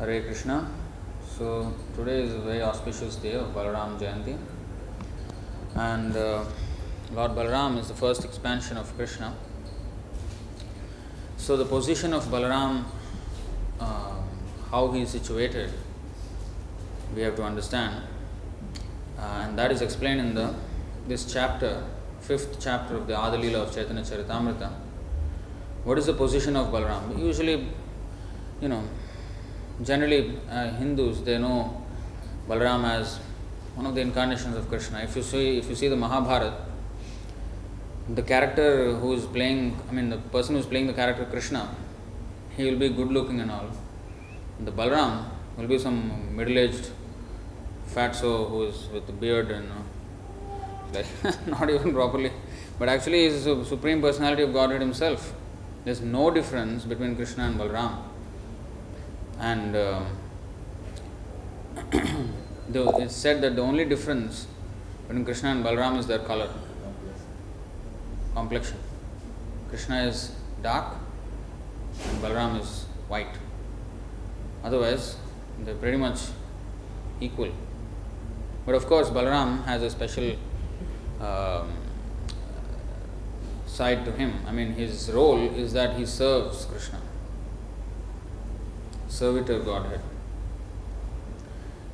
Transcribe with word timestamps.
Hare 0.00 0.22
Krishna. 0.22 0.66
So 1.36 1.74
today 1.94 2.22
is 2.22 2.32
a 2.32 2.38
very 2.38 2.62
auspicious 2.62 3.16
day 3.16 3.34
of 3.34 3.48
Balaram 3.48 3.98
Jayanti, 4.00 4.38
and 5.74 6.16
uh, 6.16 6.42
Lord 7.12 7.32
Balaram 7.32 7.78
is 7.78 7.88
the 7.88 7.94
first 7.94 8.24
expansion 8.24 8.78
of 8.78 8.96
Krishna. 8.96 9.34
So 11.36 11.58
the 11.58 11.66
position 11.66 12.14
of 12.14 12.24
Balaram, 12.28 12.84
uh, 13.78 14.14
how 14.70 14.90
he 14.92 15.02
is 15.02 15.10
situated, 15.10 15.70
we 17.14 17.20
have 17.20 17.36
to 17.36 17.42
understand, 17.42 18.02
uh, 19.18 19.42
and 19.42 19.58
that 19.58 19.70
is 19.70 19.82
explained 19.82 20.20
in 20.20 20.34
the 20.34 20.54
this 21.08 21.30
chapter, 21.30 21.84
fifth 22.22 22.58
chapter 22.58 22.96
of 22.96 23.06
the 23.06 23.12
Adilila 23.12 23.66
of 23.66 23.74
Chaitanya 23.74 24.02
Charitamrita. 24.02 24.72
What 25.84 25.98
is 25.98 26.06
the 26.06 26.14
position 26.14 26.56
of 26.56 26.68
Balaram? 26.68 27.18
Usually, 27.18 27.68
you 28.62 28.68
know, 28.70 28.82
generally 29.82 30.38
uh, 30.50 30.70
Hindus 30.72 31.22
they 31.24 31.38
know 31.38 31.82
Balaram 32.48 32.84
as 32.84 33.18
one 33.74 33.86
of 33.86 33.94
the 33.94 34.00
incarnations 34.00 34.56
of 34.56 34.68
Krishna. 34.68 35.00
If 35.00 35.16
you 35.16 35.22
see 35.22 35.58
if 35.58 35.68
you 35.68 35.74
see 35.74 35.88
the 35.88 35.96
Mahabharata, 35.96 36.54
the 38.08 38.22
character 38.22 38.94
who 38.94 39.12
is 39.14 39.24
playing, 39.26 39.78
I 39.88 39.92
mean 39.92 40.10
the 40.10 40.18
person 40.18 40.54
who 40.54 40.60
is 40.60 40.66
playing 40.66 40.86
the 40.86 40.92
character 40.92 41.24
Krishna, 41.24 41.74
he 42.56 42.64
will 42.64 42.78
be 42.78 42.88
good 42.88 43.08
looking 43.08 43.40
and 43.40 43.50
all. 43.50 43.70
The 44.58 44.72
Balaram 44.72 45.24
will 45.56 45.66
be 45.66 45.78
some 45.78 46.36
middle 46.36 46.58
aged 46.58 46.90
fatso 47.94 48.48
who 48.50 48.64
is 48.64 48.88
with 48.92 49.08
a 49.08 49.12
beard 49.12 49.50
and 49.50 49.68
uh, 49.70 50.94
like 50.94 51.46
not 51.46 51.70
even 51.70 51.92
properly, 51.92 52.32
but 52.78 52.88
actually 52.88 53.20
he 53.20 53.26
is 53.26 53.44
the 53.44 53.64
supreme 53.64 54.00
personality 54.02 54.42
of 54.42 54.52
Godhead 54.52 54.80
himself. 54.80 55.32
There 55.84 55.92
is 55.92 56.02
no 56.02 56.30
difference 56.30 56.84
between 56.84 57.16
Krishna 57.16 57.44
and 57.44 57.58
Balaram 57.58 58.09
and 59.40 59.74
uh, 59.74 60.02
the, 62.68 62.88
it's 62.98 63.16
said 63.16 63.40
that 63.40 63.56
the 63.56 63.62
only 63.62 63.84
difference 63.84 64.46
between 65.06 65.24
Krishna 65.24 65.50
and 65.50 65.64
Balaram 65.64 65.98
is 65.98 66.06
their 66.06 66.18
color, 66.18 66.50
complexion. 68.34 68.76
Krishna 69.70 70.02
is 70.04 70.32
dark 70.62 70.94
and 72.06 72.22
Balaram 72.22 72.60
is 72.60 72.84
white. 73.08 73.34
Otherwise, 74.62 75.16
they're 75.64 75.74
pretty 75.74 75.96
much 75.96 76.18
equal. 77.20 77.50
But 78.66 78.74
of 78.74 78.86
course, 78.86 79.08
Balaram 79.08 79.64
has 79.64 79.82
a 79.82 79.90
special 79.90 80.36
um, 81.20 81.72
side 83.66 84.04
to 84.04 84.12
him. 84.12 84.34
I 84.46 84.52
mean, 84.52 84.72
his 84.74 85.10
role 85.10 85.40
is 85.54 85.72
that 85.72 85.96
he 85.96 86.04
serves 86.04 86.66
Krishna 86.66 86.99
servitor 89.10 89.58
Godhead. 89.58 90.00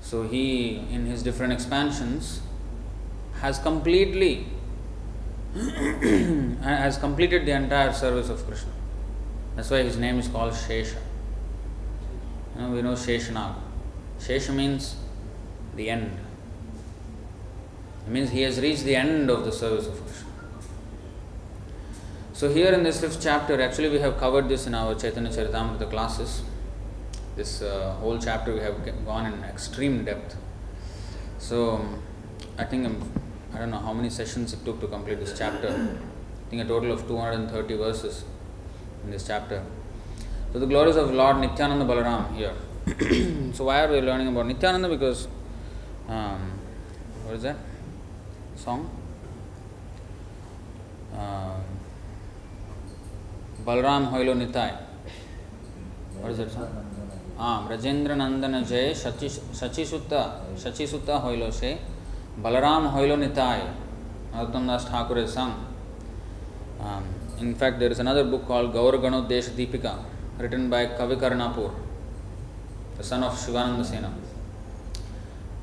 So 0.00 0.22
he, 0.22 0.76
in 0.90 1.06
his 1.06 1.22
different 1.22 1.52
expansions, 1.52 2.40
has 3.40 3.58
completely 3.58 4.46
has 6.62 6.98
completed 6.98 7.46
the 7.46 7.52
entire 7.52 7.92
service 7.92 8.28
of 8.28 8.46
Krishna. 8.46 8.70
That's 9.54 9.70
why 9.70 9.82
his 9.82 9.96
name 9.96 10.18
is 10.18 10.28
called 10.28 10.52
Shesha. 10.52 10.96
You 12.54 12.62
know, 12.62 12.70
we 12.70 12.82
know 12.82 12.92
Sheshanag. 12.92 13.54
Shesha 14.20 14.54
means 14.54 14.96
the 15.74 15.88
end. 15.88 16.16
It 18.06 18.10
means 18.12 18.30
he 18.30 18.42
has 18.42 18.60
reached 18.60 18.84
the 18.84 18.96
end 18.96 19.30
of 19.30 19.44
the 19.44 19.52
service 19.52 19.86
of 19.86 19.94
Krishna. 20.04 20.26
So 22.34 22.52
here 22.52 22.72
in 22.72 22.82
this 22.82 23.00
fifth 23.00 23.20
chapter, 23.22 23.60
actually 23.62 23.88
we 23.88 23.98
have 24.00 24.18
covered 24.18 24.48
this 24.48 24.66
in 24.66 24.74
our 24.74 24.94
Chaitanya 24.94 25.30
Charitamrita 25.30 25.88
classes 25.88 26.42
this 27.36 27.60
uh, 27.60 27.94
whole 28.00 28.18
chapter 28.18 28.54
we 28.54 28.60
have 28.60 29.04
gone 29.04 29.26
in 29.26 29.44
extreme 29.44 30.04
depth. 30.04 30.36
So 31.38 31.86
I 32.58 32.64
think 32.64 32.86
I'm, 32.86 33.12
I 33.54 33.58
don't 33.58 33.70
know 33.70 33.78
how 33.78 33.92
many 33.92 34.08
sessions 34.10 34.52
it 34.54 34.64
took 34.64 34.80
to 34.80 34.88
complete 34.88 35.20
this 35.20 35.36
chapter. 35.38 35.68
I 35.68 36.50
think 36.50 36.62
a 36.62 36.64
total 36.64 36.92
of 36.92 37.06
230 37.06 37.76
verses 37.76 38.24
in 39.04 39.10
this 39.10 39.26
chapter. 39.26 39.62
So 40.52 40.60
the 40.60 40.66
glories 40.66 40.96
of 40.96 41.12
Lord 41.12 41.36
Nityananda 41.38 41.84
Balaram 41.84 42.34
here. 42.34 42.54
so 43.52 43.64
why 43.64 43.84
are 43.84 43.92
we 43.92 44.00
learning 44.00 44.28
about 44.28 44.46
Nityananda? 44.46 44.88
Because 44.88 45.28
um, 46.08 46.58
what 47.24 47.34
is 47.34 47.42
that 47.42 47.56
song? 48.54 48.90
Uh, 51.14 51.56
Balaram 53.64 54.10
Hoilo 54.10 54.34
Nitai. 54.34 54.78
What 56.20 56.32
is 56.32 56.38
that 56.38 56.50
song? 56.50 56.85
हाँ 57.38 57.66
ब्रजेंद्र 57.66 58.14
नंदन 58.14 58.62
जय 58.64 58.94
शचि 59.04 59.28
शचिसुता 59.28 60.22
शचिसुता 60.62 61.16
होइलो 61.24 61.50
से 61.50 61.78
Balram 62.44 62.86
होइलो 62.94 63.16
Nitai. 63.16 63.62
Um, 64.38 64.52
in 67.40 67.54
fact, 67.54 67.78
there 67.78 67.90
is 67.90 68.00
another 68.00 68.22
book 68.22 68.46
called 68.46 68.70
Gaur 68.70 68.92
Ganodesh 68.98 69.48
Deepika, 69.48 69.96
written 70.38 70.68
by 70.68 70.88
Kavi 70.88 71.16
Karnapur, 71.16 71.72
the 72.98 73.02
son 73.02 73.22
of 73.22 73.42
Shivananda 73.42 73.82
Sena. 73.82 74.12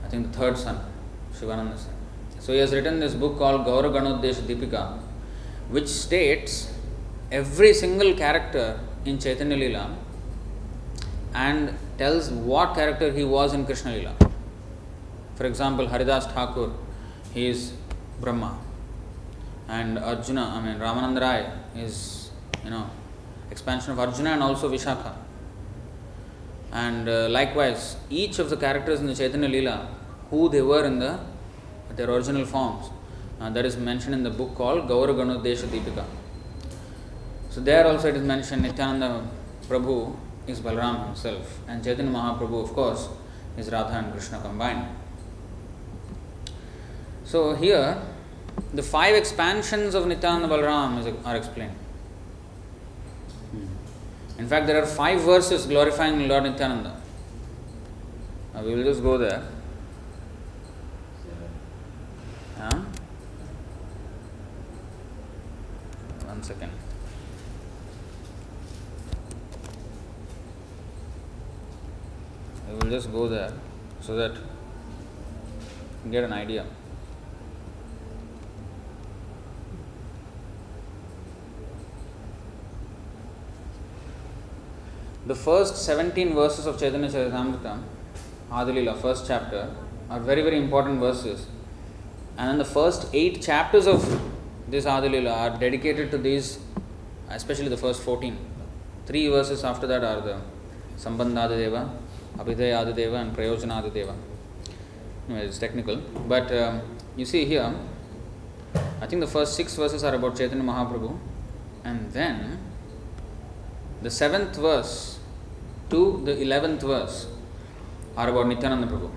I 0.03 0.07
think 0.07 0.31
the 0.31 0.37
third 0.39 0.57
son, 0.57 0.79
Shivananda 1.37 1.77
Sena. 1.77 1.93
So 2.39 2.53
he 2.53 2.57
has 2.57 2.73
written 2.73 2.99
this 2.99 3.13
book 3.13 3.37
called 3.37 3.63
Gaur 3.63 3.83
Ganodesh 3.83 4.41
Deepika, 4.41 4.97
which 5.69 5.87
states 5.87 6.73
every 7.31 7.73
single 7.73 8.15
character 8.15 8.79
in 9.05 9.19
Chaitanya 9.19 9.55
Lila 9.55 9.95
and 11.33 11.75
tells 11.97 12.29
what 12.29 12.75
character 12.75 13.11
he 13.11 13.23
was 13.23 13.53
in 13.53 13.65
Krishna 13.65 13.91
Lila. 13.91 14.15
For 15.35 15.45
example, 15.45 15.87
Haridas 15.87 16.25
Thakur, 16.27 16.71
he 17.33 17.47
is 17.47 17.73
Brahma, 18.21 18.59
and 19.67 19.97
Arjuna, 19.97 20.53
I 20.55 20.61
mean 20.61 20.79
Ramananda 20.79 21.21
Rai 21.21 21.45
is 21.83 22.29
you 22.63 22.69
know 22.69 22.89
expansion 23.49 23.91
of 23.93 23.99
Arjuna 23.99 24.31
and 24.31 24.43
also 24.43 24.69
Vishakha. 24.69 25.13
And 26.71 27.07
uh, 27.07 27.29
likewise, 27.29 27.97
each 28.09 28.39
of 28.39 28.49
the 28.49 28.57
characters 28.57 28.99
in 28.99 29.07
the 29.07 29.15
Chaitanya 29.15 29.47
Lila, 29.47 29.87
who 30.29 30.49
they 30.49 30.61
were 30.61 30.85
in 30.85 30.99
the 30.99 31.19
their 31.95 32.09
original 32.09 32.45
forms, 32.45 32.89
uh, 33.39 33.49
that 33.51 33.65
is 33.65 33.77
mentioned 33.77 34.15
in 34.15 34.23
the 34.23 34.29
book 34.29 34.55
called 34.55 34.87
Gaura 34.87 35.13
Ganodesha 35.13 35.67
Deepika. 35.67 36.05
So 37.49 37.61
there 37.61 37.85
also 37.85 38.09
it 38.09 38.15
is 38.15 38.23
mentioned 38.23 38.63
Nityananda 38.63 39.27
Prabhu 39.67 40.15
is 40.47 40.59
Balaram 40.59 41.05
himself, 41.07 41.59
and 41.67 41.83
Chaitanya 41.83 42.11
Mahaprabhu, 42.11 42.63
of 42.63 42.73
course, 42.73 43.09
is 43.57 43.71
Radha 43.71 43.93
and 43.93 44.11
Krishna 44.11 44.39
combined. 44.41 44.87
So 47.23 47.55
here, 47.55 48.01
the 48.73 48.83
five 48.83 49.15
expansions 49.15 49.95
of 49.95 50.05
Nityananda 50.07 50.47
Balaram 50.47 50.99
is, 50.99 51.13
are 51.25 51.35
explained. 51.35 51.75
In 54.37 54.47
fact, 54.47 54.67
there 54.67 54.81
are 54.81 54.85
five 54.85 55.21
verses 55.21 55.65
glorifying 55.65 56.27
Lord 56.27 56.43
Nityananda. 56.43 56.99
Now 58.53 58.63
we 58.63 58.75
will 58.75 58.83
just 58.83 59.01
go 59.01 59.17
there. 59.17 59.43
Huh? 62.57 62.81
One 66.25 66.43
second. 66.43 66.71
We 72.73 72.79
will 72.79 72.89
just 72.89 73.11
go 73.11 73.27
there 73.27 73.53
so 74.01 74.15
that 74.15 74.35
get 76.09 76.23
an 76.23 76.33
idea. 76.33 76.65
The 85.27 85.35
first 85.35 85.85
17 85.85 86.33
verses 86.33 86.65
of 86.65 86.79
Chaitanya 86.79 87.09
Charitamrita, 87.09 87.79
Adilila, 88.51 88.99
first 88.99 89.27
chapter, 89.27 89.73
are 90.09 90.19
very, 90.19 90.41
very 90.41 90.57
important 90.57 90.99
verses. 90.99 91.45
And 92.37 92.49
then 92.49 92.57
the 92.57 92.65
first 92.65 93.07
eight 93.13 93.41
chapters 93.41 93.85
of 93.85 94.03
this 94.67 94.85
Adilila 94.85 95.31
are 95.31 95.57
dedicated 95.59 96.09
to 96.11 96.17
these, 96.17 96.59
especially 97.29 97.69
the 97.69 97.77
first 97.77 98.01
14. 98.01 98.35
Three 99.05 99.27
verses 99.29 99.63
after 99.63 99.85
that 99.87 100.03
are 100.03 100.21
the 100.21 100.41
Sambandhadadeva, 100.97 101.89
Abhidayadadeva 102.37 103.21
and 103.21 103.35
Prayojanadadeva. 103.35 104.15
Anyway, 105.29 105.45
it's 105.45 105.57
technical. 105.57 105.97
But 106.27 106.51
um, 106.51 106.81
you 107.15 107.25
see 107.25 107.45
here, 107.45 107.73
I 109.01 109.07
think 109.07 109.19
the 109.21 109.27
first 109.27 109.55
six 109.55 109.75
verses 109.75 110.03
are 110.03 110.15
about 110.15 110.35
Chaitanya 110.35 110.63
Mahaprabhu, 110.63 111.17
and 111.83 112.11
then 112.11 112.59
the 114.01 114.09
seventh 114.09 114.55
verse 114.57 115.19
to 115.89 116.21
the 116.25 116.41
eleventh 116.41 116.81
verse 116.81 117.27
are 118.17 118.29
about 118.29 118.47
Nityananda 118.47 118.87
Prabhu. 118.87 119.11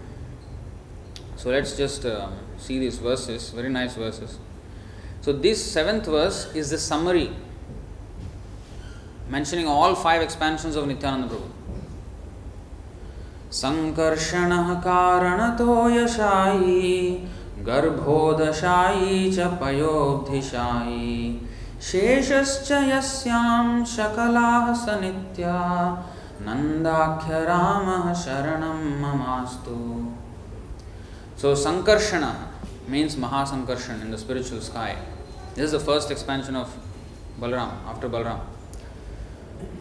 So 1.36 1.50
let's 1.50 1.76
just 1.76 2.04
um, 2.06 2.34
see 2.58 2.78
these 2.78 2.98
verses, 2.98 3.50
very 3.50 3.68
nice 3.68 3.94
verses. 3.94 4.38
So, 5.20 5.32
this 5.32 5.64
seventh 5.64 6.06
verse 6.06 6.54
is 6.54 6.70
the 6.70 6.78
summary 6.78 7.30
mentioning 9.28 9.66
all 9.66 9.94
five 9.94 10.22
expansions 10.22 10.76
of 10.76 10.86
Nityananda 10.86 11.34
Prabhu. 11.34 11.50
सङ्कर्षणः 13.60 14.68
कारणतो 14.86 15.74
यशायी 15.90 16.88
गर्भोदशायी 17.68 19.12
च 19.36 19.46
पयोधिशायीषश्च 19.60 20.58
यस्यां 22.90 23.84
शकलाः 23.94 24.66
स 24.82 24.98
नित्या 25.02 25.60
नन्दाख्य 26.48 27.40
रामः 27.50 28.04
so 31.40 31.54
Sankarshana 31.62 32.24
means 32.90 33.18
Mahasankarshana 33.24 33.96
in 34.04 34.12
the 34.12 34.16
spiritual 34.24 34.66
sky 34.68 34.96
expansion 36.16 36.60
of 36.64 36.76
Balaram 37.40 37.74
after 37.94 38.12
Balaram 38.16 38.55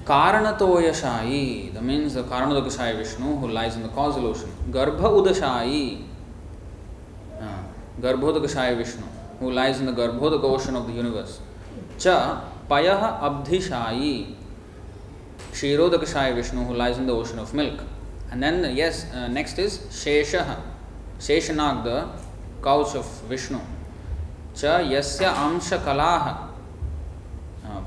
कारणतोयशायी 0.07 1.71
the 1.75 1.83
means 1.83 2.15
the 2.17 2.21
Karanodakashayi 2.29 2.93
Vishnu 2.93 3.35
who 3.39 3.47
lies 3.47 3.75
in 3.77 3.87
the 3.87 3.89
causal 3.95 4.17
ocean 4.23 4.71
गर्भ 4.71 5.05
उदशायी 5.05 5.85
Garbhodakashayi 8.03 8.73
Vishnu 8.75 9.07
who 9.41 9.49
lies 9.51 9.81
in 9.81 9.91
the 9.91 9.95
Garbhodaka 9.97 10.45
ocean 10.45 10.75
of 10.75 10.87
the 10.87 10.95
universe 10.97 11.39
च, 11.99 12.07
पय 12.69 12.87
अब्धिशायी, 12.87 14.13
Kshirodakashayi 15.51 16.31
Vishnu 16.33 16.63
who 16.65 16.73
lies 16.73 16.97
in 16.99 17.07
the 17.07 17.11
ocean 17.11 17.39
of 17.39 17.55
milk 17.55 17.81
and 18.31 18.43
then 18.43 18.65
yes 18.77 19.05
next 19.29 19.59
is 19.59 19.79
Shesha 19.99 20.35
Sheshanaga 21.27 21.83
the 21.87 22.01
couch 22.63 22.95
of 22.95 23.23
Vishnu 23.29 23.59
च, 24.57 24.79
यस्य 24.91 25.25
अंश 25.25 25.73
कलाह 25.85 26.29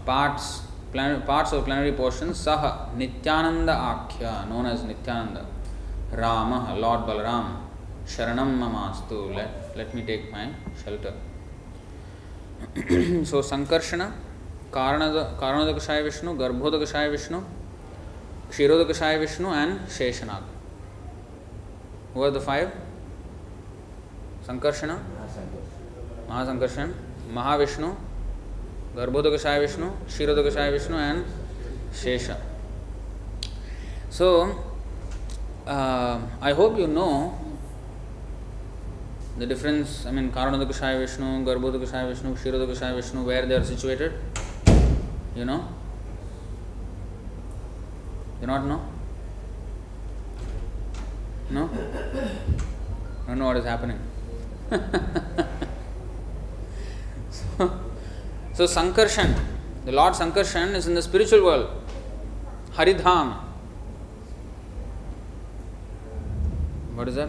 parts 0.07 0.49
parts 0.93 1.53
of 1.53 1.65
plenary 1.65 1.93
portions 1.93 2.37
saha 2.47 2.95
nityananda 2.97 3.75
akhya 3.93 4.49
known 4.49 4.67
as 4.67 4.83
nityananda 4.83 5.45
rama 6.13 6.75
lord 6.79 7.01
balaram 7.01 7.57
sharanam 8.07 8.59
mamastu 8.59 9.35
let, 9.35 9.77
let 9.77 9.95
me 9.95 10.03
take 10.03 10.33
my 10.33 10.49
shelter 10.83 11.13
so 13.25 13.43
sankarshana 13.43 14.13
karanada 14.73 15.37
karanodakashaya 15.39 16.03
vishnu 16.09 16.35
garbhodakashaya 16.43 17.11
vishnu 17.11 17.45
kshirodakashaya 18.51 19.19
vishnu 19.21 19.49
and 19.51 19.81
sheshanag 19.89 20.43
who 22.15 22.23
are 22.23 22.31
the 22.31 22.41
five 22.41 22.73
sankarshana 24.47 24.99
mahasankarshan 26.29 26.95
mahavishnu 27.39 27.95
Garbhodakashaya 28.99 29.61
Vishnu, 29.61 29.93
Kshirodakashaya 30.09 30.73
Vishnu, 30.73 30.97
and 30.97 31.25
Shesha. 31.93 32.37
So, 34.11 34.59
uh, 35.65 36.21
I 36.41 36.53
hope 36.53 36.77
you 36.77 36.89
know 36.89 37.39
the 39.37 39.47
difference. 39.47 40.05
I 40.05 40.11
mean, 40.11 40.33
Karanodakashaya 40.33 40.99
Vishnu, 40.99 41.45
Garbhodakashaya 41.45 42.09
Vishnu, 42.09 42.35
Kshirodakashaya 42.35 42.97
Vishnu, 42.97 43.23
where 43.23 43.47
they 43.47 43.55
are 43.55 43.63
situated. 43.63 44.15
You 45.37 45.45
know? 45.45 45.69
You 48.41 48.49
not 48.49 48.67
know? 48.67 48.83
No? 51.51 51.71
I 51.73 53.29
Don't 53.29 53.39
know 53.39 53.47
what 53.47 53.59
is 53.59 53.65
happening. 53.65 54.01
so, 57.31 57.88
so 58.59 58.65
Sankarshan, 58.65 59.39
the 59.85 59.93
Lord 59.93 60.15
Sankarshan 60.15 60.75
is 60.75 60.89
in 60.89 60.95
the 60.95 61.03
spiritual 61.03 61.45
world. 61.45 61.71
Haridham. 62.75 63.37
What 66.97 67.07
is 67.07 67.15
that? 67.15 67.29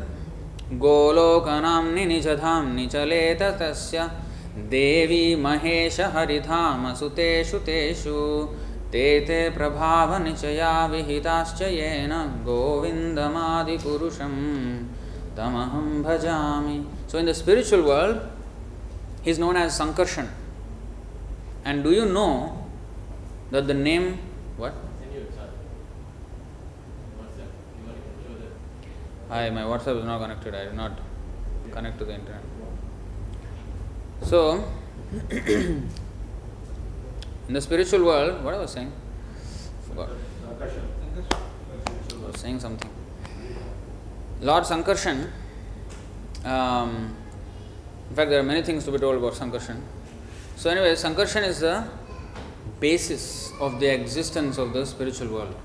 गोलोकनाम्नि 0.73 2.05
निजधाम्नि 2.05 2.87
चलेत 2.87 3.41
तस्य 3.61 4.09
देवी 4.73 5.35
महेश 5.45 5.99
हरिधाम 6.15 6.93
सुतेषु 6.99 7.59
तेषु 7.69 8.17
ते 8.91 9.05
ते 9.27 9.39
प्रभावनिचया 9.59 10.73
विहिताश्च 10.91 11.61
येन 11.61 12.13
गोविन्दमादिपुरुषं 12.49 14.35
तमहं 15.37 15.87
भजामि 16.03 16.77
So 17.07 17.17
in 17.19 17.25
the 17.25 17.35
spiritual 17.35 17.83
world, 17.83 18.19
he 19.21 19.29
is 19.29 19.37
known 19.37 19.55
as 19.57 19.77
Sankarshan. 19.77 20.27
And 21.69 21.83
do 21.83 21.91
you 21.91 22.05
know 22.07 22.67
that 23.51 23.67
the 23.67 23.75
name 23.75 24.17
what? 24.57 24.73
Hi, 29.29 29.51
my 29.51 29.61
WhatsApp 29.61 29.99
is 29.99 30.05
not 30.05 30.19
connected. 30.19 30.55
I 30.55 30.63
did 30.65 30.73
not 30.73 30.97
connect 31.71 31.99
to 31.99 32.05
the 32.05 32.15
internet. 32.15 32.41
So, 34.23 34.67
in 35.29 35.91
the 37.49 37.61
spiritual 37.61 38.03
world, 38.03 38.43
what 38.43 38.55
I 38.55 38.57
was 38.57 38.71
saying? 38.71 38.91
Forgot. 39.87 40.09
I 40.59 42.25
was 42.31 42.41
saying 42.41 42.59
something. 42.61 42.89
Lord 44.41 44.63
Sankarshan, 44.63 45.29
um, 46.43 47.15
in 48.09 48.15
fact, 48.15 48.31
there 48.31 48.39
are 48.39 48.49
many 48.51 48.63
things 48.63 48.85
to 48.85 48.91
be 48.91 48.97
told 48.97 49.17
about 49.17 49.33
Sankarshan. 49.33 49.79
So, 50.59 50.69
anyway, 50.69 50.91
Sankarshan 50.91 51.47
is 51.47 51.61
the 51.61 51.85
basis 52.81 53.53
of 53.61 53.79
the 53.79 53.87
existence 53.87 54.57
of 54.57 54.73
the 54.73 54.85
spiritual 54.85 55.29
world. 55.29 55.55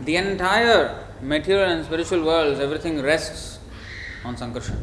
The 0.00 0.16
entire 0.16 1.06
material 1.22 1.70
and 1.70 1.84
spiritual 1.84 2.24
worlds, 2.24 2.58
everything 2.58 3.00
rests 3.00 3.60
on 4.24 4.34
Sankarshan. 4.34 4.82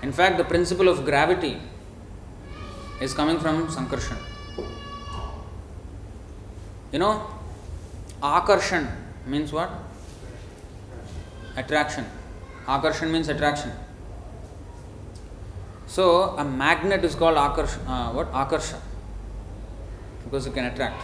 In 0.00 0.10
fact, 0.10 0.38
the 0.38 0.44
principle 0.44 0.88
of 0.88 1.04
gravity 1.04 1.60
is 3.02 3.12
coming 3.12 3.38
from 3.38 3.68
Sankarshan. 3.68 4.16
You 6.92 7.00
know, 7.00 7.26
Akarshan 8.22 8.90
means 9.26 9.52
what? 9.52 9.70
Attraction. 11.58 12.06
Akarshan 12.66 13.10
means 13.10 13.28
attraction. 13.28 13.70
So, 15.90 16.36
a 16.38 16.44
magnet 16.44 17.04
is 17.04 17.16
called 17.16 17.36
Akarsha, 17.36 17.78
uh, 17.84 18.12
what? 18.12 18.32
Akarsha. 18.32 18.78
Because 20.22 20.46
it 20.46 20.54
can 20.54 20.66
attract. 20.66 21.02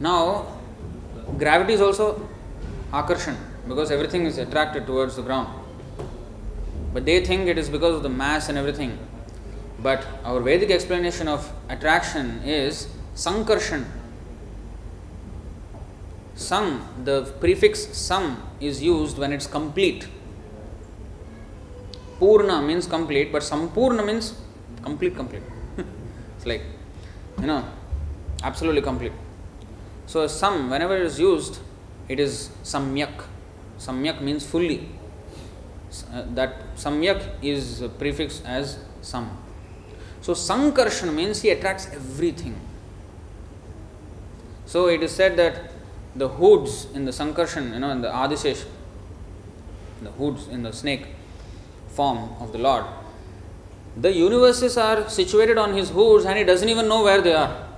Now, 0.00 0.46
gravity 1.38 1.74
is 1.74 1.80
also 1.80 2.28
akarshan 2.92 3.36
because 3.68 3.92
everything 3.92 4.26
is 4.26 4.38
attracted 4.38 4.88
towards 4.88 5.14
the 5.14 5.22
ground. 5.22 5.48
But 6.92 7.04
they 7.04 7.24
think 7.24 7.46
it 7.46 7.56
is 7.56 7.68
because 7.68 7.94
of 7.94 8.02
the 8.02 8.08
mass 8.08 8.48
and 8.48 8.58
everything. 8.58 8.98
But 9.78 10.04
our 10.24 10.40
Vedic 10.40 10.72
explanation 10.72 11.28
of 11.28 11.52
attraction 11.68 12.42
is 12.44 12.88
sankarshan. 13.14 13.84
Sam, 16.34 16.82
the 17.04 17.32
prefix 17.38 17.96
sam 17.96 18.42
is 18.60 18.82
used 18.82 19.18
when 19.18 19.32
it's 19.32 19.46
complete. 19.46 20.08
Purna 22.18 22.62
means 22.62 22.86
complete, 22.86 23.32
but 23.32 23.42
sampurna 23.42 24.04
means 24.06 24.34
complete, 24.82 25.16
complete. 25.16 25.42
it's 26.36 26.46
like, 26.46 26.62
you 27.40 27.46
know, 27.46 27.64
absolutely 28.42 28.82
complete. 28.82 29.12
So, 30.06 30.26
sam, 30.26 30.70
whenever 30.70 30.96
it 30.96 31.02
is 31.02 31.18
used, 31.18 31.58
it 32.08 32.20
is 32.20 32.50
samyak. 32.62 33.24
Samyak 33.78 34.20
means 34.20 34.46
fully. 34.46 34.88
Uh, 36.12 36.24
that 36.34 36.76
samyak 36.76 37.22
is 37.42 37.82
prefixed 37.98 38.44
as 38.46 38.78
sam. 39.00 39.30
So, 40.20 40.34
sankarshan 40.34 41.14
means 41.14 41.42
he 41.42 41.50
attracts 41.50 41.86
everything. 41.92 42.60
So, 44.66 44.86
it 44.88 45.02
is 45.02 45.12
said 45.12 45.36
that 45.36 45.72
the 46.14 46.28
hoods 46.28 46.86
in 46.94 47.04
the 47.04 47.10
sankarshan, 47.10 47.72
you 47.72 47.80
know, 47.80 47.90
in 47.90 48.02
the 48.02 48.08
Adishesh, 48.08 48.64
the 50.02 50.10
hoods 50.12 50.48
in 50.48 50.62
the 50.62 50.72
snake 50.72 51.06
form 51.94 52.30
of 52.40 52.52
the 52.52 52.58
Lord, 52.58 52.84
the 53.96 54.12
universes 54.12 54.76
are 54.76 55.08
situated 55.08 55.58
on 55.58 55.74
his 55.74 55.90
hoods 55.90 56.24
and 56.24 56.36
he 56.38 56.44
doesn't 56.44 56.68
even 56.68 56.88
know 56.88 57.02
where 57.02 57.20
they 57.20 57.34
are 57.34 57.68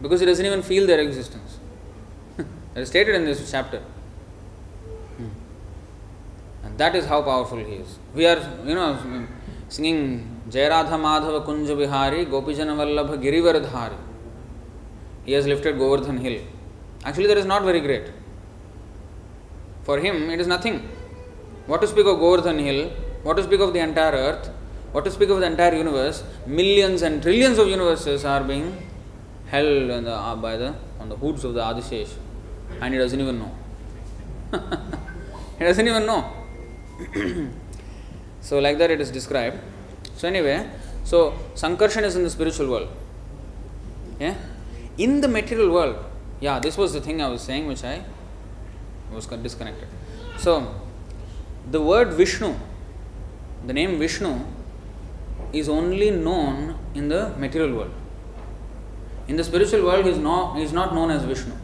because 0.00 0.20
he 0.20 0.26
doesn't 0.26 0.44
even 0.44 0.62
feel 0.62 0.86
their 0.86 1.00
existence. 1.00 1.58
it 2.38 2.46
is 2.74 2.88
stated 2.88 3.14
in 3.14 3.24
this 3.24 3.50
chapter. 3.50 3.78
Hmm. 5.16 5.28
And 6.64 6.78
that 6.78 6.96
is 6.96 7.06
how 7.06 7.22
powerful 7.22 7.58
he 7.58 7.74
is. 7.74 7.98
We 8.14 8.26
are, 8.26 8.40
you 8.64 8.74
know, 8.74 9.26
singing 9.68 10.40
Jayradha 10.50 10.98
Madhava 11.06 11.46
Kunja 11.46 11.76
Bihari 11.76 12.26
Gopijana 12.26 12.76
Vallabha 12.76 13.16
Girivardhari. 13.22 13.96
He 15.24 15.32
has 15.32 15.46
lifted 15.46 15.78
Govardhan 15.78 16.18
hill. 16.18 16.40
Actually, 17.04 17.28
that 17.28 17.38
is 17.38 17.46
not 17.46 17.62
very 17.62 17.80
great. 17.80 18.10
For 19.84 19.98
him, 19.98 20.30
it 20.30 20.40
is 20.40 20.46
nothing. 20.48 20.88
What 21.66 21.80
to 21.80 21.86
speak 21.86 22.06
of 22.06 22.18
Govardhan 22.18 22.58
hill, 22.58 22.90
what 23.22 23.36
to 23.36 23.44
speak 23.44 23.60
of 23.60 23.72
the 23.72 23.78
entire 23.78 24.12
earth, 24.12 24.50
what 24.92 25.04
to 25.04 25.10
speak 25.10 25.30
of 25.30 25.40
the 25.40 25.46
entire 25.46 25.74
universe, 25.74 26.24
millions 26.46 27.02
and 27.02 27.22
trillions 27.22 27.58
of 27.58 27.68
universes 27.68 28.24
are 28.24 28.42
being 28.42 28.76
held 29.46 29.88
the, 29.90 30.10
uh, 30.10 30.36
by 30.36 30.56
the 30.56 30.74
on 30.98 31.08
the 31.08 31.16
hoods 31.16 31.44
of 31.44 31.54
the 31.54 31.60
Adishesh. 31.60 32.12
and 32.80 32.94
he 32.94 32.98
doesn't 32.98 33.20
even 33.20 33.38
know. 33.38 33.52
he 35.58 35.64
doesn't 35.64 35.86
even 35.86 36.06
know. 36.06 36.32
so, 38.40 38.58
like 38.58 38.78
that, 38.78 38.90
it 38.90 39.00
is 39.00 39.10
described. 39.10 39.58
So, 40.16 40.28
anyway, 40.28 40.68
so 41.04 41.34
Sankarshan 41.54 42.02
is 42.02 42.16
in 42.16 42.22
the 42.22 42.30
spiritual 42.30 42.68
world. 42.70 42.88
Yeah? 44.18 44.34
In 44.98 45.20
the 45.20 45.28
material 45.28 45.70
world, 45.72 45.96
yeah, 46.40 46.58
this 46.58 46.76
was 46.76 46.92
the 46.92 47.00
thing 47.00 47.22
I 47.22 47.28
was 47.28 47.42
saying, 47.42 47.66
which 47.66 47.84
I 47.84 48.04
was 49.12 49.26
disconnected. 49.26 49.88
So, 50.38 50.74
the 51.70 51.80
word 51.80 52.12
Vishnu, 52.12 52.54
the 53.66 53.72
name 53.72 53.98
Vishnu, 53.98 54.40
is 55.52 55.68
only 55.68 56.10
known 56.10 56.78
in 56.94 57.08
the 57.08 57.30
material 57.36 57.76
world. 57.76 57.94
In 59.28 59.36
the 59.36 59.44
spiritual 59.44 59.84
world, 59.84 60.04
he 60.04 60.10
is, 60.10 60.18
no, 60.18 60.54
he 60.54 60.62
is 60.62 60.72
not 60.72 60.94
known 60.94 61.10
as 61.10 61.24
Vishnu. 61.24 61.54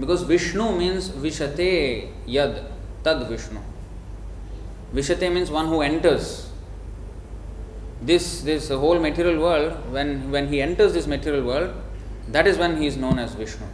Because 0.00 0.22
Vishnu 0.22 0.76
means 0.76 1.08
Vishate 1.10 2.10
Yad, 2.26 2.64
Tad 3.02 3.28
Vishnu. 3.28 3.60
Vishate 4.94 5.32
means 5.32 5.50
one 5.50 5.66
who 5.66 5.82
enters. 5.82 6.50
This, 8.02 8.42
this 8.42 8.68
whole 8.68 8.98
material 8.98 9.40
world, 9.40 9.92
when, 9.92 10.30
when 10.30 10.48
he 10.48 10.60
enters 10.60 10.92
this 10.92 11.06
material 11.06 11.44
world, 11.44 11.74
that 12.28 12.46
is 12.46 12.58
when 12.58 12.76
he 12.80 12.86
is 12.86 12.96
known 12.96 13.18
as 13.18 13.34
Vishnu. 13.34 13.66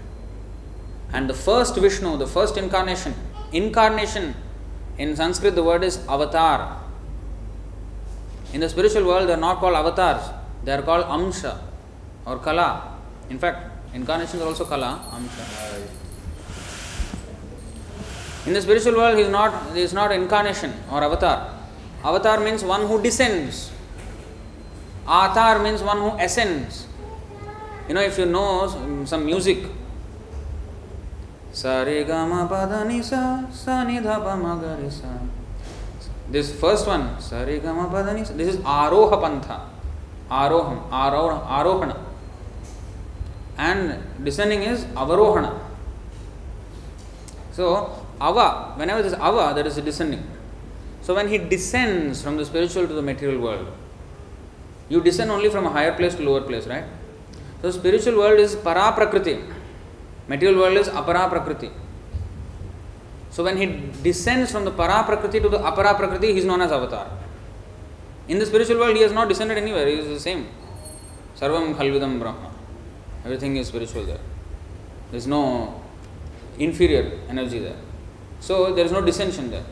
And 1.13 1.29
the 1.29 1.35
first 1.35 1.77
Vishnu, 1.77 2.17
the 2.17 2.27
first 2.27 2.57
incarnation, 2.57 3.15
incarnation 3.53 4.35
in 4.99 5.17
Sanskrit 5.17 5.55
the 5.55 5.63
word 5.63 5.83
is 5.85 5.99
avatar. 6.09 6.79
In 8.53 8.61
the 8.61 8.69
spiritual 8.69 9.05
world 9.07 9.29
they 9.29 9.33
are 9.33 9.45
not 9.49 9.59
called 9.59 9.75
avatars, 9.75 10.23
they 10.65 10.73
are 10.73 10.83
called 10.83 11.05
amsha 11.07 11.59
or 12.27 12.39
kala. 12.39 12.97
In 13.29 13.39
fact, 13.39 13.71
incarnations 13.95 14.43
are 14.43 14.47
also 14.47 14.65
kala, 14.65 15.01
amsha. 15.13 15.87
In 18.47 18.55
the 18.55 18.63
spiritual 18.63 18.95
world 18.95 19.17
he 19.17 19.23
is 19.25 19.29
not 19.31 19.75
he 19.75 19.83
is 19.83 19.93
not 19.93 20.13
incarnation 20.13 20.73
or 20.91 21.05
avatar. 21.05 21.55
Avatar 22.03 22.41
means 22.41 22.65
one 22.65 22.87
who 22.87 23.03
descends. 23.03 23.71
Atar 25.07 25.63
means 25.63 25.83
one 25.83 25.99
who 25.99 26.11
ascends. 26.19 26.87
You 27.89 27.95
know, 27.95 28.01
if 28.01 28.17
you 28.19 28.27
know 28.27 29.05
some 29.05 29.27
music, 29.27 29.59
सारी 31.55 32.03
आरोह 38.67 39.17
पंथ 39.17 39.51
आरोह 40.33 40.69
आरोह, 40.97 41.33
आरोहण। 41.33 41.93
Is 44.63 44.85
अवरोहण। 44.99 45.47
So 47.57 47.75
अव 48.23 48.41
when 48.79 48.91
ever 48.91 49.03
this 49.03 49.15
अव 49.15 49.41
is 49.67 49.81
descending 49.81 50.23
so 51.07 51.15
when 51.15 51.29
he 51.29 51.39
descends 51.39 52.25
the 52.39 52.45
spiritual 52.45 52.87
to 52.87 53.01
the 53.01 53.05
material 53.05 53.39
world 53.39 54.93
you 54.93 55.01
descend 55.01 55.31
only 55.31 55.49
from 55.49 55.69
higher 55.69 55.91
place 55.93 56.19
to 56.19 56.25
lower 56.25 56.41
place 56.41 56.69
right 56.69 57.63
so 57.63 57.73
spiritual 57.73 58.17
world 58.17 58.41
is 58.41 58.57
परा 58.57 58.91
प्रकृति 58.91 59.35
Material 60.31 60.61
world 60.61 60.77
is 60.77 60.89
apara 60.89 61.29
prakriti. 61.29 61.71
So 63.31 63.43
when 63.43 63.57
he 63.57 63.67
descends 64.05 64.53
from 64.53 64.65
the 64.65 64.71
para 64.71 65.03
prakriti 65.05 65.41
to 65.41 65.49
the 65.49 65.59
apara 65.59 65.97
prakriti, 65.97 66.33
he 66.33 66.39
is 66.39 66.45
known 66.45 66.61
as 66.61 66.71
avatar. 66.71 67.11
In 68.29 68.39
the 68.39 68.47
spiritual 68.47 68.79
world, 68.79 68.95
he 68.95 69.03
has 69.03 69.13
not 69.13 69.29
descended 69.29 69.59
anywhere. 69.59 69.89
He 69.89 69.95
is 69.95 70.07
the 70.07 70.21
same. 70.21 70.47
Sarvam 71.37 71.75
khalvidam 71.75 72.21
brahma. 72.21 72.53
Everything 73.25 73.57
is 73.57 73.67
spiritual 73.67 74.05
there. 74.05 74.21
There 75.11 75.19
is 75.19 75.27
no 75.27 75.83
inferior 76.59 77.19
energy 77.29 77.59
there. 77.59 77.81
So 78.39 78.73
there 78.73 78.85
is 78.85 78.93
no 78.93 79.01
dissension 79.01 79.51
there. 79.51 79.65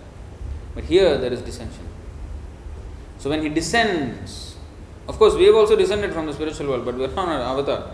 But 0.75 0.85
here 0.85 1.17
there 1.19 1.33
is 1.33 1.41
dissension. 1.41 1.87
So 3.19 3.31
when 3.31 3.43
he 3.43 3.49
descends, 3.49 4.57
of 5.07 5.19
course 5.19 5.35
we 5.35 5.45
have 5.45 5.55
also 5.55 5.77
descended 5.77 6.13
from 6.13 6.27
the 6.27 6.33
spiritual 6.33 6.67
world, 6.67 6.85
but 6.85 6.97
we 6.97 7.05
are 7.05 7.15
not 7.15 7.29
an 7.29 7.43
avatar. 7.43 7.93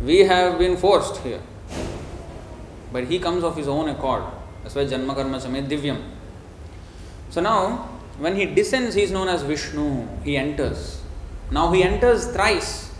We 0.00 0.20
have 0.20 0.58
been 0.58 0.78
forced 0.78 1.18
here. 1.18 1.40
But 2.92 3.04
he 3.04 3.18
comes 3.18 3.44
of 3.44 3.56
his 3.56 3.68
own 3.68 3.88
accord. 3.88 4.24
That's 4.62 4.74
why 4.74 4.84
Janma 4.84 5.14
Karma 5.14 5.38
Chame 5.38 5.68
Divyam. 5.68 6.02
So 7.30 7.40
now, 7.40 7.88
when 8.18 8.36
he 8.36 8.46
descends, 8.46 8.94
he 8.94 9.02
is 9.02 9.10
known 9.10 9.28
as 9.28 9.42
Vishnu. 9.42 10.06
He 10.24 10.36
enters. 10.36 11.00
Now 11.50 11.72
he 11.72 11.82
enters 11.82 12.26
thrice. 12.32 12.92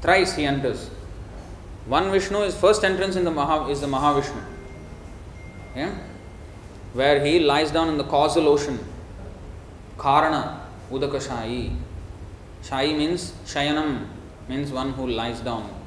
Thrice 0.00 0.34
he 0.34 0.44
enters. 0.44 0.90
One 1.86 2.10
Vishnu 2.10 2.38
is 2.42 2.54
first 2.54 2.84
entrance 2.84 3.16
in 3.16 3.24
the 3.24 3.30
Maha 3.30 3.70
is 3.70 3.80
the 3.80 3.86
Mahavishnu. 3.86 4.42
Yeah? 5.74 5.94
Where 6.92 7.24
he 7.24 7.40
lies 7.40 7.70
down 7.70 7.88
in 7.88 7.96
the 7.96 8.04
causal 8.04 8.48
ocean. 8.48 8.78
Karana, 9.96 10.60
Udaka 10.90 11.20
Shai. 11.26 11.70
Shai 12.62 12.92
means 12.92 13.32
Shayanam, 13.46 14.06
means 14.48 14.70
one 14.70 14.92
who 14.92 15.06
lies 15.06 15.40
down. 15.40 15.77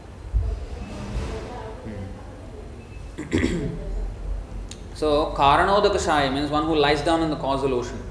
So, 4.94 5.34
Karanodakashaya 5.38 6.34
means 6.34 6.50
one 6.50 6.66
who 6.66 6.76
lies 6.76 7.02
down 7.02 7.22
in 7.22 7.30
the 7.30 7.36
causal 7.36 7.74
ocean. 7.74 8.02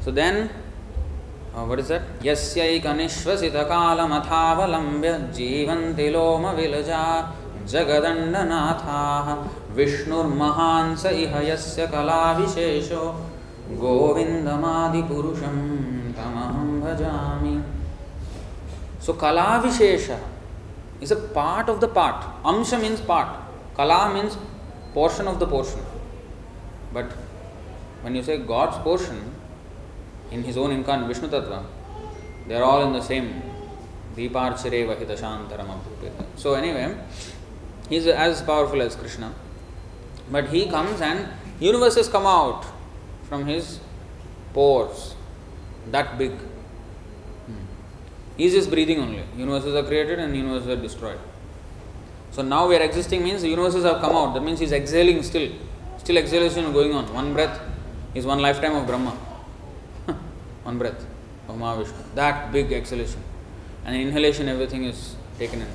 So 0.00 0.10
then, 0.10 0.50
uh, 1.54 1.64
what 1.64 1.78
is 1.78 1.86
that? 1.88 2.02
यस्यैकनिश्वसितकालमथावलम्ब्य 2.22 5.12
जीवन्ति 5.38 6.08
लोमविलजा 6.14 7.04
जगदण्डनाथाः 7.72 9.26
विष्णुर्महान् 9.76 10.96
स 11.02 11.04
इह 11.24 11.32
यस्य 11.50 11.80
कलाविशेषो 11.92 13.04
गोविन्दमादिपुरुषं 13.82 15.58
तमहं 16.16 16.70
भजामि 16.80 17.56
So 19.00 19.14
Kalavishesha 19.14 20.20
is 21.00 21.10
a 21.10 21.16
part 21.16 21.70
of 21.70 21.80
the 21.80 21.88
part. 21.88 22.22
Amsha 22.44 22.80
means 22.80 23.00
part. 23.00 23.39
Kala 23.76 24.12
means 24.14 24.36
portion 24.94 25.26
of 25.26 25.38
the 25.38 25.46
portion. 25.46 25.80
But 26.92 27.06
when 28.02 28.14
you 28.14 28.22
say 28.22 28.38
God's 28.38 28.78
portion 28.78 29.34
in 30.30 30.42
his 30.42 30.56
own 30.56 30.70
incarnate 30.72 31.08
Vishnu 31.08 31.28
Tattva, 31.28 31.64
they 32.46 32.54
are 32.54 32.64
all 32.64 32.86
in 32.86 32.92
the 32.92 33.02
same 33.02 33.42
Deeparchare 34.16 34.86
Vahita 34.86 36.26
So 36.36 36.54
anyway, 36.54 36.96
he 37.88 37.96
is 37.96 38.06
as 38.06 38.42
powerful 38.42 38.82
as 38.82 38.96
Krishna. 38.96 39.32
But 40.30 40.48
he 40.48 40.66
comes 40.66 41.00
and 41.00 41.28
universes 41.58 42.08
come 42.08 42.26
out 42.26 42.64
from 43.28 43.46
his 43.46 43.80
pores, 44.52 45.14
that 45.90 46.18
big. 46.18 46.32
Hmm. 46.32 47.64
He 48.36 48.46
is 48.46 48.52
just 48.54 48.70
breathing 48.70 49.00
only. 49.00 49.22
Universes 49.36 49.74
are 49.74 49.82
created 49.82 50.18
and 50.18 50.36
universes 50.36 50.68
are 50.68 50.76
destroyed. 50.76 51.18
So 52.32 52.42
now 52.42 52.68
we 52.68 52.76
are 52.76 52.82
existing 52.82 53.24
means 53.24 53.42
the 53.42 53.48
universes 53.48 53.84
have 53.84 54.00
come 54.00 54.14
out. 54.14 54.34
That 54.34 54.42
means 54.42 54.60
he 54.60 54.64
is 54.64 54.72
exhaling 54.72 55.22
still. 55.22 55.50
Still 55.98 56.16
exhalation 56.16 56.72
going 56.72 56.94
on. 56.94 57.12
One 57.12 57.34
breath 57.34 57.60
is 58.14 58.24
one 58.24 58.40
lifetime 58.40 58.76
of 58.76 58.86
Brahma. 58.86 59.10
one 60.62 60.78
breath 60.78 61.04
of 61.48 61.56
Mahavishnu. 61.56 62.14
That 62.14 62.52
big 62.52 62.72
exhalation. 62.72 63.22
And 63.84 63.96
inhalation 63.96 64.48
everything 64.48 64.84
is 64.84 65.16
taken 65.38 65.62
in. 65.62 65.68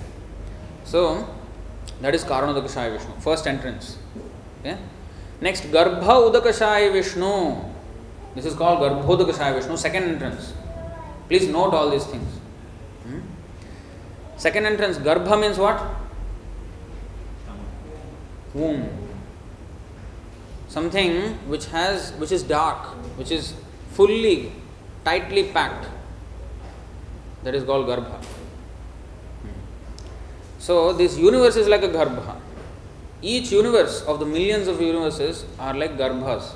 So 0.86 1.28
that 2.02 2.16
is 2.16 2.24
Karanodakashaya 2.24 2.98
Vishnu. 2.98 3.14
First 3.20 3.48
entrance. 3.48 3.98
Okay? 4.62 4.78
Next, 5.42 5.64
Garbha 5.64 6.32
Udakashaya 6.32 6.92
Vishnu. 6.94 7.56
This 8.36 8.46
is 8.46 8.54
called 8.56 8.80
Garbhodakashaya 8.80 9.56
Vishnu. 9.56 9.76
Second 9.78 10.04
entrance. 10.04 10.54
Please 11.28 11.48
note 11.50 11.74
all 11.74 11.90
these 11.90 12.06
things. 12.06 12.28
Hmm? 13.04 13.20
Second 14.38 14.66
entrance, 14.66 14.98
Garbha 14.98 15.40
means 15.40 15.58
what? 15.58 15.82
Womb. 18.56 18.90
Something 20.70 21.34
which 21.50 21.66
has 21.68 22.14
which 22.14 22.32
is 22.32 22.42
dark, 22.44 22.88
which 23.18 23.32
is 23.32 23.54
fully, 23.92 24.52
tightly 25.04 25.44
packed. 25.52 25.88
That 27.44 27.54
is 27.54 27.64
called 27.64 27.86
Garbha. 27.88 28.24
So 30.58 30.94
this 30.94 31.18
universe 31.18 31.58
is 31.58 31.68
like 31.68 31.84
a 31.84 31.90
Garbha. 31.90 32.38
Each 33.22 33.52
universe 33.52 34.02
of 34.04 34.20
the 34.20 34.26
millions 34.26 34.68
of 34.68 34.82
universes 34.82 35.46
are 35.60 35.74
like 35.74 35.98
Garbhas, 35.98 36.54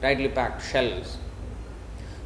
tightly 0.00 0.28
packed 0.28 0.64
shells. 0.64 1.18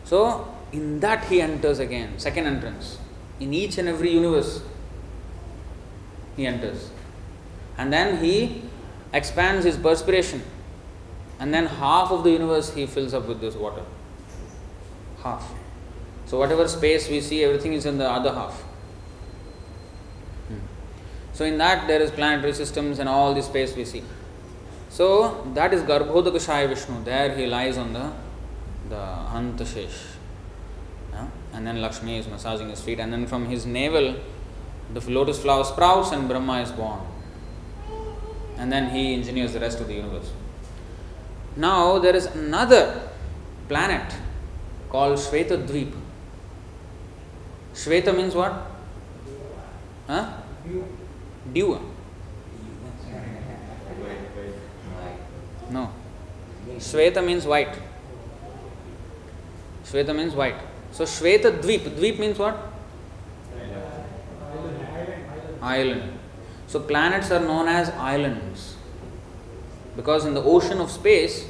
So 0.05 0.49
in 0.73 1.01
that 1.01 1.25
he 1.25 1.41
enters 1.41 1.81
again, 1.81 2.19
second 2.19 2.47
entrance. 2.47 2.99
In 3.41 3.53
each 3.53 3.79
and 3.79 3.89
every 3.89 4.11
universe, 4.13 4.63
he 6.37 6.47
enters. 6.47 6.92
And 7.83 7.93
then 7.93 8.19
he 8.23 8.63
expands 9.13 9.65
his 9.65 9.77
perspiration. 9.77 10.41
And 11.41 11.53
then 11.53 11.67
half 11.67 12.13
of 12.13 12.23
the 12.23 12.31
universe 12.31 12.73
he 12.73 12.87
fills 12.87 13.13
up 13.13 13.27
with 13.27 13.41
this 13.41 13.57
water. 13.57 13.83
Half. 15.21 15.53
So, 16.27 16.39
whatever 16.39 16.69
space 16.69 17.09
we 17.11 17.21
see, 17.21 17.43
everything 17.43 17.73
is 17.73 17.85
in 17.85 17.99
the 17.99 18.09
other 18.09 18.33
half. 18.33 18.61
Hmm. 20.47 20.61
So 21.33 21.45
in 21.45 21.59
that 21.59 21.89
there 21.89 22.01
is 22.01 22.13
planetary 22.13 22.55
systems 22.55 23.01
and 23.01 23.09
all 23.09 23.35
the 23.35 23.43
space 23.43 23.75
we 23.75 23.85
see. 23.85 24.05
So 24.89 25.45
that 25.55 25.75
is 25.75 25.83
Garbhodakashaya 25.83 26.69
Vishnu. 26.69 27.03
There 27.03 27.35
he 27.35 27.47
lies 27.47 27.79
on 27.79 27.93
the 27.93 28.13
the 28.91 29.03
Anantashesh. 29.39 29.99
Yeah? 31.13 31.27
And 31.53 31.67
then 31.67 31.83
Lakshmi 31.83 32.19
is 32.19 32.29
massaging 32.29 32.69
his 32.71 32.81
feet, 32.81 33.01
and 33.01 33.13
then 33.13 33.27
from 33.27 33.47
his 33.47 33.67
navel 33.67 34.15
the 34.95 35.11
lotus 35.11 35.43
flower 35.43 35.65
sprouts 35.65 36.13
and 36.13 36.29
Brahma 36.29 36.61
is 36.61 36.71
born. 36.71 37.01
And 38.59 38.71
then 38.71 38.91
he 38.91 39.15
engineers 39.15 39.53
the 39.53 39.61
rest 39.61 39.81
of 39.81 39.89
the 39.89 39.95
universe. 39.95 40.31
Now 41.57 41.99
there 41.99 42.15
is 42.15 42.27
another 42.27 43.11
planet 43.69 44.15
called 44.89 45.19
Shweta 45.19 45.67
Dweep. 45.67 45.93
Shweta 47.75 48.17
means 48.17 48.35
what? 48.35 48.53
Huh? 50.07 50.33
Dew. 51.53 51.81
No. 55.71 55.91
Shweta 56.77 57.25
means 57.25 57.47
white. 57.47 57.75
Shweta 59.85 60.15
means 60.15 60.35
white. 60.35 60.57
So 60.93 61.05
Shweta 61.05 61.61
Dweep. 61.63 61.89
Dweep 61.97 62.19
means 62.19 62.39
what? 62.39 62.57
Island. 65.63 66.19
So 66.73 66.81
planets 66.81 67.31
are 67.31 67.39
known 67.39 67.69
as 67.69 67.91
islands. 67.91 68.77
Because 69.95 70.25
in 70.25 70.33
the 70.33 70.43
ocean 70.43 70.81
of 70.81 70.91
space, 70.91 71.47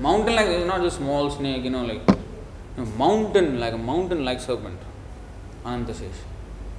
Mountain 0.00 0.34
like, 0.34 0.66
not 0.66 0.82
just 0.82 0.96
small 0.96 1.30
snake, 1.30 1.62
you 1.62 1.70
know, 1.70 1.84
like 1.84 2.02
a 2.76 2.84
mountain, 2.98 3.60
like 3.60 3.74
a 3.74 3.78
mountain 3.78 4.24
like 4.24 4.40
serpent. 4.40 4.80
Anantashesh. 5.64 6.20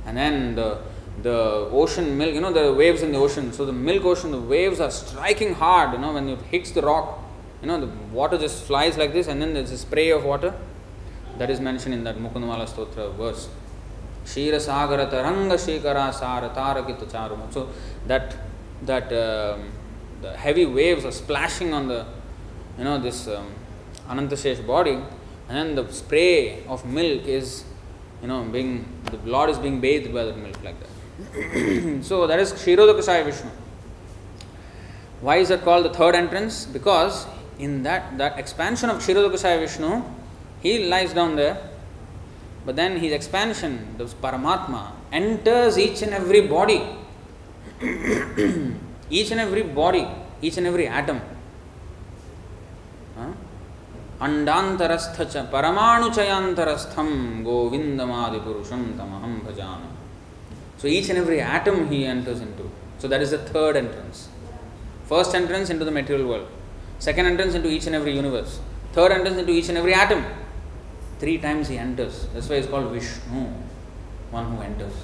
And 0.05 0.17
then 0.17 0.55
the 0.55 0.79
the 1.21 1.69
ocean 1.71 2.17
milk, 2.17 2.33
you 2.33 2.41
know, 2.41 2.51
the 2.51 2.73
waves 2.73 3.01
in 3.01 3.11
the 3.11 3.17
ocean. 3.17 3.53
So 3.53 3.65
the 3.65 3.73
milk 3.73 4.03
ocean, 4.03 4.31
the 4.31 4.39
waves 4.39 4.79
are 4.79 4.91
striking 4.91 5.53
hard, 5.53 5.93
you 5.93 5.99
know, 5.99 6.13
when 6.13 6.27
it 6.29 6.41
hits 6.41 6.71
the 6.71 6.81
rock, 6.81 7.19
you 7.61 7.67
know, 7.67 7.79
the 7.79 7.87
water 8.11 8.37
just 8.37 8.63
flies 8.65 8.97
like 8.97 9.13
this, 9.13 9.27
and 9.27 9.41
then 9.41 9.53
there's 9.53 9.71
a 9.71 9.77
spray 9.77 10.11
of 10.11 10.25
water. 10.25 10.53
That 11.37 11.49
is 11.49 11.59
mentioned 11.59 11.93
in 11.93 12.03
that 12.03 12.17
Mukundamala 12.17 12.67
Stotra 12.67 13.13
verse. 13.15 13.49
Shira 14.25 14.57
Sagara 14.57 15.09
Taranga 15.09 15.55
Shikara 15.55 16.13
Sara 16.13 16.49
Tarakita 16.49 17.05
Charuma. 17.05 17.51
So 17.53 17.69
that 18.07 18.35
that 18.83 19.11
um, 19.11 19.71
the 20.21 20.35
heavy 20.35 20.65
waves 20.65 21.05
are 21.05 21.11
splashing 21.11 21.73
on 21.73 21.87
the 21.87 22.05
you 22.77 22.83
know 22.83 22.99
this 22.99 23.27
um, 23.27 23.53
Anantashesh 24.07 24.65
body, 24.65 24.93
and 24.93 25.05
then 25.49 25.75
the 25.75 25.91
spray 25.91 26.65
of 26.67 26.85
milk 26.85 27.25
is 27.25 27.65
you 28.21 28.27
know 28.27 28.43
being 28.43 28.85
the 29.11 29.17
Lord 29.29 29.49
is 29.49 29.57
being 29.57 29.79
bathed 29.81 30.13
by 30.13 30.23
that 30.25 30.37
milk 30.37 30.63
like 30.63 30.75
that. 30.79 32.03
so 32.09 32.27
that 32.27 32.39
is 32.39 32.53
Kshirodakasaya 32.53 33.25
Vishnu. 33.25 33.49
Why 35.21 35.37
is 35.37 35.49
that 35.49 35.63
called 35.63 35.85
the 35.85 35.93
third 35.93 36.15
entrance? 36.15 36.65
Because 36.65 37.25
in 37.59 37.83
that 37.83 38.17
that 38.17 38.37
expansion 38.37 38.89
of 38.89 38.97
Kshirodakasaya 38.97 39.59
Vishnu, 39.59 40.03
he 40.61 40.87
lies 40.87 41.13
down 41.13 41.35
there, 41.35 41.57
but 42.65 42.75
then 42.75 42.97
his 42.97 43.13
expansion, 43.13 43.95
the 43.97 44.05
Paramatma, 44.05 44.91
enters 45.11 45.77
each 45.77 46.01
and 46.01 46.13
every 46.13 46.41
body, 46.47 46.81
each 49.09 49.31
and 49.31 49.39
every 49.39 49.63
body, 49.63 50.07
each 50.41 50.57
and 50.57 50.67
every 50.67 50.87
atom. 50.87 51.21
ಅಂಡಾಂತರಸ್ಥ 54.21 55.17
ಚ 55.29 55.41
ಪರಮಾಣುಚಯಾಂತರಸ್ಥಂ 55.53 57.09
ಗೋವಿಂದಮಾದಿಪುರುಷಂ 57.47 58.83
ತಮಹಂ 58.99 59.33
ಭಜಾಮಿ 59.45 59.89
so 60.81 60.87
each 60.87 61.09
and 61.09 61.21
every 61.21 61.39
atom 61.55 61.81
he 61.91 61.99
enters 62.05 62.41
into 62.57 62.65
so 63.01 63.07
that 63.07 63.23
is 63.25 63.33
the 63.33 63.39
third 63.51 63.77
entrance 63.77 64.21
first 65.11 65.35
entrance 65.35 65.69
into 65.79 65.87
the 65.87 65.93
material 65.93 66.27
world 66.31 66.49
second 67.05 67.29
entrance 67.29 67.55
into 67.63 67.71
each 67.71 67.87
and 67.87 67.97
every 67.99 68.13
universe 68.15 68.55
third 68.95 69.13
entrance 69.15 69.39
into 69.47 69.55
each 69.55 69.69
and 69.69 69.79
every 69.79 69.95
atom 70.03 70.23
three 71.19 71.33
times 71.37 71.69
he 71.69 71.77
enters 71.77 72.19
that's 72.33 72.49
why 72.51 72.59
is 72.59 72.69
called 72.71 72.91
Vishnu 72.91 73.41
one 74.33 74.47
who 74.51 74.57
enters 74.63 75.01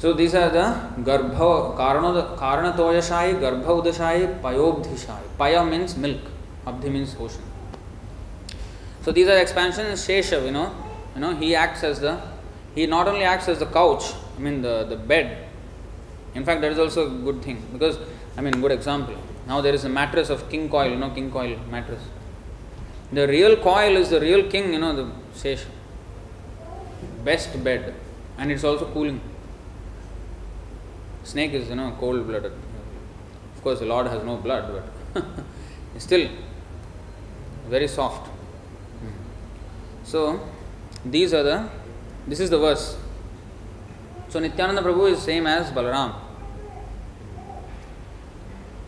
So 0.00 0.14
these 0.14 0.34
are 0.34 0.48
the 0.48 1.02
garbha 1.02 1.76
karana 1.76 2.34
karanatoyashayi, 2.38 3.38
garbha 3.38 3.82
udashayi, 3.82 4.40
payobdhishayi. 4.40 5.26
Paya 5.38 5.68
means 5.68 5.94
milk, 5.94 6.22
abdhi 6.66 6.90
means 6.90 7.14
ocean. 7.20 7.42
So 9.02 9.12
these 9.12 9.28
are 9.28 9.36
expansions. 9.36 10.00
Shesha, 10.00 10.42
you 10.42 10.52
know, 10.52 10.74
you 11.14 11.20
know, 11.20 11.34
he 11.36 11.54
acts 11.54 11.84
as 11.84 12.00
the 12.00 12.18
he 12.74 12.86
not 12.86 13.08
only 13.08 13.24
acts 13.24 13.48
as 13.48 13.58
the 13.58 13.66
couch, 13.66 14.14
I 14.38 14.40
mean 14.40 14.62
the, 14.62 14.84
the 14.84 14.96
bed. 14.96 15.46
In 16.34 16.46
fact, 16.46 16.62
that 16.62 16.72
is 16.72 16.78
also 16.78 17.06
a 17.06 17.10
good 17.10 17.42
thing 17.42 17.62
because 17.70 17.98
I 18.38 18.40
mean 18.40 18.58
good 18.58 18.72
example. 18.72 19.16
Now 19.46 19.60
there 19.60 19.74
is 19.74 19.84
a 19.84 19.90
mattress 19.90 20.30
of 20.30 20.48
King 20.48 20.70
Koil, 20.70 20.92
you 20.92 20.96
know, 20.96 21.10
King 21.10 21.30
Koil 21.30 21.58
mattress. 21.68 22.00
The 23.12 23.28
real 23.28 23.56
coil 23.56 23.98
is 23.98 24.08
the 24.08 24.20
real 24.20 24.48
king, 24.48 24.72
you 24.72 24.78
know, 24.78 24.96
the 24.96 25.10
Shesha. 25.34 25.66
Best 27.22 27.62
bed, 27.62 27.94
and 28.38 28.50
it's 28.50 28.64
also 28.64 28.86
cooling. 28.94 29.20
Snake 31.24 31.52
is, 31.52 31.68
you 31.68 31.76
know, 31.76 31.96
cold 31.98 32.26
blooded. 32.26 32.52
Of 33.56 33.62
course, 33.62 33.80
the 33.80 33.86
Lord 33.86 34.06
has 34.06 34.24
no 34.24 34.36
blood, 34.36 34.82
but 35.14 35.24
still 35.98 36.28
very 37.68 37.88
soft. 37.88 38.30
So, 40.02 40.40
these 41.04 41.32
are 41.34 41.42
the, 41.42 41.68
this 42.26 42.40
is 42.40 42.50
the 42.50 42.58
verse. 42.58 42.96
So, 44.28 44.40
Nityananda 44.40 44.82
Prabhu 44.82 45.12
is 45.12 45.22
same 45.22 45.46
as 45.46 45.70
Balaram. 45.70 46.14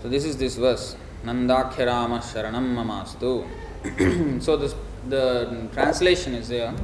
So, 0.02 0.08
this 0.08 0.24
is 0.24 0.36
this 0.36 0.56
verse. 0.56 0.96
Nandakhya 1.24 1.86
Rama 1.86 2.18
Sharanam 2.18 2.74
Mamastu. 2.74 3.46
so, 4.42 4.56
this, 4.56 4.74
the 5.08 5.68
translation 5.72 6.34
is 6.34 6.48
there. 6.48 6.74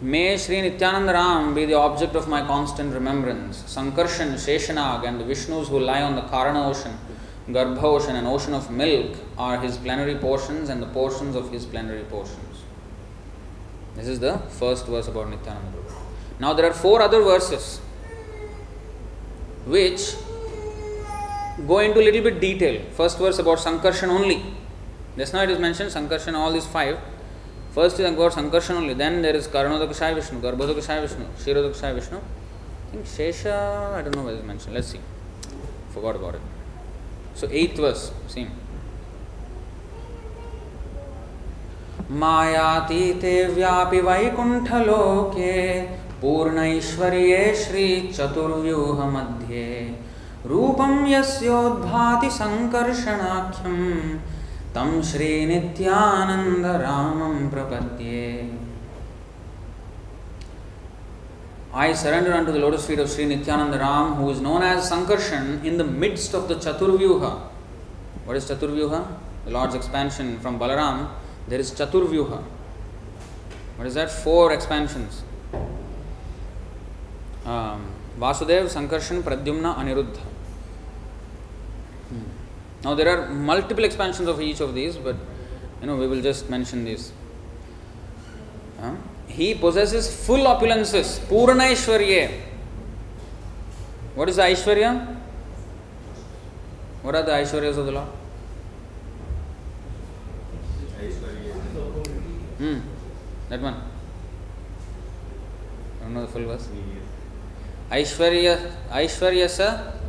May 0.00 0.36
Sri 0.36 0.60
Nityananda 0.60 1.12
Ram 1.12 1.54
be 1.54 1.66
the 1.66 1.74
object 1.74 2.16
of 2.16 2.28
my 2.28 2.44
constant 2.44 2.92
remembrance. 2.92 3.62
Sankarshan, 3.62 4.34
Sheshanag, 4.34 5.06
and 5.06 5.20
the 5.20 5.24
Vishnus 5.24 5.68
who 5.68 5.78
lie 5.78 6.02
on 6.02 6.16
the 6.16 6.22
Karana 6.22 6.68
ocean, 6.68 6.98
Garbha 7.48 7.82
ocean, 7.82 8.16
and 8.16 8.26
ocean 8.26 8.54
of 8.54 8.70
milk 8.70 9.16
are 9.38 9.60
his 9.60 9.76
plenary 9.76 10.16
portions 10.16 10.68
and 10.68 10.82
the 10.82 10.86
portions 10.88 11.36
of 11.36 11.52
his 11.52 11.64
plenary 11.64 12.02
portions. 12.04 12.62
This 13.94 14.08
is 14.08 14.18
the 14.18 14.38
first 14.38 14.86
verse 14.86 15.06
about 15.06 15.30
Nityananda. 15.30 15.78
Now 16.40 16.52
there 16.52 16.66
are 16.68 16.74
four 16.74 17.00
other 17.00 17.22
verses 17.22 17.78
which 19.66 20.16
go 21.68 21.78
into 21.78 22.00
a 22.00 22.04
little 22.04 22.22
bit 22.22 22.40
detail. 22.40 22.82
First 22.90 23.18
verse 23.18 23.38
about 23.38 23.58
Sankarshan 23.58 24.08
only. 24.08 24.42
Just 25.16 25.32
now 25.32 25.42
it 25.42 25.50
is 25.50 25.60
mentioned 25.60 25.90
Sankarshan, 25.90 26.34
all 26.34 26.52
these 26.52 26.66
five. 26.66 26.98
First 27.73 27.99
is 27.99 28.09
about 28.09 28.31
Sankarshan 28.31 28.75
only, 28.75 28.93
then 28.93 29.21
there 29.21 29.35
is 29.35 29.47
Karanodakashaya 29.47 30.15
Vishnu, 30.15 30.41
Garbhodakashaya 30.41 31.01
Vishnu, 31.01 31.25
Shirodakashaya 31.37 31.95
Vishnu. 31.95 32.17
I 32.17 32.91
think 32.91 33.05
Shesha, 33.05 33.93
I 33.93 34.01
don't 34.01 34.15
know 34.15 34.23
whether 34.23 34.37
it's 34.37 34.45
mentioned. 34.45 34.73
Let's 34.73 34.87
see. 34.87 34.99
Forgot 35.91 36.15
about 36.15 36.35
it. 36.35 36.41
So, 37.35 37.47
eighth 37.51 37.77
verse, 37.77 38.11
same. 38.27 38.51
मायातीते 42.09 43.43
व्यापि 43.53 43.99
वैकुण्ठलोके 44.01 45.51
पूर्णैश्वर्ये 46.21 47.53
श्रीचतुर्व्यूहमध्ये 47.55 49.65
रूपं 50.45 51.05
यस्योद्भाति 51.07 52.29
सङ्कर्षणाख्यं 52.37 53.75
तं 54.74 55.02
श्रीनित्यानन्दरामं 55.08 55.84
प्रपद्ये 57.50 58.22
I 61.76 61.92
surrender 61.92 62.32
unto 62.32 62.52
the 62.52 62.58
lotus 62.60 62.86
feet 62.86 63.00
of 63.00 63.10
Sri 63.10 63.24
Nityananda 63.26 63.78
Ram, 63.78 64.14
who 64.14 64.30
is 64.30 64.40
known 64.40 64.62
as 64.62 64.88
Sankarshan, 64.88 65.64
in 65.64 65.76
the 65.76 65.82
midst 65.82 66.32
of 66.32 66.46
the 66.46 66.54
Chaturvyuha. 66.54 67.40
What 68.24 68.36
is 68.36 68.44
Chaturvyuha? 68.48 69.06
The 69.44 69.50
Lord's 69.50 69.74
expansion 69.74 70.38
from 70.38 70.60
Balaram. 70.60 71.08
There 71.48 71.58
is 71.58 71.72
Chaturvyuha. 71.72 72.44
What 73.76 73.88
is 73.88 73.94
that? 73.94 74.08
Four 74.08 74.52
expansions. 74.52 75.24
Um, 77.44 77.86
Vasudev, 78.20 78.66
Sankarshan, 78.66 79.22
Pradyumna, 79.22 79.74
Aniruddha. 79.74 80.20
Now 82.84 82.94
there 82.94 83.08
are 83.08 83.28
multiple 83.30 83.82
expansions 83.82 84.28
of 84.28 84.40
each 84.42 84.60
of 84.60 84.74
these, 84.74 84.96
but 84.96 85.16
you 85.80 85.86
know 85.86 85.96
we 85.96 86.06
will 86.06 86.20
just 86.20 86.50
mention 86.50 86.84
these. 86.84 87.12
Huh? 88.78 88.94
He 89.26 89.54
possesses 89.54 90.14
full 90.26 90.44
opulences, 90.44 91.18
purana 91.28 91.64
Puranaishwarya. 91.64 92.40
What 94.14 94.28
is 94.28 94.36
the 94.36 94.42
Aishwarya? 94.42 95.16
What 97.02 97.14
are 97.14 97.22
the 97.22 97.32
Aishwaryas 97.32 97.78
of 97.78 97.86
the 97.86 97.92
law? 97.92 98.06
Hmm. 102.58 102.78
That 103.48 103.60
one. 103.60 103.74
I 106.00 106.04
don't 106.04 106.14
know 106.14 106.26
the 106.26 106.32
full 106.32 106.44
verse. 106.44 106.68
Aishwarya, 107.90 108.72
Aishwarya 108.90 109.48
sir. 109.48 110.00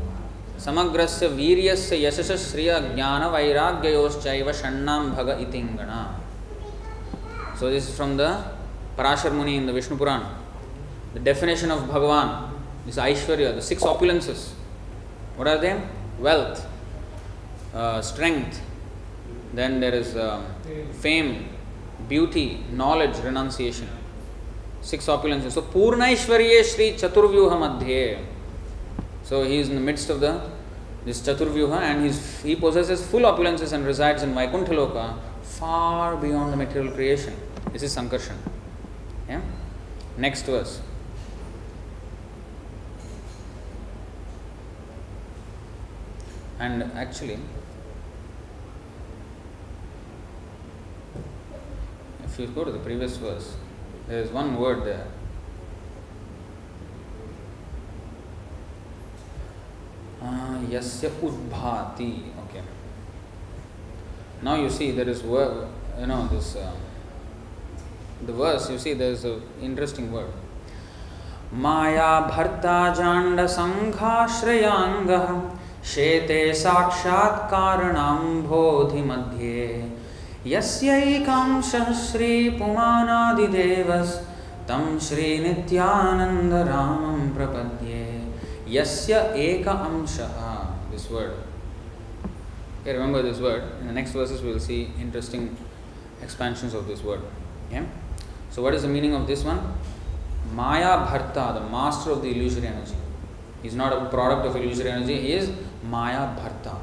समग्र 0.60 1.06
से 1.08 1.28
वीर 1.30 1.76
से 1.76 1.98
यशस 2.02 2.32
श्रिय 2.41 2.72
ज्ञान 2.94 3.24
वैराग्योश्चव 3.32 4.52
षण्णाम 4.54 5.10
भग 5.12 5.30
इतिंगण 5.41 5.89
so 7.60 7.70
this 7.70 7.96
from 7.96 8.18
the 8.18 8.30
Parashara 8.98 9.32
Muni 9.34 9.56
in 9.56 9.68
the 9.68 9.72
Vishnu 9.72 9.98
Purana 9.98 10.22
the 11.15 11.24
definition 11.24 11.72
of 11.72 11.82
Bhagavan 11.89 12.30
this 12.86 12.98
aishwarya 13.00 13.52
the 13.58 13.60
six 13.63 13.84
opulences 13.86 14.46
what 15.38 15.48
are 15.48 15.58
them 15.60 15.82
wealth 16.24 16.63
strength 18.06 18.62
then 19.56 19.80
there 19.80 19.96
is 19.96 20.18
fame 21.02 21.34
beauty 22.10 22.46
knowledge 22.78 23.26
renunciation 23.26 23.89
six 24.89 25.10
opulences 25.10 25.54
so 25.54 25.62
पूर्ण 25.74 26.04
ऐश्वर्य 26.04 26.63
श्री 26.72 26.91
चतुर्व्यूह 26.94 27.58
मध्ये 27.60 28.02
So 29.25 29.43
he 29.43 29.57
is 29.57 29.69
in 29.69 29.75
the 29.75 29.81
midst 29.81 30.11
of 30.11 30.19
the 30.19 30.39
this 31.03 31.21
Chaturvyuha 31.21 31.79
and 31.81 32.03
he's, 32.03 32.41
he 32.41 32.55
possesses 32.55 33.05
full 33.05 33.21
opulences 33.21 33.73
and 33.73 33.85
resides 33.85 34.23
in 34.23 34.33
Vaikuntha 34.33 34.71
Loka 34.71 35.17
far 35.43 36.15
beyond 36.17 36.51
the 36.51 36.57
material 36.57 36.91
creation. 36.91 37.35
This 37.71 37.83
is 37.83 37.95
Sankarshan. 37.95 38.38
Yeah? 39.29 39.41
Next 40.17 40.43
verse. 40.43 40.81
And 46.59 46.83
actually, 46.93 47.38
if 52.23 52.39
you 52.39 52.47
go 52.47 52.63
to 52.63 52.71
the 52.71 52.79
previous 52.79 53.17
verse, 53.17 53.55
there 54.07 54.21
is 54.21 54.31
one 54.31 54.55
word 54.59 54.85
there. 54.85 55.05
Uh, 60.25 60.57
udbhati. 61.29 62.13
Okay. 62.43 62.63
Now 64.41 64.55
you 64.55 64.69
see 64.69 64.91
there 64.91 65.07
is 65.07 65.23
word, 65.23 65.67
you 65.99 66.07
know, 66.07 66.27
this. 66.31 66.55
Uh, 66.55 66.71
the 68.25 68.33
verse, 68.33 68.69
you 68.69 68.79
see, 68.79 68.93
there 68.93 69.11
is 69.11 69.25
an 69.25 69.41
interesting 69.61 70.11
word. 70.11 70.31
माया 71.63 72.13
भर्ता 72.29 72.77
जाण्ड 72.95 73.41
सङ्घाश्रयाङ्गः 73.55 75.27
शेते 75.91 76.39
साक्षात्कारणाम्भोधिमध्ये 76.61 79.59
यस्यैकांशः 80.53 81.91
श्रीपुमानादिदेवस्तं 82.05 84.83
श्रीनित्यानन्दरामं 85.07 87.21
प्रपद्ये 87.35 87.85
Yasya 88.67 89.36
eka 89.36 89.86
amsha. 89.86 90.67
This 90.91 91.10
word. 91.10 91.34
Okay, 92.82 92.93
remember 92.93 93.21
this 93.21 93.39
word. 93.39 93.63
In 93.82 93.88
the 93.88 93.93
next 93.93 94.12
verses, 94.12 94.41
we 94.41 94.51
will 94.51 94.60
see 94.60 94.91
interesting 94.99 95.58
expansions 96.21 96.73
of 96.73 96.88
this 96.88 97.04
word. 97.04 97.21
Okay? 97.67 97.86
So, 98.51 98.62
what 98.62 98.73
is 98.73 98.84
the 98.84 98.88
meaning 98.88 99.13
of 99.13 99.28
this 99.28 99.43
one? 99.43 99.73
Maya 100.54 101.06
Bharta, 101.06 101.56
the 101.56 101.69
master 101.69 102.12
of 102.12 102.21
the 102.21 102.30
illusory 102.30 102.67
energy. 102.67 102.95
He 103.62 103.67
is 103.67 103.75
not 103.75 103.91
a 103.91 104.10
product 104.10 104.45
of 104.45 104.56
illusory 104.56 104.91
energy, 104.91 105.19
he 105.19 105.34
is 105.34 105.51
Maya 105.84 106.36
Bharta. 106.38 106.78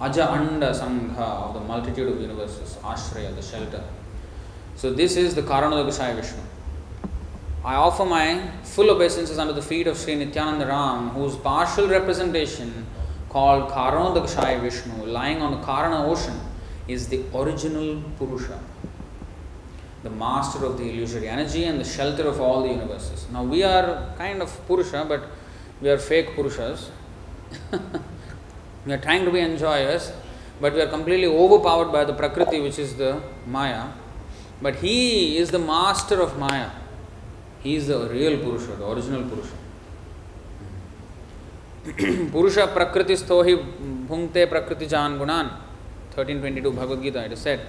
Aja 0.00 0.28
Anda 0.32 0.72
Sangha 0.72 1.18
of 1.18 1.54
the 1.54 1.60
multitude 1.60 2.12
of 2.12 2.20
universes, 2.20 2.76
Ashraya, 2.82 3.34
the 3.34 3.42
shelter. 3.42 3.84
So, 4.74 4.92
this 4.92 5.16
is 5.16 5.34
the 5.34 5.42
Karanodakashaya 5.42 6.16
Vishnu. 6.16 6.42
I 7.64 7.74
offer 7.74 8.04
my 8.04 8.50
full 8.64 8.90
obeisances 8.90 9.38
under 9.38 9.52
the 9.52 9.62
feet 9.62 9.86
of 9.86 9.96
Sri 9.96 10.16
Nityananda 10.16 10.66
Ram, 10.66 11.10
whose 11.10 11.36
partial 11.36 11.88
representation, 11.88 12.86
called 13.28 13.70
Karanodakashaya 13.70 14.60
Vishnu, 14.60 15.06
lying 15.06 15.40
on 15.40 15.52
the 15.52 15.66
Karana 15.66 16.06
ocean, 16.06 16.38
is 16.88 17.08
the 17.08 17.24
original 17.34 18.02
Purusha 18.18 18.58
the 20.02 20.10
master 20.10 20.64
of 20.64 20.78
the 20.78 20.90
illusory 20.90 21.28
energy 21.28 21.64
and 21.64 21.80
the 21.80 21.84
shelter 21.84 22.26
of 22.26 22.40
all 22.40 22.62
the 22.62 22.68
universes. 22.68 23.26
Now 23.32 23.44
we 23.44 23.62
are 23.62 24.12
kind 24.18 24.42
of 24.42 24.50
Purusha, 24.66 25.04
but 25.08 25.22
we 25.80 25.90
are 25.90 25.98
fake 25.98 26.30
Purushas. 26.30 26.88
we 28.86 28.92
are 28.92 28.98
trying 28.98 29.24
to 29.24 29.30
be 29.30 29.38
enjoyers, 29.38 30.12
but 30.60 30.74
we 30.74 30.80
are 30.80 30.88
completely 30.88 31.26
overpowered 31.26 31.92
by 31.92 32.04
the 32.04 32.12
Prakriti, 32.12 32.60
which 32.60 32.78
is 32.78 32.96
the 32.96 33.22
Maya. 33.46 33.90
But 34.60 34.76
he 34.76 35.36
is 35.36 35.50
the 35.50 35.58
master 35.58 36.20
of 36.20 36.38
Maya. 36.38 36.70
He 37.62 37.76
is 37.76 37.86
the 37.88 38.08
real 38.08 38.38
Purusha, 38.38 38.72
the 38.76 38.88
original 38.88 39.22
Purusha. 39.22 39.56
Purusha 42.32 42.66
Prakriti 42.68 43.14
Stohi 43.14 43.56
Bhungte 44.08 44.48
Prakriti 44.48 44.86
Jan 44.86 45.18
Gunan. 45.18 45.50
1322 46.14 46.72
Bhagavad 46.72 47.02
Gita, 47.02 47.24
it 47.24 47.32
is 47.32 47.40
said. 47.40 47.60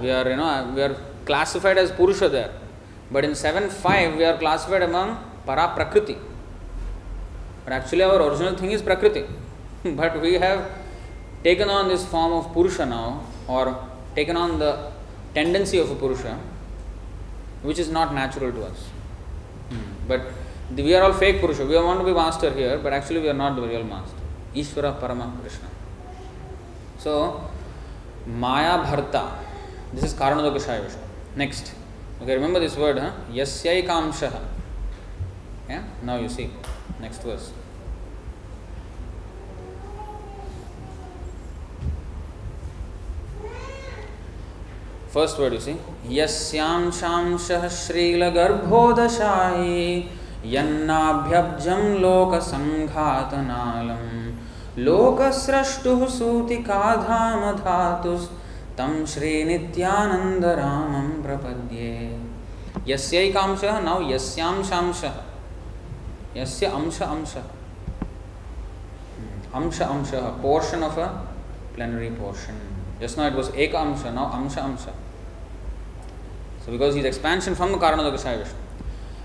We 0.00 0.10
are, 0.10 0.28
you 0.28 0.36
know, 0.36 0.72
we 0.74 0.82
are 0.82 0.96
classified 1.24 1.78
as 1.78 1.92
Purusha 1.92 2.28
there. 2.28 2.52
But 3.10 3.24
in 3.24 3.32
7.5 3.32 4.16
we 4.16 4.24
are 4.24 4.38
classified 4.38 4.82
among 4.82 5.18
Para 5.46 5.72
Prakriti. 5.74 6.16
But 7.64 7.72
actually 7.74 8.02
our 8.02 8.20
original 8.22 8.56
thing 8.56 8.72
is 8.72 8.82
Prakriti. 8.82 9.24
but 9.84 10.20
we 10.20 10.34
have 10.34 10.70
taken 11.42 11.70
on 11.70 11.88
this 11.88 12.04
form 12.06 12.32
of 12.32 12.52
Purusha 12.52 12.84
now 12.84 13.24
or 13.48 13.88
taken 14.14 14.36
on 14.36 14.58
the 14.58 14.90
tendency 15.34 15.78
of 15.78 15.90
a 15.90 15.94
Purusha 15.94 16.38
which 17.62 17.78
is 17.78 17.90
not 17.90 18.12
natural 18.14 18.52
to 18.52 18.64
us. 18.64 18.89
Hmm. 20.10 20.26
But 20.76 20.84
we 20.84 20.94
are 20.94 21.02
all 21.02 21.12
fake 21.12 21.40
Purusha. 21.40 21.66
We 21.66 21.76
want 21.76 22.00
to 22.00 22.04
be 22.04 22.12
master 22.12 22.50
here, 22.52 22.78
but 22.78 22.92
actually 22.92 23.20
we 23.20 23.28
are 23.28 23.34
not 23.34 23.56
the 23.56 23.62
real 23.62 23.84
master. 23.84 24.16
Ishvara 24.54 25.00
Parama 25.00 25.40
Krishna. 25.40 25.68
So, 26.98 27.48
Maya 28.26 28.78
Bharta. 28.84 29.32
This 29.92 30.04
is 30.04 30.14
Karanodakashaya 30.14 30.84
Vishnu. 30.84 31.02
Next. 31.36 31.74
Okay, 32.22 32.34
remember 32.34 32.60
this 32.60 32.76
word, 32.76 32.98
huh? 32.98 33.12
Yasyaikamshaha. 33.32 34.40
Yeah? 35.68 35.84
Now 36.02 36.16
you 36.16 36.28
see. 36.28 36.50
Next 37.00 37.22
verse. 37.22 37.52
First 45.09 45.39
word 45.39 45.53
you 45.53 45.59
see. 45.59 45.77
Yasyam 46.09 46.91
shamshah 46.91 47.69
श्रीलगर्भोदशायी 47.81 49.79
यन्नाभ्यब्जं 50.53 51.83
लोकसङ्घातनालं 52.01 53.53
लोकस्रष्टुः 54.87 56.01
सूतिकाधामधातुस् 56.17 57.47
तं 58.77 58.93
श्रीनित्यानन्दरामं 59.13 61.07
प्रपद्ये 61.23 61.93
यस्यैकांशः 62.87 63.75
नौ 63.87 63.99
यस्यांशांशः 64.11 65.15
यस्य 66.37 66.65
अंश 66.79 66.97
अंशः 67.01 67.45
अंश 69.59 69.77
अंशः 69.81 70.23
portion 70.41 70.81
of 70.83 70.97
a 70.97 71.07
plenary 71.75 72.11
portion 72.21 72.68
just 73.00 73.16
now 73.16 73.26
it 73.26 73.34
was 73.34 73.48
eka 73.50 73.78
amsha 73.84 74.12
now 74.18 74.26
amsha 74.38 74.62
amsha 74.68 74.92
so 76.64 76.72
because 76.72 76.94
his 76.94 77.04
expansion 77.04 77.54
from 77.54 77.72
the 77.72 77.78
karanodakashaya 77.78 78.38
vishnu 78.42 78.58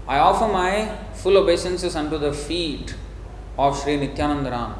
i 0.08 0.20
offer 0.30 0.48
my 0.62 0.72
full 1.24 1.38
obeisances 1.44 1.96
unto 2.04 2.18
the 2.26 2.34
feet 2.48 2.96
of 3.58 3.80
sri 3.82 3.96
nityananda 4.06 4.52
ram 4.58 4.74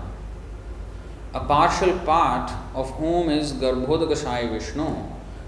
a 1.36 1.40
partial 1.42 2.00
part 2.00 2.50
of 2.74 2.90
whom 2.92 3.30
is 3.30 3.52
Garbhodakashaya 3.52 4.50
Vishnu. 4.52 4.88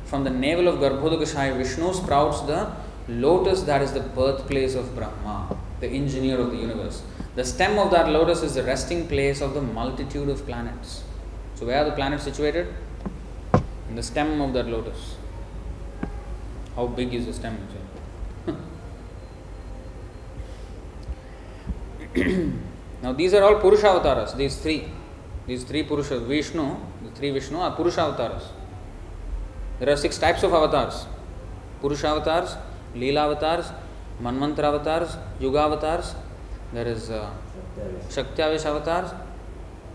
From 0.03 0.25
the 0.25 0.29
navel 0.29 0.67
of 0.67 0.79
Garbhodakashaya 0.79 1.55
Vishnu 1.57 1.93
sprouts 1.93 2.41
the 2.41 2.69
lotus 3.07 3.61
that 3.61 3.81
is 3.81 3.93
the 3.93 4.01
birthplace 4.01 4.75
of 4.75 4.93
Brahma, 4.97 5.55
the 5.79 5.87
engineer 5.87 6.39
of 6.39 6.51
the 6.51 6.57
universe. 6.57 7.03
The 7.35 7.45
stem 7.45 7.79
of 7.79 7.91
that 7.91 8.09
lotus 8.09 8.43
is 8.43 8.55
the 8.55 8.63
resting 8.63 9.07
place 9.07 9.39
of 9.39 9.53
the 9.53 9.61
multitude 9.61 10.27
of 10.27 10.45
planets. 10.45 11.03
So, 11.55 11.65
where 11.65 11.81
are 11.81 11.85
the 11.85 11.95
planets 11.95 12.25
situated? 12.25 12.67
The 13.97 14.03
stem 14.03 14.39
of 14.41 14.53
that 14.53 14.67
lotus. 14.67 15.15
How 16.75 16.85
big 16.85 17.15
is 17.15 17.25
the 17.25 17.33
stem? 17.33 17.57
now, 23.01 23.13
these 23.13 23.33
are 23.33 23.41
all 23.41 23.55
Purusha 23.55 23.87
avatars, 23.87 24.35
these 24.35 24.57
three. 24.57 24.83
These 25.47 25.63
three 25.63 25.81
Purusha, 25.81 26.19
Vishnu, 26.19 26.75
the 27.05 27.09
three 27.15 27.31
Vishnu 27.31 27.57
are 27.57 27.75
Purusha 27.75 28.01
avatars. 28.01 28.43
There 29.79 29.89
are 29.91 29.97
six 29.97 30.19
types 30.19 30.43
of 30.43 30.53
avatars 30.53 31.07
Purusha 31.81 32.09
avatars, 32.09 32.55
Leela 32.93 33.21
avatars, 33.25 33.71
Manmantra 34.21 34.65
avatars, 34.65 35.17
Yuga 35.39 35.61
avatars, 35.61 36.13
there 36.71 36.85
is 36.85 37.09
uh, 37.09 37.31
Shaktiavesh 38.09 38.63
avatars, 38.63 39.09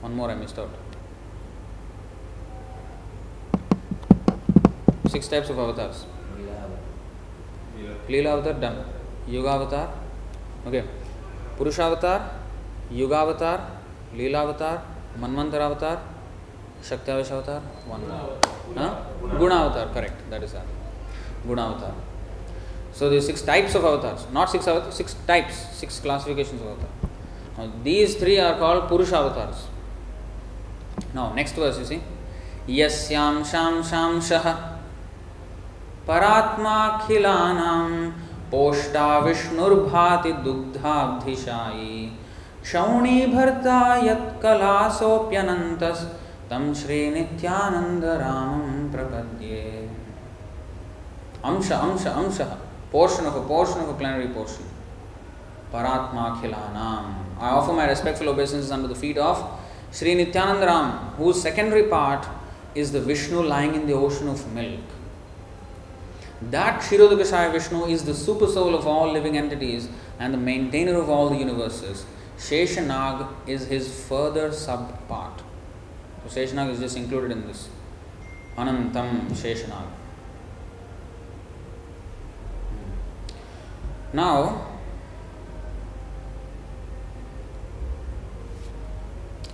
one 0.01 0.13
more 0.13 0.29
I 0.29 0.35
missed 0.35 0.59
out. 0.59 0.82
Six 5.13 5.29
types 5.29 5.51
of 5.51 5.59
avatars. 5.59 6.07
Leela 8.09 8.31
avatar 8.35 8.55
done. 8.55 8.79
Yuga 9.29 9.51
avatar, 9.51 9.89
okay. 10.67 10.85
Purusha 11.57 11.83
avatar, 11.83 12.31
Yuga 12.91 13.17
avatar, 13.17 13.59
Leela 14.15 14.39
avatar, 14.45 14.83
Manmantra 15.21 15.61
avatar, 15.67 16.01
Shaktiavesh 16.83 17.31
avatar, 17.31 17.61
one 17.87 18.09
more. 18.09 18.39
Huh? 18.75 19.03
Guna 19.39 19.55
avatar, 19.67 19.93
correct, 19.93 20.31
that 20.31 20.43
is 20.43 20.53
that. 20.55 20.67
Guna 21.47 21.67
avatar. 21.69 21.95
So 22.93 23.11
there 23.11 23.19
are 23.19 23.23
six 23.23 23.43
types 23.43 23.75
of 23.75 23.85
avatars, 23.85 24.27
not 24.33 24.51
six 24.51 24.67
avatars, 24.67 24.95
six 24.95 25.15
types, 25.27 25.55
six 25.77 26.01
classifications 26.01 26.61
of 26.63 26.69
avatar. 26.69 26.91
Now 27.59 27.73
these 27.85 28.17
three 28.17 28.39
are 28.41 28.59
called 28.59 28.89
Purusha 28.89 29.17
avatars. 29.17 29.67
Now 31.13 31.33
next 31.35 31.53
verse 31.53 31.79
you 31.79 31.85
see. 31.85 32.03
Yasyam 32.67 33.45
sham 33.49 33.83
sham 33.85 34.21
shah 34.21 34.72
परात्माखिलानां 36.09 37.91
पोष्टा 38.51 39.19
विष्णुर्भाति 39.19 40.33
दुग्धाब्धिशायी। 40.45 41.95
क्षौणीभर्ता 42.63 43.81
यत्कलासोऽप्यनन्तस् 44.05 46.05
तं 46.51 46.65
श्रीनित्यानन्दरामं 46.75 48.91
प्रपद्ये। 48.93 49.89
अंश 51.45 51.73
अंश 51.73 52.07
अंश। 52.07 52.41
Portion 52.93 53.27
of 53.27 53.35
portion 53.49 53.81
of 53.81 53.97
plenary 53.99 54.27
portion 54.35 54.65
परात्माखिलानाम 55.73 57.05
I 57.43 57.51
offer 57.51 57.73
my 57.75 57.87
respectful 57.87 58.29
the 58.89 58.95
feet 58.97 59.19
of 59.19 59.39
Shri 59.99 60.15
Nityananda 60.15 60.63
Ram 60.65 60.91
whose 61.19 61.35
secondary 61.37 61.83
part 61.95 62.79
is 62.79 62.97
the 62.97 63.01
Vishnu 63.07 63.43
lying 63.45 63.75
in 63.75 63.87
the 63.87 63.93
ocean 64.05 64.29
of 64.29 64.47
milk 64.55 64.89
That 66.51 66.81
Kshirodakashaya 66.81 67.53
Vishnu 67.53 67.87
is 67.87 68.05
the 68.05 68.15
super 68.15 68.47
soul 68.47 68.75
of 68.75 68.87
all 68.87 69.13
living 69.13 69.37
entities 69.37 69.89
and 70.19 70.35
the 70.35 70.39
maintainer 70.39 70.97
of 70.97 71.09
all 71.09 71.29
the 71.29 71.37
universes. 71.37 72.05
Sheshanag 72.37 73.29
is 73.47 73.67
his 73.67 74.05
further 74.07 74.53
sub 74.53 75.09
part. 75.09 75.43
So 76.27 76.41
Sheshanag 76.41 76.71
is 76.71 76.81
just 76.81 76.97
included 76.97 77.31
in 77.31 77.47
this. 77.47 77.69
Anantam 78.57 79.31
Sheshanag. 79.31 79.87
Now, 84.13 84.67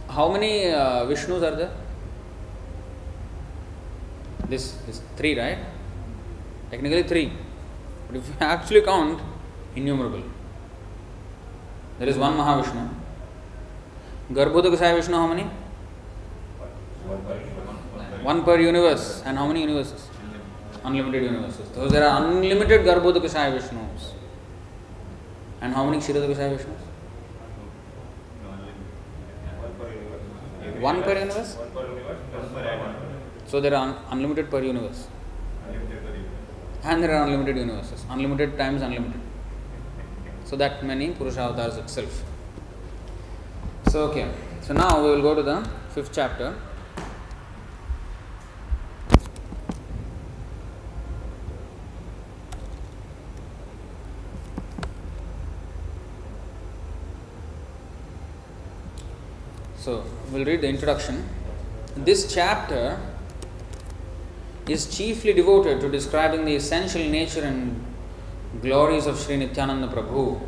how 0.09 0.33
many 0.33 0.69
uh, 0.73 1.05
Vishnus 1.07 1.43
are 1.43 1.55
there? 1.55 1.71
This 4.49 4.75
is 4.89 5.01
three, 5.17 5.39
right? 5.39 5.59
Technically 6.71 7.03
three. 7.03 7.33
But 8.07 8.17
if 8.17 8.29
you 8.29 8.35
actually 8.41 8.83
count, 8.83 9.21
innumerable. 9.75 10.23
There 11.99 12.09
is 12.09 12.17
one 12.17 12.37
Mahavishnu. 12.37 12.89
Garbhodakasaya 14.33 14.97
Vishnu, 14.97 15.15
how 15.17 15.27
many? 15.27 15.45
One 18.23 18.45
per 18.45 18.59
universe. 18.59 19.23
And 19.25 19.39
how 19.39 19.47
many 19.47 19.61
universes? 19.63 20.09
Unlimited 20.85 21.23
universes. 21.25 21.67
So 21.75 21.89
there 21.89 22.07
are 22.07 22.25
unlimited 22.25 22.83
Garbhodakasaya 22.83 23.59
Vishnus. 23.59 24.13
And 25.61 25.75
how 25.75 25.85
many 25.85 25.99
Kshirodakasaya 25.99 26.57
Vishnus? 26.57 26.85
One 30.81 31.03
per 31.03 31.15
universe? 31.19 31.57
So 33.47 33.61
there 33.61 33.75
are 33.75 33.89
un- 33.89 33.97
unlimited 34.11 34.51
per 34.51 34.63
universe. 34.63 35.09
And 36.85 37.03
there 37.03 37.15
are 37.15 37.25
unlimited 37.25 37.57
universes. 37.57 38.05
Unlimited 38.09 38.57
times 38.57 38.83
unlimited. 38.83 39.21
So 40.45 40.57
that 40.57 40.85
many 40.85 41.11
Purusha 41.11 41.41
avatars 41.41 41.77
itself. 41.77 42.25
So 43.89 44.05
okay. 44.11 44.31
So 44.63 44.75
now 44.75 45.03
we 45.03 45.11
will 45.11 45.23
go 45.23 45.35
to 45.35 45.43
the 45.43 45.69
fifth 45.91 46.13
chapter. 46.13 46.55
So 59.79 60.05
we'll 60.31 60.45
read 60.45 60.61
the 60.61 60.69
introduction. 60.69 61.27
This 61.97 62.33
chapter 62.33 62.99
is 64.69 64.95
chiefly 64.95 65.33
devoted 65.33 65.81
to 65.81 65.91
describing 65.91 66.45
the 66.45 66.55
essential 66.55 67.03
nature 67.03 67.43
and 67.43 67.85
glories 68.61 69.07
of 69.07 69.19
Sri 69.19 69.37
Nityananda 69.37 69.89
Prabhu. 69.89 70.41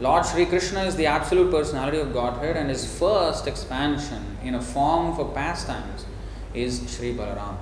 Lord 0.00 0.24
Sri 0.24 0.46
Krishna 0.46 0.84
is 0.84 0.94
the 0.94 1.06
absolute 1.06 1.50
personality 1.50 1.98
of 1.98 2.12
Godhead, 2.12 2.56
and 2.56 2.68
his 2.68 2.98
first 2.98 3.48
expansion 3.48 4.38
in 4.44 4.54
a 4.54 4.62
form 4.62 5.16
for 5.16 5.32
pastimes 5.32 6.06
is 6.54 6.88
Sri 6.88 7.12
Balaram. 7.12 7.56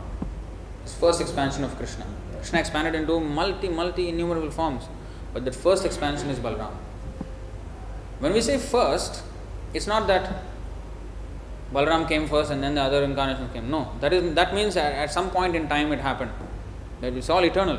His 0.82 0.94
first 0.94 1.20
expansion 1.20 1.64
of 1.64 1.74
Krishna. 1.76 2.06
Krishna 2.36 2.60
expanded 2.60 2.94
into 2.94 3.18
multi, 3.18 3.68
multi 3.68 4.08
innumerable 4.10 4.50
forms, 4.50 4.84
but 5.32 5.44
that 5.46 5.54
first 5.54 5.86
expansion 5.86 6.28
is 6.28 6.38
Balaram. 6.38 6.74
When 8.18 8.34
we 8.34 8.40
say 8.40 8.58
first, 8.58 9.22
it's 9.72 9.86
not 9.86 10.06
that 10.06 10.42
Balaram 11.72 12.08
came 12.08 12.28
first 12.28 12.50
and 12.50 12.62
then 12.62 12.74
the 12.74 12.82
other 12.82 13.02
incarnations 13.02 13.52
came. 13.52 13.70
No, 13.70 13.92
that 14.00 14.12
is 14.12 14.34
that 14.34 14.54
means 14.54 14.76
at, 14.76 14.92
at 14.92 15.12
some 15.12 15.30
point 15.30 15.56
in 15.56 15.68
time 15.68 15.92
it 15.92 15.98
happened. 15.98 16.30
That 17.00 17.14
it's 17.14 17.28
all 17.28 17.44
eternal. 17.44 17.78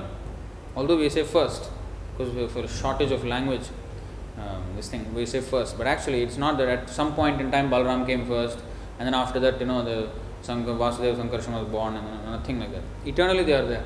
Although 0.75 0.97
we 0.97 1.09
say 1.09 1.23
first, 1.23 1.69
because 2.17 2.51
for 2.51 2.59
a 2.59 2.67
shortage 2.67 3.11
of 3.11 3.25
language, 3.25 3.67
um, 4.37 4.63
this 4.75 4.89
thing 4.89 5.13
we 5.13 5.25
say 5.25 5.41
first, 5.41 5.77
but 5.77 5.87
actually 5.87 6.21
it's 6.21 6.37
not 6.37 6.57
that 6.57 6.67
at 6.67 6.89
some 6.89 7.15
point 7.15 7.39
in 7.39 7.49
time 7.49 7.69
Balaram 7.69 8.05
came 8.05 8.27
first, 8.27 8.59
and 8.99 9.07
then 9.07 9.13
after 9.13 9.39
that 9.39 9.59
you 9.59 9.65
know 9.65 9.83
the 9.83 10.09
Sankar, 10.43 10.77
Vasudeva 10.77 11.15
Sankarshan 11.15 11.53
was 11.59 11.67
born 11.69 11.95
and 11.95 12.25
nothing 12.25 12.59
like 12.59 12.71
that. 12.71 12.83
Eternally 13.05 13.43
they 13.43 13.53
are 13.53 13.65
there, 13.65 13.83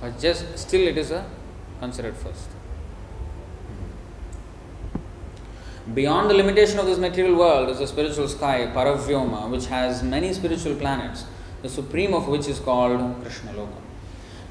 but 0.00 0.18
just 0.18 0.58
still 0.58 0.86
it 0.86 0.96
is 0.96 1.10
a 1.10 1.24
considered 1.80 2.16
first. 2.16 2.48
Beyond 5.82 6.30
the 6.30 6.34
limitation 6.34 6.78
of 6.78 6.86
this 6.86 6.96
material 6.96 7.36
world 7.36 7.68
is 7.68 7.80
the 7.80 7.88
spiritual 7.88 8.28
sky, 8.28 8.70
Paravyoma, 8.72 9.50
which 9.50 9.66
has 9.66 10.04
many 10.04 10.32
spiritual 10.32 10.76
planets, 10.76 11.24
the 11.60 11.68
supreme 11.68 12.14
of 12.14 12.28
which 12.28 12.46
is 12.46 12.60
called 12.60 13.20
Krishna 13.20 13.52
Loka. 13.52 13.80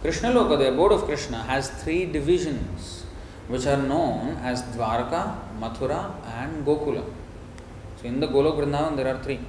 Krishna 0.02 0.34
Loka, 0.34 0.58
the 0.60 0.68
abode 0.68 0.92
of 0.92 1.06
Krishna, 1.06 1.42
has 1.44 1.70
three 1.70 2.06
divisions 2.06 3.06
which 3.48 3.66
are 3.66 3.82
known 3.82 4.40
as 4.44 4.62
Dwarka, 4.64 5.38
Mathura, 5.58 6.12
and 6.36 6.66
Gokula. 6.66 7.06
So, 8.02 8.10
in 8.10 8.20
the 8.20 8.28
Golok 8.28 8.60
Vrindavan, 8.60 8.98
there 8.98 9.08
are 9.08 9.24
three. 9.24 9.40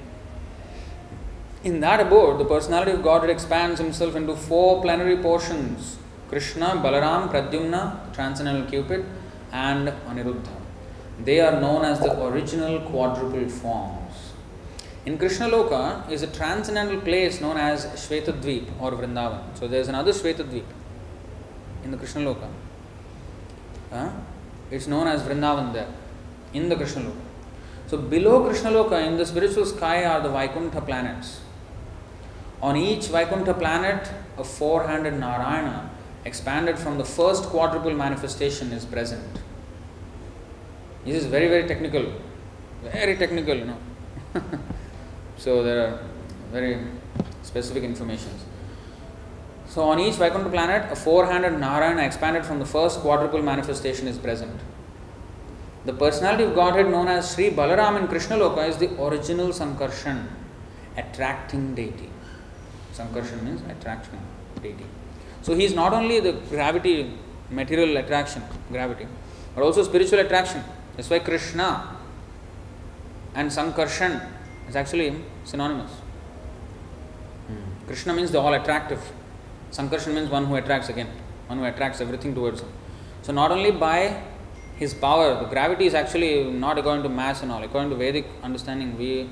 In 1.64 1.80
that 1.80 1.98
abode, 1.98 2.38
the 2.38 2.44
personality 2.44 2.92
of 2.92 3.02
God 3.02 3.28
expands 3.28 3.80
himself 3.80 4.14
into 4.14 4.36
four 4.36 4.80
plenary 4.82 5.16
portions 5.16 5.98
Krishna, 6.28 6.66
Balaram, 6.76 7.28
Pradyumna, 7.28 8.14
transcendental 8.14 8.70
Cupid, 8.70 9.04
and 9.52 9.88
Aniruddha. 10.08 10.61
They 11.20 11.40
are 11.40 11.60
known 11.60 11.84
as 11.84 12.00
the 12.00 12.24
original 12.24 12.80
quadruple 12.80 13.48
forms. 13.48 14.32
In 15.04 15.18
Krishna 15.18 15.48
Loka 15.48 16.10
is 16.10 16.22
a 16.22 16.26
transcendental 16.28 17.00
place 17.00 17.40
known 17.40 17.56
as 17.56 17.86
Shvetadvip 17.86 18.68
or 18.80 18.92
Vrindavan. 18.92 19.56
So 19.58 19.66
there 19.68 19.80
is 19.80 19.88
another 19.88 20.12
Shvetadvip 20.12 20.64
in 21.84 21.90
the 21.90 21.96
Krishna 21.96 22.22
Loka. 22.22 22.48
Huh? 23.90 24.10
It's 24.70 24.86
known 24.86 25.06
as 25.06 25.22
Vrindavan 25.22 25.72
there 25.72 25.88
in 26.52 26.68
the 26.68 26.76
Krishna 26.76 27.02
Loka. 27.02 27.32
So 27.92 27.98
below 27.98 28.48
Krishnaloka 28.48 29.06
in 29.06 29.18
the 29.18 29.26
spiritual 29.26 29.66
sky 29.66 30.06
are 30.06 30.22
the 30.22 30.30
Vaikuntha 30.30 30.80
planets. 30.80 31.40
On 32.62 32.74
each 32.74 33.08
Vaikuntha 33.08 33.52
planet, 33.52 34.10
a 34.38 34.44
four 34.44 34.86
handed 34.86 35.14
Narayana 35.20 35.90
expanded 36.24 36.78
from 36.78 36.96
the 36.96 37.04
first 37.04 37.44
quadruple 37.44 37.92
manifestation 37.92 38.72
is 38.72 38.86
present. 38.86 39.40
This 41.04 41.16
is 41.16 41.26
very, 41.26 41.48
very 41.48 41.66
technical. 41.66 42.12
Very 42.82 43.16
technical, 43.16 43.56
you 43.56 43.64
know. 43.64 43.78
so 45.36 45.62
there 45.62 45.86
are 45.86 45.98
very 46.52 46.78
specific 47.42 47.82
informations. 47.82 48.44
So 49.66 49.82
on 49.82 49.98
each 49.98 50.14
Vaikuntha 50.16 50.50
planet, 50.50 50.92
a 50.92 50.96
four-handed 50.96 51.58
Narayana 51.58 52.02
expanded 52.02 52.44
from 52.44 52.58
the 52.58 52.66
first 52.66 53.00
quadruple 53.00 53.42
manifestation 53.42 54.06
is 54.06 54.18
present. 54.18 54.60
The 55.84 55.92
personality 55.92 56.44
of 56.44 56.54
Godhead 56.54 56.88
known 56.88 57.08
as 57.08 57.34
Sri 57.34 57.50
Balaram 57.50 58.00
in 58.00 58.06
Krishna 58.06 58.36
Loka 58.36 58.68
is 58.68 58.76
the 58.76 58.90
original 59.02 59.48
Sankarshan, 59.48 60.26
attracting 60.96 61.74
deity. 61.74 62.10
Sankarshan 62.92 63.42
means 63.42 63.62
attraction 63.62 64.18
deity. 64.62 64.86
So 65.40 65.54
he 65.54 65.64
is 65.64 65.74
not 65.74 65.92
only 65.92 66.20
the 66.20 66.32
gravity, 66.50 67.14
material 67.50 67.96
attraction, 67.96 68.42
gravity, 68.70 69.08
but 69.54 69.64
also 69.64 69.82
spiritual 69.82 70.20
attraction. 70.20 70.62
That's 70.96 71.08
why 71.08 71.20
Krishna 71.20 71.96
and 73.34 73.50
Sankarshan 73.50 74.28
is 74.68 74.76
actually 74.76 75.16
synonymous. 75.44 75.90
Hmm. 77.46 77.86
Krishna 77.86 78.12
means 78.12 78.30
the 78.30 78.40
all 78.40 78.54
attractive. 78.54 79.00
Sankarshan 79.70 80.14
means 80.14 80.28
one 80.28 80.44
who 80.46 80.56
attracts 80.56 80.88
again, 80.88 81.08
one 81.46 81.58
who 81.58 81.64
attracts 81.64 82.00
everything 82.00 82.34
towards 82.34 82.60
him. 82.60 82.68
So 83.22 83.32
not 83.32 83.50
only 83.50 83.70
by 83.70 84.22
his 84.76 84.92
power, 84.92 85.38
the 85.38 85.46
gravity 85.46 85.86
is 85.86 85.94
actually 85.94 86.50
not 86.50 86.78
according 86.78 87.02
to 87.04 87.08
mass 87.08 87.42
and 87.42 87.50
all. 87.50 87.62
According 87.62 87.90
to 87.90 87.96
Vedic 87.96 88.26
understanding, 88.42 88.98
we 88.98 89.30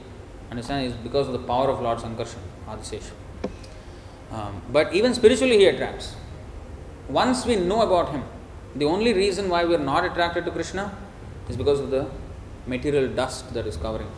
understand 0.51 0.87
is 0.87 0.95
because 0.95 1.27
of 1.27 1.33
the 1.33 1.41
power 1.41 1.69
of 1.69 1.81
Lord 1.81 1.99
Sankarshan, 1.99 2.39
Adisesha. 2.69 3.13
Um, 4.33 4.63
but 4.73 4.95
even 4.95 5.13
spiritually, 5.13 5.59
he 5.59 5.67
attracts. 5.67 6.15
Once 7.09 7.45
we 7.45 7.57
know 7.57 7.83
about 7.83 8.11
him, 8.13 8.23
the 8.77 8.85
only 8.85 9.13
reason 9.13 9.49
why 9.49 9.65
we 9.65 9.75
are 9.75 9.87
not 9.93 10.05
attracted 10.05 10.45
to 10.45 10.51
Krishna 10.53 10.93
is 11.51 11.57
because 11.57 11.81
of 11.81 11.91
the 11.91 12.07
material 12.67 13.09
dust 13.21 13.53
that 13.55 13.67
is 13.67 13.77
covering. 13.77 14.11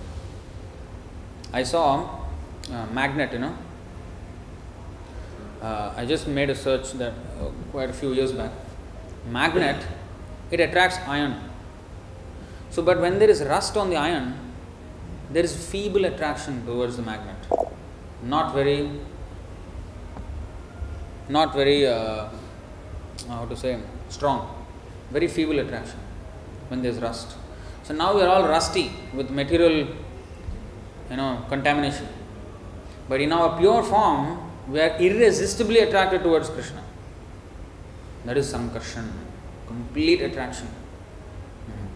I 1.53 1.63
saw 1.63 2.27
a 2.71 2.87
magnet, 2.93 3.33
you 3.33 3.39
know. 3.39 3.57
Uh, 5.61 5.93
I 5.97 6.05
just 6.07 6.27
made 6.27 6.51
a 6.51 6.55
search 6.55 6.93
that 6.93 7.15
uh, 7.41 7.51
quite 7.71 7.91
a 7.91 7.93
few 7.93 8.13
years 8.13 8.33
back. 8.33 8.53
Magnet, 9.31 9.87
it 10.51 10.61
attracts 10.61 10.99
iron. 11.07 11.35
So, 12.71 12.83
but 12.83 13.01
when 13.01 13.19
there 13.19 13.31
is 13.31 13.43
rust 13.43 13.77
on 13.77 13.91
the 13.91 13.97
iron, 13.97 14.35
there 15.31 15.45
is 15.45 15.55
feeble 15.71 16.05
attraction 16.05 16.65
towards 16.67 16.97
the 16.97 17.03
magnet. 17.03 17.37
Not 18.23 18.53
very, 18.55 18.91
not 21.29 21.55
very, 21.55 21.87
uh, 21.87 22.29
how 23.29 23.45
to 23.47 23.57
say, 23.57 23.79
strong. 24.09 24.49
Very 25.11 25.29
feeble 25.29 25.59
attraction 25.59 26.02
when 26.73 26.81
there 26.81 26.91
is 26.91 27.01
rust. 27.01 27.37
So 27.85 27.93
now 27.93 28.17
we 28.17 28.23
are 28.23 28.29
all 28.29 28.49
rusty 28.49 28.91
with 29.13 29.31
material, 29.31 29.89
you 31.11 31.17
know, 31.17 31.45
contamination. 31.51 32.09
But 33.11 33.21
in 33.21 33.31
our 33.31 33.59
pure 33.59 33.83
form, 33.83 34.51
we 34.69 34.81
are 34.81 34.97
irresistibly 34.99 35.81
attracted 35.81 36.23
towards 36.23 36.49
Krishna. 36.49 36.83
That 38.25 38.39
is 38.39 38.51
Sankarshan, 38.51 39.11
complete 39.67 40.23
attraction. 40.23 40.69
Mm-hmm. 40.69 41.87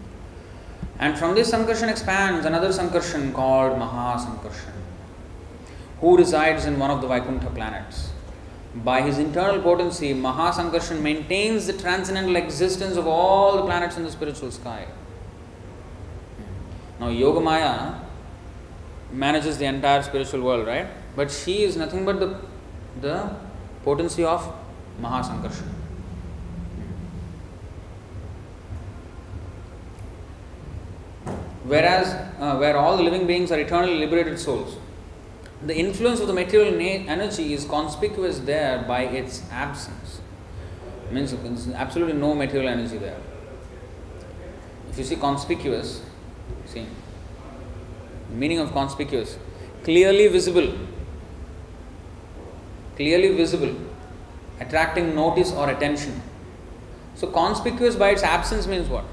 And 0.99 1.17
from 1.17 1.33
this 1.33 1.51
Sankarshan 1.51 1.89
expands 1.89 2.45
another 2.45 2.69
Sankarshan 2.69 3.33
called 3.33 3.79
Maha 3.79 4.23
Sankarshan, 4.23 4.75
who 6.01 6.17
resides 6.17 6.65
in 6.65 6.77
one 6.77 6.91
of 6.91 7.01
the 7.01 7.07
Vaikuntha 7.07 7.49
planets. 7.49 8.06
By 8.83 9.01
his 9.01 9.17
internal 9.17 9.61
potency, 9.61 10.13
Maha 10.13 10.51
Sankarshan 10.51 11.01
maintains 11.01 11.67
the 11.67 11.73
transcendental 11.73 12.35
existence 12.35 12.95
of 12.97 13.07
all 13.07 13.57
the 13.57 13.63
planets 13.63 13.97
in 13.97 14.03
the 14.03 14.11
spiritual 14.11 14.51
sky. 14.51 14.87
Now, 16.99 17.09
Yogamaya 17.09 17.99
manages 19.11 19.57
the 19.57 19.65
entire 19.65 20.03
spiritual 20.03 20.41
world, 20.41 20.67
right? 20.67 20.87
But 21.15 21.31
she 21.31 21.63
is 21.63 21.77
nothing 21.77 22.05
but 22.05 22.19
the, 22.19 22.39
the 23.01 23.35
potency 23.83 24.23
of 24.23 24.53
Mahasankarshan. 25.01 25.73
Whereas, 31.63 32.07
uh, 32.39 32.57
where 32.57 32.77
all 32.77 32.95
the 32.95 33.03
living 33.03 33.27
beings 33.27 33.51
are 33.51 33.59
eternally 33.59 33.97
liberated 33.97 34.39
souls, 34.39 34.77
the 35.65 35.75
influence 35.75 36.19
of 36.19 36.27
the 36.27 36.33
material 36.33 36.73
energy 37.09 37.53
is 37.53 37.65
conspicuous 37.65 38.39
there 38.39 38.83
by 38.87 39.01
its 39.03 39.43
absence. 39.51 40.21
Means 41.11 41.31
there's 41.31 41.67
absolutely 41.69 42.13
no 42.13 42.35
material 42.35 42.69
energy 42.69 42.97
there. 42.97 43.19
If 44.89 44.97
you 44.97 45.03
see 45.03 45.15
conspicuous, 45.15 46.01
see, 46.65 46.85
meaning 48.29 48.59
of 48.59 48.71
conspicuous, 48.73 49.37
clearly 49.83 50.27
visible, 50.27 50.73
clearly 52.95 53.35
visible, 53.35 53.75
attracting 54.59 55.15
notice 55.15 55.51
or 55.51 55.69
attention. 55.69 56.21
So, 57.15 57.27
conspicuous 57.27 57.95
by 57.95 58.09
its 58.09 58.21
absence 58.21 58.67
means 58.67 58.87
what? 58.89 59.05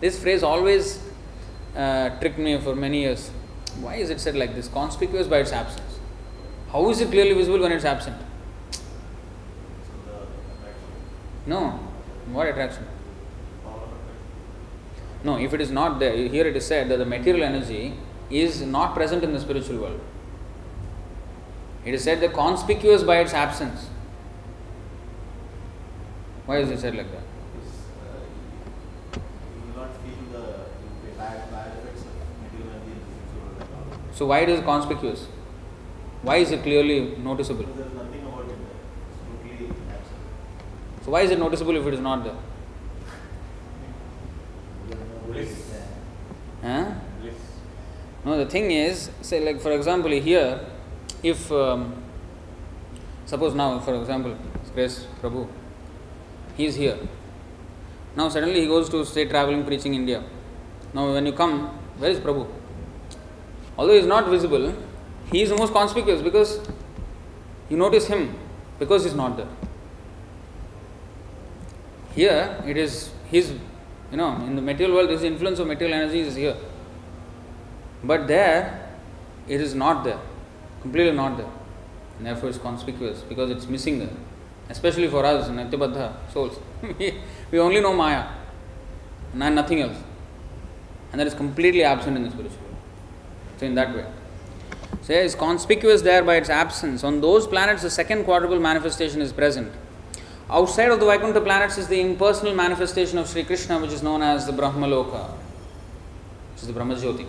This 0.00 0.20
phrase 0.20 0.42
always 0.42 1.02
uh, 1.74 2.10
tricked 2.20 2.38
me 2.38 2.58
for 2.60 2.74
many 2.74 3.00
years. 3.00 3.30
Why 3.80 3.96
is 3.96 4.10
it 4.10 4.20
said 4.20 4.36
like 4.36 4.54
this? 4.54 4.68
Conspicuous 4.68 5.26
by 5.26 5.38
its 5.38 5.52
absence. 5.52 5.98
How 6.72 6.88
is 6.90 7.00
it 7.00 7.10
clearly 7.10 7.34
visible 7.34 7.60
when 7.60 7.72
it's 7.72 7.84
absent? 7.84 8.16
No. 11.46 11.78
What 12.32 12.48
attraction? 12.48 12.84
No, 15.22 15.38
if 15.38 15.52
it 15.54 15.60
is 15.60 15.70
not 15.70 15.98
there, 15.98 16.16
here 16.16 16.46
it 16.46 16.56
is 16.56 16.66
said 16.66 16.88
that 16.88 16.98
the 16.98 17.04
material 17.04 17.44
energy 17.44 17.94
is 18.30 18.62
not 18.62 18.94
present 18.94 19.24
in 19.24 19.32
the 19.32 19.40
spiritual 19.40 19.78
world. 19.78 20.00
It 21.84 21.94
is 21.94 22.02
said 22.02 22.20
that 22.20 22.32
conspicuous 22.32 23.02
by 23.02 23.18
its 23.18 23.32
absence. 23.32 23.88
Why 26.46 26.58
is 26.58 26.70
it 26.70 26.80
said 26.80 26.96
like 26.96 27.10
that? 27.12 27.22
So 34.16 34.24
why 34.24 34.38
it 34.40 34.48
is 34.48 34.60
conspicuous? 34.60 35.26
Why 36.22 36.36
is 36.36 36.50
it 36.50 36.62
clearly 36.62 37.16
noticeable? 37.18 37.64
There's 37.64 37.92
nothing 37.92 38.22
about 38.22 38.46
it 38.46 38.48
there. 38.48 39.52
It's 39.52 39.58
totally 39.58 39.76
absent. 39.90 41.04
So 41.04 41.10
why 41.10 41.20
is 41.20 41.30
it 41.32 41.38
noticeable 41.38 41.76
if 41.76 41.86
it 41.86 41.92
is 41.92 42.00
not 42.00 42.24
there? 42.24 42.36
Bliss. 45.26 45.70
Huh? 46.62 46.94
Bliss. 47.20 47.34
No, 48.24 48.38
the 48.38 48.46
thing 48.46 48.70
is, 48.70 49.10
say 49.20 49.44
like 49.44 49.60
for 49.60 49.72
example 49.72 50.10
here, 50.10 50.60
if 51.22 51.52
um, 51.52 52.02
suppose 53.26 53.54
now 53.54 53.78
for 53.80 54.00
example, 54.00 54.34
Grace 54.74 55.06
Prabhu, 55.20 55.46
he 56.56 56.64
is 56.64 56.74
here. 56.74 56.98
Now 58.16 58.30
suddenly 58.30 58.62
he 58.62 58.66
goes 58.66 58.88
to 58.88 59.04
say 59.04 59.26
traveling 59.26 59.66
preaching 59.66 59.94
India. 59.94 60.24
Now 60.94 61.12
when 61.12 61.26
you 61.26 61.32
come, 61.32 61.66
where 61.98 62.10
is 62.10 62.18
Prabhu? 62.18 62.46
Although 63.78 63.92
he 63.92 63.98
is 63.98 64.06
not 64.06 64.28
visible, 64.28 64.74
he 65.30 65.42
is 65.42 65.50
the 65.50 65.56
most 65.56 65.72
conspicuous 65.72 66.22
because 66.22 66.60
you 67.68 67.76
notice 67.76 68.06
him 68.06 68.34
because 68.78 69.02
he 69.02 69.10
is 69.10 69.14
not 69.14 69.36
there. 69.36 69.48
Here 72.14 72.62
it 72.66 72.76
is 72.76 73.10
his, 73.30 73.52
you 74.10 74.16
know, 74.16 74.36
in 74.46 74.56
the 74.56 74.62
material 74.62 74.96
world, 74.96 75.10
this 75.10 75.22
influence 75.22 75.58
of 75.58 75.66
material 75.66 75.98
energy 75.98 76.20
is 76.20 76.34
here. 76.34 76.56
But 78.02 78.26
there, 78.28 78.88
it 79.48 79.60
is 79.60 79.74
not 79.74 80.04
there, 80.04 80.18
completely 80.80 81.12
not 81.12 81.36
there. 81.36 81.50
And 82.18 82.26
therefore, 82.26 82.48
it's 82.48 82.58
conspicuous 82.58 83.20
because 83.20 83.50
it's 83.50 83.66
missing 83.66 83.98
there. 83.98 84.10
Especially 84.68 85.08
for 85.08 85.24
us, 85.24 85.48
Nityabadha 85.48 86.14
souls. 86.32 86.58
we, 87.50 87.58
only 87.58 87.80
know 87.80 87.92
Maya 87.92 88.26
and 89.32 89.54
nothing 89.54 89.80
else. 89.80 89.96
And 91.12 91.20
that 91.20 91.26
is 91.26 91.34
completely 91.34 91.84
absent 91.84 92.16
in 92.16 92.24
the 92.24 92.30
spiritual. 92.30 92.65
So, 93.58 93.66
in 93.66 93.74
that 93.74 93.94
way. 93.94 94.04
So, 95.02 95.12
it's 95.12 95.34
conspicuous 95.34 96.02
there 96.02 96.22
by 96.22 96.36
its 96.36 96.50
absence. 96.50 97.04
On 97.04 97.20
those 97.20 97.46
planets, 97.46 97.82
the 97.82 97.90
second 97.90 98.24
quadruple 98.24 98.60
manifestation 98.60 99.20
is 99.20 99.32
present. 99.32 99.72
Outside 100.48 100.90
of 100.90 101.00
the 101.00 101.06
Vaikuntha 101.06 101.40
planets 101.40 101.78
is 101.78 101.88
the 101.88 102.00
impersonal 102.00 102.54
manifestation 102.54 103.18
of 103.18 103.28
Sri 103.28 103.44
Krishna, 103.44 103.80
which 103.80 103.92
is 103.92 104.02
known 104.02 104.22
as 104.22 104.46
the 104.46 104.52
Brahmaloka, 104.52 105.30
which 106.52 106.62
is 106.62 106.68
the 106.68 106.72
Brahmajyoti. 106.72 107.26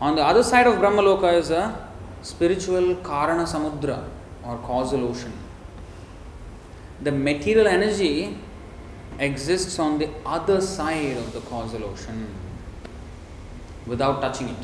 On 0.00 0.16
the 0.16 0.22
other 0.22 0.42
side 0.42 0.66
of 0.66 0.74
Brahmaloka 0.74 1.38
is 1.38 1.50
a 1.50 1.88
spiritual 2.22 2.96
Karana 2.96 3.46
Samudra 3.46 4.04
or 4.44 4.58
causal 4.58 5.04
ocean. 5.08 5.32
The 7.02 7.12
material 7.12 7.68
energy 7.68 8.36
exists 9.20 9.78
on 9.78 9.98
the 9.98 10.10
other 10.26 10.60
side 10.60 11.16
of 11.16 11.32
the 11.32 11.40
causal 11.40 11.84
ocean. 11.84 12.26
without 13.88 14.20
touching 14.20 14.48
it. 14.48 14.56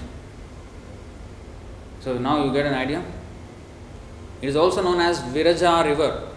So 2.05 2.19
now 2.19 2.45
you 2.45 2.53
get 2.53 2.67
an 2.67 2.75
idea. 2.75 3.03
It 4.43 4.49
is 4.51 4.57
also 4.57 4.83
known 4.83 5.01
as 5.01 5.23
Viraja 5.23 5.83
river. 5.87 6.29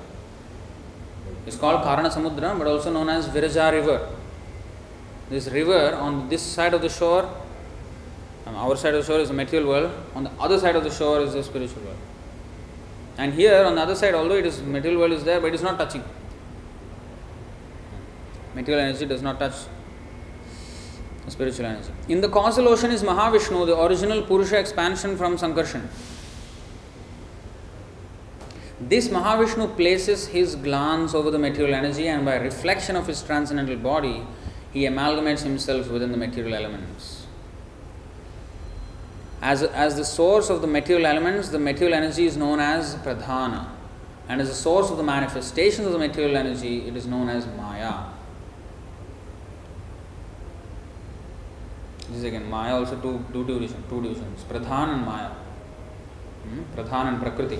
It's 1.45 1.57
called 1.57 1.83
Karana 1.83 2.09
Samudra, 2.09 2.57
but 2.57 2.67
also 2.67 2.89
known 2.89 3.09
as 3.09 3.27
Viraja 3.27 3.73
river. 3.73 4.07
This 5.29 5.49
river 5.49 5.93
on 5.95 6.29
this 6.29 6.41
side 6.41 6.73
of 6.73 6.81
the 6.81 6.87
shore, 6.87 7.29
um, 8.45 8.55
our 8.55 8.77
side 8.77 8.93
of 8.93 9.05
the 9.05 9.11
shore 9.11 9.19
is 9.19 9.27
the 9.27 9.33
material 9.33 9.67
world, 9.67 9.91
on 10.15 10.23
the 10.23 10.31
other 10.39 10.57
side 10.57 10.77
of 10.77 10.85
the 10.85 10.89
shore 10.89 11.19
is 11.19 11.33
the 11.33 11.43
spiritual 11.43 11.83
world. 11.83 11.97
And 13.17 13.33
here 13.33 13.65
on 13.65 13.75
the 13.75 13.81
other 13.81 13.95
side, 13.95 14.13
although 14.13 14.35
it 14.35 14.45
is 14.45 14.61
material 14.61 15.01
world 15.01 15.11
is 15.11 15.25
there, 15.25 15.41
but 15.41 15.47
it 15.47 15.55
is 15.55 15.63
not 15.63 15.77
touching. 15.77 16.03
Material 18.55 18.85
energy 18.85 19.05
does 19.05 19.21
not 19.21 19.37
touch 19.37 19.55
spiritual 21.27 21.65
energy. 21.65 21.91
In 22.07 22.21
the 22.21 22.29
causal 22.29 22.67
ocean 22.67 22.91
is 22.91 23.03
Mahavishnu, 23.03 23.65
the 23.65 23.79
original 23.79 24.21
Purusha 24.21 24.57
expansion 24.57 25.17
from 25.17 25.37
Sankarshan. 25.37 25.87
This 28.79 29.07
Mahavishnu 29.09 29.75
places 29.75 30.27
his 30.27 30.55
glance 30.55 31.13
over 31.13 31.31
the 31.31 31.39
material 31.39 31.73
energy 31.75 32.07
and 32.07 32.23
by 32.23 32.35
reflection 32.35 32.95
of 32.95 33.07
his 33.07 33.23
transcendental 33.23 33.75
body, 33.75 34.21
he 34.71 34.83
amalgamates 34.83 35.41
himself 35.41 35.89
within 35.89 36.11
the 36.11 36.17
material 36.17 36.53
elements. 36.53 37.25
As, 39.41 39.63
as 39.63 39.95
the 39.95 40.05
source 40.05 40.49
of 40.49 40.61
the 40.61 40.67
material 40.67 41.05
elements, 41.05 41.49
the 41.49 41.59
material 41.59 41.95
energy 41.95 42.25
is 42.25 42.37
known 42.37 42.59
as 42.59 42.95
Pradhana. 42.95 43.67
And 44.29 44.41
as 44.41 44.49
the 44.49 44.55
source 44.55 44.91
of 44.91 44.97
the 44.97 45.03
manifestations 45.03 45.87
of 45.87 45.93
the 45.93 45.99
material 45.99 46.37
energy, 46.37 46.87
it 46.87 46.95
is 46.95 47.07
known 47.07 47.29
as 47.29 47.47
Maya. 47.47 48.03
This 52.17 52.23
is 52.23 52.33
again 52.33 52.49
Maya 52.49 52.73
also 52.73 52.95
two, 52.99 53.23
two 53.31 53.45
divisions, 53.45 53.85
two 53.89 54.01
divisions, 54.01 54.43
Pradhan 54.49 54.95
and 54.95 55.05
Maya. 55.05 55.29
Hmm? 56.49 56.63
Pradhan 56.75 57.09
and 57.09 57.21
Prakriti. 57.21 57.59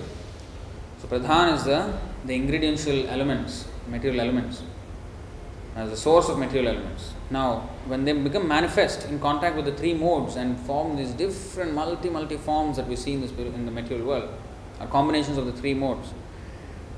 So 1.00 1.08
Pradhan 1.08 1.54
is 1.54 1.66
the, 1.66 1.94
the 2.26 2.34
ingrediential 2.34 3.08
elements, 3.08 3.68
material 3.88 4.22
elements, 4.22 4.64
as 5.76 5.92
the 5.92 5.96
source 5.96 6.28
of 6.30 6.40
material 6.40 6.70
elements. 6.70 7.14
Now, 7.30 7.70
when 7.86 8.04
they 8.04 8.14
become 8.14 8.48
manifest 8.48 9.08
in 9.08 9.20
contact 9.20 9.56
with 9.56 9.66
the 9.66 9.74
three 9.74 9.94
modes 9.94 10.38
and 10.38 10.60
form 10.62 10.96
these 10.98 11.12
different 11.12 11.76
multi 11.76 12.10
multi 12.10 12.38
forms 12.38 12.78
that 12.78 12.88
we 12.88 12.96
see 12.96 13.14
in 13.14 13.22
the 13.22 13.28
spirit, 13.28 13.54
in 13.54 13.68
the 13.68 13.72
material 13.72 14.08
world, 14.08 14.28
are 14.80 14.88
combinations 14.88 15.38
of 15.38 15.46
the 15.46 15.54
three 15.54 15.76
modes, 15.76 16.16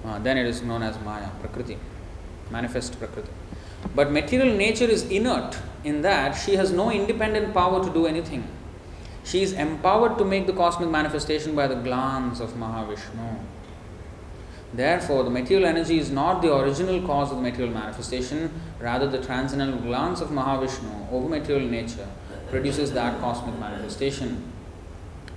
uh, 0.05 0.17
then 0.19 0.37
it 0.37 0.45
is 0.45 0.61
known 0.61 0.81
as 0.81 0.97
Maya, 1.01 1.27
Prakriti, 1.41 1.77
manifest 2.51 2.97
Prakriti. 2.97 3.31
But 3.93 4.13
material 4.13 4.55
nature 4.55 4.85
is 4.85 5.03
inert 5.11 5.59
in 5.83 6.01
that 6.01 6.33
she 6.33 6.55
has 6.55 6.71
no 6.71 6.91
independent 6.91 7.53
power 7.53 7.83
to 7.83 7.93
do 7.93 8.05
anything. 8.05 8.47
She 9.23 9.43
is 9.43 9.53
empowered 9.53 10.17
to 10.17 10.25
make 10.25 10.47
the 10.47 10.53
cosmic 10.53 10.89
manifestation 10.89 11.55
by 11.55 11.67
the 11.67 11.75
glance 11.75 12.39
of 12.39 12.51
Mahavishnu. 12.51 13.39
Therefore, 14.73 15.23
the 15.23 15.29
material 15.29 15.67
energy 15.67 15.97
is 15.97 16.11
not 16.11 16.41
the 16.41 16.55
original 16.55 17.01
cause 17.01 17.31
of 17.31 17.37
the 17.37 17.43
material 17.43 17.73
manifestation, 17.73 18.51
rather, 18.79 19.07
the 19.07 19.23
transcendental 19.23 19.79
glance 19.79 20.21
of 20.21 20.29
Mahavishnu 20.29 21.11
over 21.11 21.27
material 21.27 21.67
nature 21.67 22.07
produces 22.49 22.91
that 22.93 23.19
cosmic 23.19 23.59
manifestation. 23.59 24.51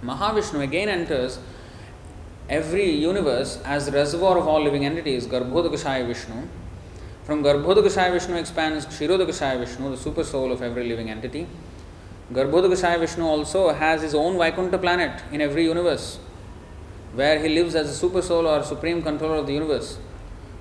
Mahavishnu 0.03 0.63
again 0.63 0.89
enters 0.89 1.39
every 2.49 2.91
universe 2.91 3.61
as 3.65 3.87
the 3.87 3.93
reservoir 3.93 4.37
of 4.37 4.47
all 4.47 4.63
living 4.63 4.85
entities, 4.85 5.27
Garbhodakashaya 5.27 6.07
Vishnu. 6.07 6.49
From 7.25 7.45
Garbhodakashaya 7.45 8.13
Vishnu 8.13 8.35
expands 8.35 8.85
Kshirodakashaya 8.87 9.61
Vishnu, 9.61 9.91
the 9.91 9.97
super 9.97 10.25
soul 10.25 10.51
of 10.51 10.61
every 10.61 10.89
living 10.89 11.09
entity. 11.09 11.47
Garbhodakashaya 12.33 12.99
Vishnu 12.99 13.25
also 13.25 13.73
has 13.73 14.03
his 14.03 14.13
own 14.13 14.39
Vaikuntha 14.39 14.77
planet 14.77 15.23
in 15.31 15.41
every 15.41 15.65
universe 15.65 16.19
where 17.15 17.39
he 17.39 17.49
lives 17.49 17.77
as 17.77 17.89
a 17.89 17.95
super 17.95 18.23
soul 18.23 18.49
or 18.49 18.65
supreme 18.65 19.03
controller 19.03 19.37
of 19.37 19.47
the 19.47 19.53
universe. 19.53 19.99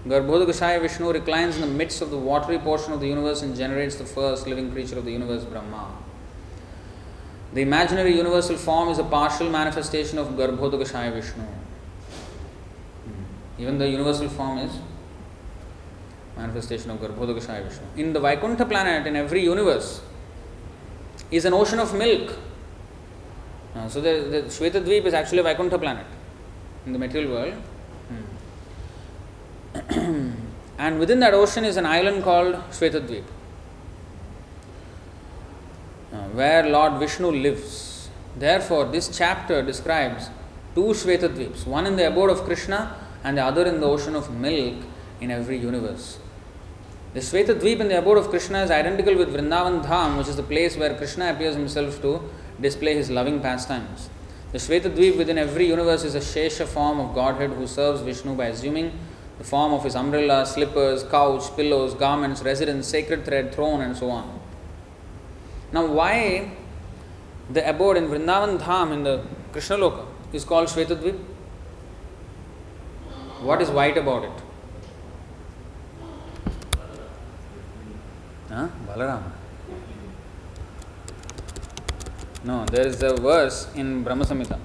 Garbhodakashaya 0.06 0.82
Vishnu 0.82 1.12
reclines 1.12 1.56
in 1.56 1.62
the 1.62 1.68
midst 1.68 2.00
of 2.00 2.12
the 2.12 2.18
watery 2.18 2.60
portion 2.60 2.94
of 2.94 3.00
the 3.00 3.08
universe 3.08 3.42
and 3.42 3.56
generates 3.56 3.96
the 3.96 4.06
first 4.06 4.46
living 4.46 4.72
creature 4.72 5.00
of 5.00 5.06
the 5.06 5.12
universe, 5.12 5.44
Brahma. 5.44 5.96
The 7.54 7.64
imaginary 7.64 8.16
universal 8.16 8.58
form 8.58 8.90
is 8.90 9.00
a 9.00 9.04
partial 9.04 9.50
manifestation 9.50 10.20
of 10.20 10.28
Garbhodakashaya 10.28 11.12
Vishnu. 11.12 11.44
Even 13.58 13.80
the 13.80 13.90
universal 13.90 14.30
form 14.30 14.60
is 14.60 14.72
manifestation 16.38 16.92
of 16.92 17.00
Garbhodakashaya 17.00 17.64
Vishnu. 17.64 17.86
In 17.98 18.14
the 18.14 18.20
Vaikuntha 18.20 18.66
planet, 18.66 19.08
in 19.08 19.16
every 19.16 19.44
universe, 19.44 20.02
is 21.30 21.46
an 21.46 21.54
ocean 21.54 21.80
of 21.80 21.94
milk. 21.94 22.38
Uh, 23.76 23.88
so 23.88 24.02
the, 24.02 24.44
the 24.50 25.08
is 25.08 25.14
actually 25.14 25.40
a 25.40 25.44
Vaikuntha 25.44 25.78
planet 25.78 26.06
in 26.86 26.94
the 26.94 27.00
material 27.00 27.32
world. 27.32 27.54
Hmm. 29.74 30.32
and 30.78 31.00
within 31.00 31.20
that 31.20 31.34
ocean 31.34 31.64
is 31.64 31.78
an 31.78 31.86
island 31.86 32.24
called 32.24 32.56
Shvetadvip, 32.72 33.24
uh, 36.14 36.18
where 36.34 36.68
Lord 36.70 37.00
Vishnu 37.00 37.32
lives. 37.32 38.10
Therefore, 38.38 38.86
this 38.86 39.16
chapter 39.18 39.62
describes 39.62 40.30
two 40.76 40.94
Shvetadvips, 40.94 41.66
one 41.66 41.86
in 41.86 41.96
the 41.96 42.08
abode 42.08 42.30
of 42.30 42.44
Krishna 42.44 42.96
and 43.24 43.38
the 43.38 43.44
other 43.44 43.66
in 43.66 43.80
the 43.80 43.88
ocean 43.88 44.16
of 44.16 44.34
milk 44.34 44.76
in 45.22 45.32
every 45.32 45.58
universe. 45.58 46.20
The 47.14 47.20
Shvetadvip 47.20 47.80
in 47.80 47.90
the 47.90 47.98
abode 47.98 48.18
of 48.18 48.30
Krishna 48.30 48.64
is 48.64 48.72
identical 48.72 49.16
with 49.16 49.34
Vrindavan 49.34 49.86
Dham, 49.86 50.18
which 50.18 50.28
is 50.28 50.38
the 50.38 50.44
place 50.44 50.78
where 50.78 50.96
Krishna 50.96 51.32
appears 51.32 51.56
himself 51.56 52.02
to 52.02 52.22
display 52.60 52.96
his 52.96 53.10
loving 53.10 53.42
pastimes. 53.42 54.10
The 54.52 54.58
Shvetadvip 54.58 55.18
within 55.18 55.38
every 55.38 55.68
universe 55.68 56.04
is 56.04 56.16
a 56.16 56.20
Shesha 56.20 56.66
form 56.66 57.00
of 57.00 57.14
Godhead 57.14 57.52
who 57.52 57.68
serves 57.68 58.02
Vishnu 58.02 58.36
by 58.36 58.48
assuming 58.48 58.98
the 59.38 59.44
form 59.44 59.74
of 59.74 59.84
his 59.84 59.96
umbrella, 59.96 60.46
slippers, 60.46 61.04
couch, 61.04 61.56
pillows, 61.56 61.94
garments, 61.96 62.44
residence, 62.44 62.88
sacred 62.88 63.26
thread, 63.26 63.54
throne, 63.54 63.82
and 63.82 63.96
so 63.98 64.10
on. 64.10 64.40
Now, 65.72 65.86
why 65.86 66.52
the 67.50 67.68
abode 67.68 67.98
in 67.98 68.08
Vrindavan 68.08 68.60
Dham 68.60 68.94
in 68.94 69.04
the 69.04 69.26
Krishna 69.52 69.78
Loka 69.78 70.06
is 70.32 70.46
called 70.46 70.68
Shvetadvip? 70.68 71.18
What 73.42 73.62
is 73.62 73.70
white 73.70 73.98
about 73.98 74.24
it? 74.24 74.41
Huh? 78.52 78.68
Balarama. 78.86 79.32
No, 82.44 82.66
there 82.66 82.86
is 82.86 83.02
a 83.02 83.16
verse 83.16 83.70
in 83.76 84.04
Brahma 84.04 84.26
Samhita. 84.26 84.60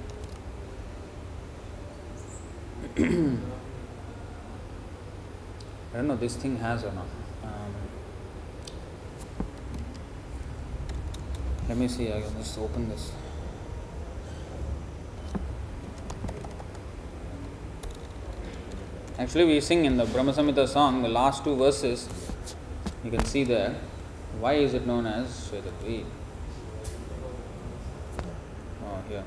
I 2.96 3.38
don't 5.94 6.08
know 6.08 6.16
this 6.16 6.34
thing 6.34 6.56
has 6.56 6.82
or 6.82 6.92
not. 6.92 7.06
Um, 7.44 7.74
let 11.68 11.78
me 11.78 11.86
see, 11.86 12.12
I 12.12 12.22
can 12.22 12.34
just 12.38 12.58
open 12.58 12.88
this. 12.88 13.12
Actually, 19.16 19.44
we 19.44 19.60
sing 19.60 19.84
in 19.84 19.96
the 19.96 20.06
Brahma 20.06 20.32
Samhita 20.32 20.66
song 20.66 21.02
the 21.02 21.08
last 21.08 21.44
two 21.44 21.54
verses. 21.54 22.08
You 23.06 23.12
can 23.12 23.24
see 23.24 23.44
there. 23.44 23.72
Why 24.40 24.54
is 24.54 24.74
it 24.74 24.84
known 24.84 25.06
as 25.06 25.28
Shvetadvip? 25.48 26.06
Oh, 28.84 28.98
here. 29.08 29.22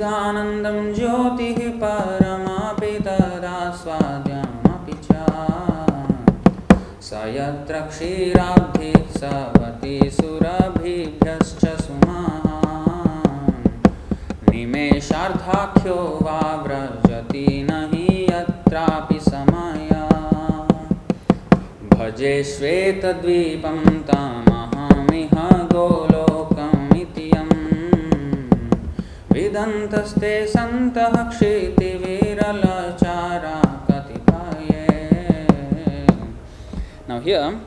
ज्योतिः 0.06 1.60
परमापि 1.82 2.92
तदास्वाद्यमपि 3.06 4.96
च। 5.06 5.16
स 7.02 7.10
यत्र 7.36 7.80
क्षीराब्धि 7.90 8.94
सवति 9.18 9.96
सुरभिभ्यश्च 10.14 11.64
सुमहान् 11.82 13.64
निमेषार्धाख्यो 14.50 15.98
वा 16.24 16.42
व्रजति 16.66 17.48
न 17.70 17.72
हि 17.94 18.08
यत्रापि 18.32 19.20
समया। 19.20 20.06
भजे 21.94 22.36
श्वेतद्वीपं 22.44 23.80
तमहमिह 24.10 25.36
गोलोकमिति 25.74 26.15
विदन्तस्ते 29.55 30.33
सन्तः 30.47 31.13
क्षितिविरलचारा 31.31 32.49
कतिपये 33.91 34.87
Now 37.09 37.19
here, 37.21 37.61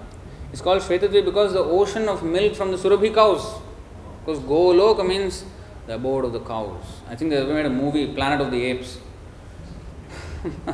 it's 0.52 0.62
called 0.62 0.82
Shvetadvi 0.82 1.24
because 1.26 1.54
the 1.54 1.60
ocean 1.60 2.10
of 2.10 2.24
milk 2.24 2.56
from 2.56 2.72
the 2.72 2.78
Surabhi 2.78 3.14
cows. 3.14 3.62
Because 4.26 4.40
Goloka 4.42 5.06
means 5.08 5.46
the 5.88 5.96
abode 5.96 6.26
of 6.26 6.34
the 6.34 6.40
cows. 6.40 7.02
I 7.10 7.16
think 7.16 7.32
they 7.32 7.44
made 7.46 7.66
a 7.66 7.70
movie, 7.70 8.08
Planet 8.14 8.42
of 8.42 8.52
the 8.52 8.64
Apes. 8.64 9.00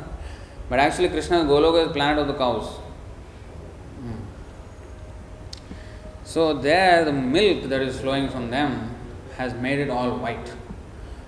but 0.69 0.79
actually 0.79 1.09
Krishna's 1.09 1.45
Goloka 1.45 1.87
is 1.87 1.91
Planet 1.93 2.19
of 2.19 2.27
the 2.27 2.35
cows. 2.35 2.79
So 6.23 6.53
there, 6.53 7.05
the 7.05 7.11
milk 7.11 7.69
that 7.69 7.81
is 7.81 7.99
flowing 7.99 8.29
from 8.29 8.51
them 8.51 8.95
has 9.37 9.53
made 9.55 9.79
it 9.79 9.89
all 9.89 10.17
white. 10.17 10.53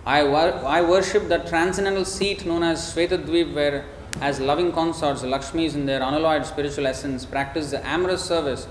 I, 0.06 0.22
wor- 0.22 0.64
I 0.64 0.82
worship 0.82 1.28
the 1.28 1.38
transcendental 1.38 2.04
seat 2.04 2.46
known 2.46 2.62
as 2.62 2.94
Shvetadvip, 2.94 3.52
where, 3.52 3.84
as 4.20 4.38
loving 4.38 4.70
consorts, 4.70 5.22
Lakshmis 5.22 5.74
in 5.74 5.84
their 5.84 6.00
unalloyed 6.00 6.46
spiritual 6.46 6.86
essence 6.86 7.26
practice 7.26 7.72
the 7.72 7.84
amorous 7.84 8.22
service 8.22 8.68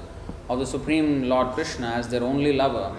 of 0.48 0.60
the 0.60 0.66
Supreme 0.66 1.28
Lord 1.28 1.54
Krishna 1.54 1.88
as 1.88 2.08
their 2.08 2.24
only 2.24 2.54
lover, 2.54 2.96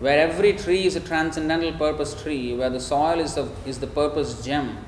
where 0.00 0.18
every 0.18 0.52
tree 0.54 0.84
is 0.84 0.96
a 0.96 1.00
transcendental 1.00 1.72
purpose 1.74 2.20
tree, 2.20 2.56
where 2.56 2.70
the 2.70 2.80
soil 2.80 3.20
is 3.20 3.36
the, 3.36 3.48
is 3.64 3.78
the 3.78 3.86
purpose 3.86 4.44
gem, 4.44 4.78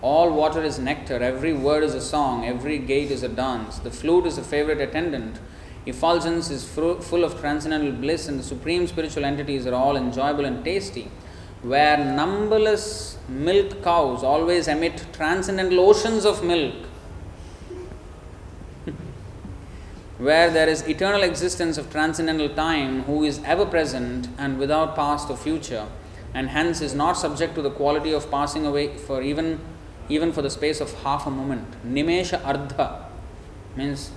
all 0.00 0.32
water 0.32 0.62
is 0.62 0.78
nectar, 0.78 1.16
every 1.22 1.52
word 1.52 1.82
is 1.82 1.94
a 1.94 2.00
song, 2.00 2.46
every 2.46 2.78
gate 2.78 3.10
is 3.10 3.22
a 3.22 3.28
dance, 3.28 3.78
the 3.80 3.90
flute 3.90 4.24
is 4.24 4.38
a 4.38 4.42
favorite 4.42 4.80
attendant, 4.80 5.38
effulgence 5.84 6.48
is 6.48 6.66
fru- 6.66 6.98
full 7.02 7.24
of 7.24 7.38
transcendental 7.40 7.92
bliss, 7.92 8.26
and 8.26 8.38
the 8.38 8.42
supreme 8.44 8.86
spiritual 8.86 9.26
entities 9.26 9.66
are 9.66 9.74
all 9.74 9.98
enjoyable 9.98 10.46
and 10.46 10.64
tasty, 10.64 11.10
where 11.62 11.96
numberless 11.98 13.18
milk 13.28 13.82
cows 13.82 14.22
always 14.22 14.68
emit 14.68 15.04
transcendental 15.12 15.80
oceans 15.80 16.24
of 16.24 16.44
milk, 16.44 16.74
where 20.18 20.50
there 20.50 20.68
is 20.68 20.86
eternal 20.88 21.22
existence 21.22 21.76
of 21.78 21.90
transcendental 21.90 22.48
time, 22.50 23.02
who 23.02 23.24
is 23.24 23.40
ever 23.44 23.66
present 23.66 24.28
and 24.38 24.58
without 24.58 24.94
past 24.94 25.28
or 25.30 25.36
future, 25.36 25.86
and 26.32 26.50
hence 26.50 26.80
is 26.80 26.94
not 26.94 27.14
subject 27.14 27.54
to 27.54 27.62
the 27.62 27.70
quality 27.70 28.12
of 28.12 28.30
passing 28.30 28.64
away 28.66 28.96
for 28.96 29.22
even 29.22 29.60
even 30.10 30.32
for 30.32 30.40
the 30.40 30.50
space 30.50 30.80
of 30.80 30.92
half 31.02 31.26
a 31.26 31.30
moment. 31.30 31.66
Nimesha 31.86 32.40
ardha 32.40 33.04
means 33.76 34.10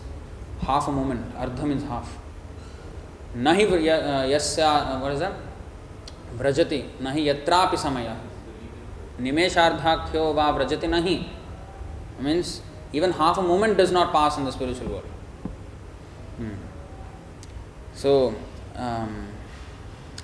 half 0.61 0.87
a 0.87 0.91
moment. 0.91 1.35
Ardha 1.35 1.65
means 1.65 1.83
half. 1.83 2.17
Nahi 3.35 3.65
uh, 3.67 4.23
yasya, 4.25 4.95
uh, 4.95 4.99
what 4.99 5.11
is 5.11 5.19
that? 5.19 5.33
Vrajati. 6.37 6.85
Nahi 7.01 7.25
yatrapi 7.25 7.77
samaya. 7.77 8.15
Nimesharthakyo 9.19 10.33
va 10.33 10.53
vrajati 10.53 10.87
nahi. 10.87 11.27
Means 12.19 12.61
even 12.93 13.11
half 13.11 13.37
a 13.37 13.41
moment 13.41 13.77
does 13.77 13.91
not 13.91 14.11
pass 14.11 14.37
in 14.37 14.45
the 14.45 14.51
spiritual 14.51 14.89
world. 14.89 15.05
Hmm. 16.37 16.53
So, 17.93 18.35
um, 18.75 19.27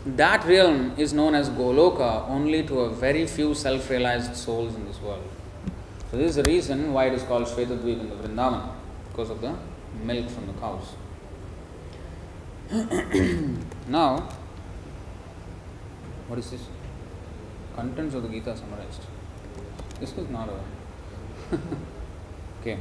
that 0.05 0.45
realm 0.45 0.93
is 0.97 1.13
known 1.13 1.35
as 1.35 1.49
Goloka 1.49 2.27
only 2.29 2.63
to 2.63 2.81
a 2.81 2.89
very 2.89 3.25
few 3.25 3.53
self 3.53 3.89
realized 3.89 4.35
souls 4.35 4.75
in 4.75 4.85
this 4.85 5.01
world. 5.01 5.23
So, 6.11 6.17
this 6.17 6.29
is 6.31 6.35
the 6.37 6.43
reason 6.43 6.93
why 6.93 7.07
it 7.07 7.13
is 7.13 7.23
called 7.23 7.47
Shvetadvip 7.47 7.99
in 7.99 8.09
the 8.09 8.15
Vrindavan 8.15 8.69
because 9.09 9.29
of 9.29 9.41
the 9.41 9.53
milk 10.03 10.29
from 10.29 10.47
the 10.47 10.53
cows. 10.53 10.95
now, 13.87 14.29
what 16.27 16.39
is 16.39 16.51
this? 16.51 16.61
Contents 17.75 18.15
of 18.15 18.23
the 18.23 18.29
Gita 18.29 18.55
summarized. 18.55 19.01
This 19.99 20.15
was 20.15 20.27
not 20.29 20.49
a. 20.49 21.55
okay. 22.61 22.79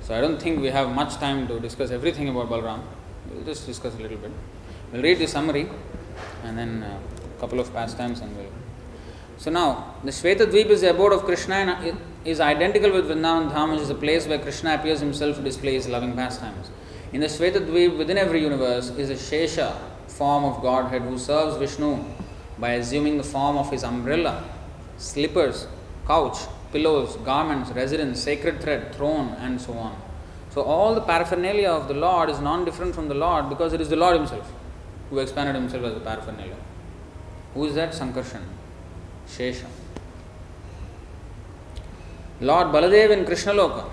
So 0.00 0.14
I 0.14 0.20
don't 0.20 0.40
think 0.40 0.60
we 0.60 0.68
have 0.68 0.92
much 0.94 1.16
time 1.16 1.46
to 1.48 1.60
discuss 1.60 1.90
everything 1.90 2.28
about 2.28 2.48
Balram. 2.48 2.82
We'll 3.30 3.44
just 3.44 3.66
discuss 3.66 3.94
a 3.94 3.98
little 3.98 4.18
bit. 4.18 4.32
We'll 4.92 5.02
read 5.02 5.18
the 5.18 5.26
summary 5.26 5.68
and 6.42 6.58
then 6.58 6.82
a 6.82 7.40
couple 7.40 7.60
of 7.60 7.72
pastimes 7.72 8.20
and 8.20 8.36
we'll. 8.36 8.46
So 9.38 9.50
now, 9.50 9.94
the 10.04 10.10
Shvetadvip 10.10 10.66
is 10.66 10.80
the 10.82 10.90
abode 10.90 11.12
of 11.12 11.24
Krishna 11.24 11.54
and 11.54 11.98
is 12.24 12.40
identical 12.40 12.92
with 12.92 13.08
Vrindavan 13.08 13.50
Dham, 13.50 13.72
which 13.72 13.80
is 13.80 13.90
a 13.90 13.94
place 13.94 14.26
where 14.26 14.38
Krishna 14.38 14.74
appears 14.74 15.00
himself 15.00 15.36
to 15.36 15.42
display 15.42 15.74
his 15.74 15.88
loving 15.88 16.14
pastimes. 16.14 16.70
In 17.12 17.20
the 17.20 17.26
Shvetadvip, 17.26 17.96
within 17.96 18.18
every 18.18 18.42
universe, 18.42 18.90
is 18.90 19.08
a 19.08 19.14
Shesha 19.14 19.74
form 20.08 20.44
of 20.44 20.60
Godhead 20.60 21.02
who 21.02 21.18
serves 21.18 21.56
Vishnu 21.56 22.04
by 22.60 22.72
assuming 22.72 23.16
the 23.16 23.24
form 23.24 23.56
of 23.56 23.70
his 23.70 23.82
umbrella, 23.82 24.44
slippers, 24.98 25.66
couch, 26.06 26.38
pillows, 26.72 27.16
garments, 27.24 27.70
residence, 27.70 28.20
sacred 28.20 28.60
thread, 28.60 28.94
throne, 28.94 29.28
and 29.40 29.60
so 29.60 29.72
on. 29.72 30.00
So, 30.50 30.62
all 30.62 30.94
the 30.94 31.00
paraphernalia 31.00 31.70
of 31.70 31.88
the 31.88 31.94
Lord 31.94 32.28
is 32.28 32.40
non 32.40 32.64
different 32.64 32.94
from 32.94 33.08
the 33.08 33.14
Lord 33.14 33.48
because 33.48 33.72
it 33.72 33.80
is 33.80 33.88
the 33.88 33.96
Lord 33.96 34.16
Himself 34.16 34.52
who 35.08 35.18
expanded 35.18 35.54
Himself 35.54 35.84
as 35.84 35.94
the 35.94 36.00
paraphernalia. 36.00 36.56
Who 37.54 37.64
is 37.64 37.74
that? 37.74 37.92
Sankarshan, 37.92 38.42
Shesha. 39.26 39.66
Lord 42.40 42.68
Baladev 42.68 43.10
in 43.10 43.24
Krishna 43.24 43.52
Loka 43.52 43.88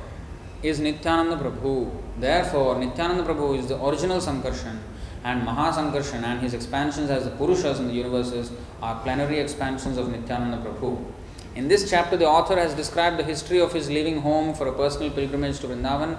is 0.64 0.80
Nityananda 0.80 1.36
Prabhu. 1.36 1.92
Therefore, 2.18 2.80
Nityananda 2.80 3.24
Prabhu 3.24 3.60
is 3.60 3.68
the 3.68 3.84
original 3.84 4.20
Sankarshan 4.20 4.78
and 5.24 5.42
Mahasankarshan 5.48 6.24
and 6.24 6.40
his 6.42 6.54
expansions 6.54 7.10
as 7.10 7.26
the 7.26 7.32
Purushas 7.32 7.80
in 7.80 7.88
the 7.88 7.94
universes 7.94 8.52
are 8.82 9.02
plenary 9.02 9.40
expansions 9.40 9.98
of 9.98 10.10
Nityananda 10.10 10.58
Prabhu. 10.58 11.04
In 11.56 11.68
this 11.68 11.90
chapter, 11.90 12.16
the 12.16 12.28
author 12.28 12.56
has 12.56 12.74
described 12.76 13.18
the 13.18 13.24
history 13.24 13.60
of 13.60 13.74
his 13.74 13.90
leaving 13.90 14.22
home 14.22 14.54
for 14.54 14.68
a 14.68 14.74
personal 14.74 15.10
pilgrimage 15.10 15.60
to 15.62 15.68
Vrindavan 15.68 16.18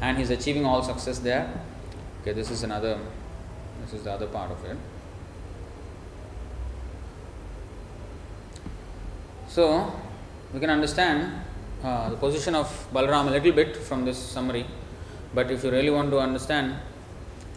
and 0.00 0.18
his 0.18 0.30
achieving 0.30 0.66
all 0.66 0.82
success 0.82 1.18
there. 1.18 1.50
Okay, 2.20 2.32
this 2.32 2.50
is 2.50 2.62
another, 2.62 2.98
this 3.82 3.94
is 3.94 4.02
the 4.02 4.12
other 4.12 4.26
part 4.26 4.50
of 4.50 4.62
it. 4.64 4.76
So, 9.48 9.90
we 10.52 10.60
can 10.60 10.68
understand 10.68 11.32
uh, 11.82 12.10
the 12.10 12.16
position 12.16 12.54
of 12.54 12.88
Balaram 12.92 13.28
a 13.28 13.30
little 13.30 13.52
bit 13.52 13.76
from 13.76 14.04
this 14.04 14.18
summary, 14.18 14.66
but 15.34 15.50
if 15.50 15.64
you 15.64 15.70
really 15.70 15.90
want 15.90 16.10
to 16.10 16.18
understand, 16.18 16.74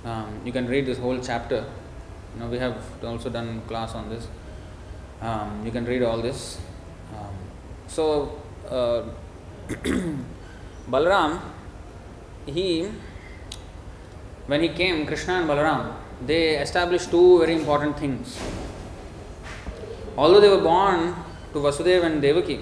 um, 0.05 0.41
you 0.45 0.51
can 0.51 0.67
read 0.67 0.85
this 0.85 0.97
whole 0.97 1.19
chapter. 1.19 1.65
You 2.33 2.39
know, 2.39 2.47
we 2.47 2.57
have 2.59 2.77
also 3.03 3.29
done 3.29 3.61
class 3.67 3.95
on 3.95 4.09
this. 4.09 4.27
Um, 5.21 5.63
you 5.65 5.71
can 5.71 5.85
read 5.85 6.03
all 6.03 6.21
this. 6.21 6.59
Um, 7.17 7.35
so, 7.87 8.39
uh, 8.69 9.03
Balaram, 10.89 11.39
he, 12.45 12.89
when 14.47 14.61
he 14.61 14.69
came, 14.69 15.05
Krishna 15.05 15.33
and 15.41 15.49
Balaram, 15.49 15.93
they 16.25 16.57
established 16.57 17.11
two 17.11 17.39
very 17.39 17.53
important 17.53 17.97
things. 17.97 18.39
Although 20.17 20.39
they 20.39 20.49
were 20.49 20.61
born 20.61 21.15
to 21.53 21.59
Vasudeva 21.59 22.05
and 22.05 22.21
Devaki, 22.21 22.59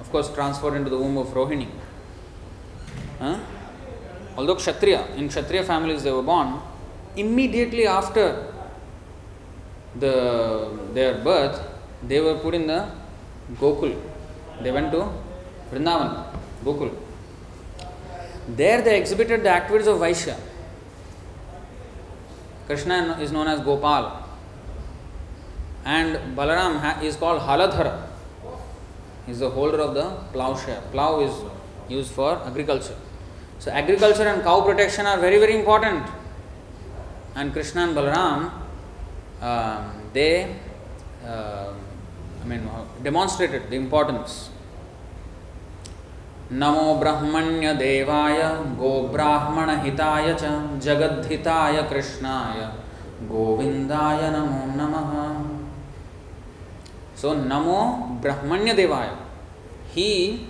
of 0.00 0.10
course, 0.10 0.32
transferred 0.32 0.74
into 0.74 0.90
the 0.90 0.98
womb 0.98 1.16
of 1.16 1.28
Rohini. 1.28 1.68
Huh? 3.18 3.38
Although 4.36 4.56
Kshatriya, 4.56 5.06
in 5.16 5.28
Kshatriya 5.28 5.64
families 5.64 6.02
they 6.02 6.12
were 6.12 6.22
born, 6.22 6.60
immediately 7.16 7.86
after 7.86 8.52
the, 9.98 10.78
their 10.92 11.18
birth, 11.24 11.60
they 12.06 12.20
were 12.20 12.38
put 12.38 12.54
in 12.54 12.66
the 12.66 12.88
Gokul. 13.54 13.98
They 14.62 14.70
went 14.70 14.92
to 14.92 15.10
Vrindavan, 15.72 16.26
Gokul. 16.64 16.94
There 18.48 18.82
they 18.82 18.98
exhibited 18.98 19.42
the 19.42 19.50
activities 19.50 19.88
of 19.88 19.98
Vaishya. 19.98 20.36
Krishna 22.66 23.18
is 23.20 23.32
known 23.32 23.46
as 23.48 23.60
Gopal 23.60 24.24
and 25.84 26.36
Balaram 26.36 27.02
is 27.02 27.16
called 27.16 27.40
Haladhara. 27.40 28.06
He 29.24 29.32
is 29.32 29.38
the 29.38 29.50
holder 29.50 29.80
of 29.80 29.94
the 29.94 30.10
plowshare. 30.32 30.82
Plow 30.92 31.20
is 31.20 31.32
used 31.88 32.10
for 32.10 32.40
agriculture. 32.44 32.96
So, 33.58 33.70
agriculture 33.70 34.28
and 34.28 34.42
cow 34.42 34.60
protection 34.62 35.06
are 35.06 35.18
very, 35.18 35.38
very 35.38 35.56
important. 35.56 36.04
And 37.34 37.52
Krishna 37.52 37.82
and 37.82 37.96
Balaram, 37.96 38.50
um, 39.42 40.10
they, 40.12 40.54
uh, 41.24 41.72
I 42.42 42.44
mean, 42.46 42.68
demonstrated 43.02 43.70
the 43.70 43.76
importance. 43.76 44.50
नमो 46.52 46.94
ब्रह्मण्य 46.98 47.72
देवाय 47.74 48.40
गो 48.78 48.90
ब्राह्मण 49.12 49.70
हिताय 49.84 50.32
च 50.40 50.50
जगद्धिताय 50.84 51.82
कृष्णाय 51.90 52.60
गोविंदाय 53.30 54.30
नमो 54.36 54.64
नमः 54.76 55.10
सो 57.20 57.34
नमो 57.34 57.80
ब्रह्मण्य 58.22 58.74
देवाय 58.80 59.10
he 59.96 60.46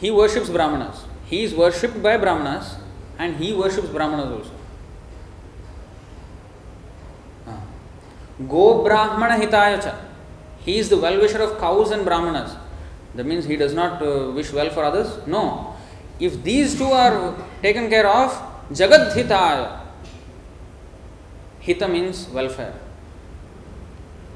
he 0.00 0.10
worships 0.18 0.50
brahmanas 0.56 1.04
he 1.30 1.42
is 1.44 1.54
worshipped 1.54 2.02
by 2.02 2.16
brahmanas 2.16 2.76
and 3.18 3.36
he 3.36 3.52
worships 3.52 3.88
brahmanas 3.88 4.30
also. 4.36 4.54
Ah. 7.46 7.60
go 8.52 8.82
brahmana 8.82 9.36
hitaya 9.44 9.82
cha. 9.82 9.94
He 10.64 10.78
is 10.78 10.88
the 10.88 10.96
well 10.96 11.20
wisher 11.20 11.42
of 11.42 11.58
cows 11.58 11.90
and 11.90 12.04
brahmanas. 12.04 12.56
That 13.14 13.26
means 13.26 13.44
he 13.44 13.56
does 13.56 13.74
not 13.74 14.02
uh, 14.02 14.30
wish 14.30 14.52
well 14.52 14.70
for 14.70 14.84
others. 14.84 15.26
No. 15.26 15.74
If 16.20 16.42
these 16.42 16.76
two 16.78 16.90
are 17.02 17.34
taken 17.62 17.90
care 17.90 18.06
of 18.06 18.32
jagat 18.72 19.12
hitaya 19.12 19.80
hita 21.62 21.90
means 21.90 22.26
welfare. 22.28 22.74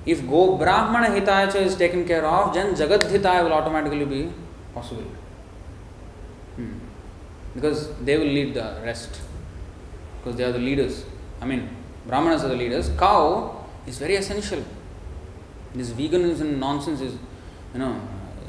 If 0.05 0.29
go 0.29 0.57
brahmana 0.59 1.09
hitaya 1.17 1.51
cha 1.53 1.59
is 1.71 1.75
taken 1.77 2.05
care 2.05 2.27
of 2.27 2.53
then 2.53 2.75
jagat 2.75 3.11
hitaya 3.17 3.45
will 3.45 3.53
automatically 3.55 4.05
be 4.05 4.23
possible. 4.75 5.22
Because 7.55 7.95
they 7.99 8.17
will 8.17 8.27
lead 8.27 8.55
the 8.55 8.81
rest. 8.85 9.21
Because 10.19 10.37
they 10.37 10.45
are 10.45 10.53
the 10.53 10.59
leaders. 10.59 11.05
I 11.41 11.47
mean 11.47 11.69
brahmanas 12.07 12.45
are 12.45 12.49
the 12.49 12.57
leaders. 12.57 12.91
Cow 12.99 13.67
is 13.87 13.99
very 13.99 14.17
essential. 14.17 14.65
This 15.75 15.91
veganism 15.91 16.59
nonsense 16.59 17.01
is 17.01 17.15
you 17.73 17.81
know 17.81 18.01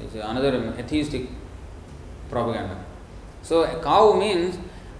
is 0.03 0.15
another 0.15 0.73
atheistic 0.77 1.27
propaganda. 2.29 2.83
So 3.41 3.63
a 3.63 3.81
cow 3.83 4.13
means 4.13 4.57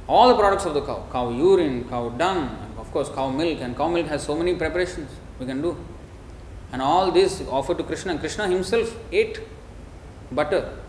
all 0.08 0.28
the 0.30 0.36
products 0.36 0.66
of 0.66 0.74
the 0.74 0.82
cow. 0.82 1.06
Cow 1.12 1.30
urine 1.30 1.88
cow 1.90 2.10
dung 2.10 2.76
of 2.78 2.92
course 2.92 3.10
cow 3.10 3.30
milk. 3.30 3.60
And 3.62 3.76
cow 3.78 3.88
milk 3.88 4.08
has 4.08 4.24
so 4.24 4.36
many 4.36 4.56
preparations 4.56 5.10
we 5.40 5.46
can 5.46 5.62
do. 5.62 5.78
And 6.72 6.82
all 6.82 7.12
this 7.12 7.42
offered 7.50 7.78
to 7.78 7.84
krishna. 7.84 8.18
Krishna 8.18 8.48
himself 8.48 8.98
ate 9.12 9.40
butter 10.32 10.83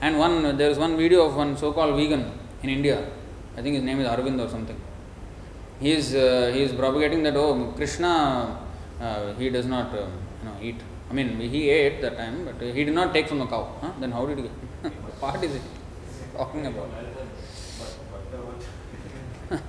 and 0.00 0.18
one 0.18 0.56
there 0.56 0.70
is 0.70 0.78
one 0.78 0.96
video 0.96 1.26
of 1.26 1.36
one 1.36 1.56
so-called 1.56 1.96
vegan 1.96 2.24
in 2.62 2.70
India. 2.70 2.98
I 3.56 3.62
think 3.62 3.74
his 3.74 3.84
name 3.84 4.00
is 4.00 4.06
Arvind 4.06 4.38
or 4.44 4.48
something. 4.48 4.78
He 5.80 5.92
is 5.92 6.14
uh, 6.14 6.50
he 6.54 6.62
is 6.62 6.72
propagating 6.72 7.22
that 7.24 7.36
oh 7.36 7.72
Krishna 7.76 8.58
uh, 9.00 9.34
he 9.34 9.50
does 9.50 9.66
not 9.66 9.94
uh, 9.94 10.06
you 10.40 10.44
know 10.48 10.56
eat. 10.60 10.80
I 11.10 11.14
mean 11.14 11.38
he 11.40 11.70
ate 11.70 12.00
that 12.02 12.16
time, 12.16 12.44
but 12.44 12.60
he 12.60 12.84
did 12.84 12.94
not 12.94 13.12
take 13.12 13.28
from 13.28 13.38
the 13.40 13.46
cow. 13.46 13.64
Huh? 13.80 13.92
Then 14.00 14.12
how 14.12 14.26
did 14.26 14.38
he? 14.38 14.44
what 15.20 15.42
is 15.42 15.54
it 15.56 15.62
talking 16.36 16.66
about? 16.66 16.88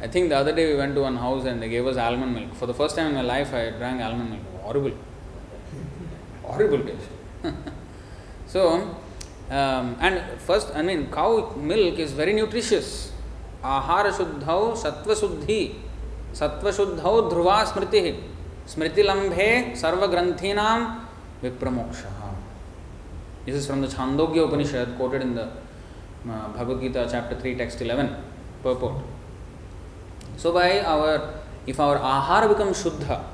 I 0.00 0.08
think 0.08 0.28
the 0.28 0.36
other 0.36 0.54
day 0.54 0.70
we 0.70 0.76
went 0.78 0.94
to 0.94 1.02
one 1.02 1.16
house 1.16 1.44
and 1.46 1.62
they 1.62 1.68
gave 1.68 1.86
us 1.86 1.96
almond 1.96 2.34
milk. 2.34 2.54
For 2.54 2.66
the 2.66 2.74
first 2.74 2.96
time 2.96 3.08
in 3.08 3.14
my 3.14 3.22
life, 3.22 3.52
I 3.52 3.70
drank 3.70 4.00
almond 4.02 4.30
milk. 4.30 4.42
Horrible, 4.62 4.92
horrible 6.42 6.84
taste. 6.84 7.08
so, 8.46 8.96
um, 9.50 9.96
and 10.00 10.22
first, 10.40 10.72
I 10.74 10.82
mean, 10.82 11.10
cow 11.10 11.54
milk 11.56 11.98
is 11.98 12.12
very 12.12 12.32
nutritious. 12.32 13.12
आहार 13.64 14.10
शुद्धौ 14.16 14.74
सत्व 14.82 15.14
शुद्धि 15.20 15.60
सत्व 16.38 16.70
शुद्धौ 16.72 17.20
ध्रुवा 17.30 17.56
स्मृति 17.70 18.02
स्मृतिलंभे 18.72 19.48
सर्वग्रंथीनां 19.80 20.78
विप्रमोक्ष 21.42 22.04
is 23.46 23.66
from 23.66 23.80
the 23.80 23.86
Chandogya 23.86 24.48
Upanishad 24.48 24.96
quoted 24.96 25.22
in 25.22 25.34
the 25.34 25.44
uh, 25.44 26.48
Bhagavad 26.48 26.80
Gita 26.80 27.08
chapter 27.10 27.38
3 27.38 27.54
text 27.56 27.80
11 27.80 28.14
purport. 28.62 28.96
So 30.36 30.52
by 30.52 30.80
our 30.80 31.34
if 31.66 31.78
our 31.78 31.96
ahara 31.98 32.48
becomes 32.48 32.82
shuddha, 32.82 33.24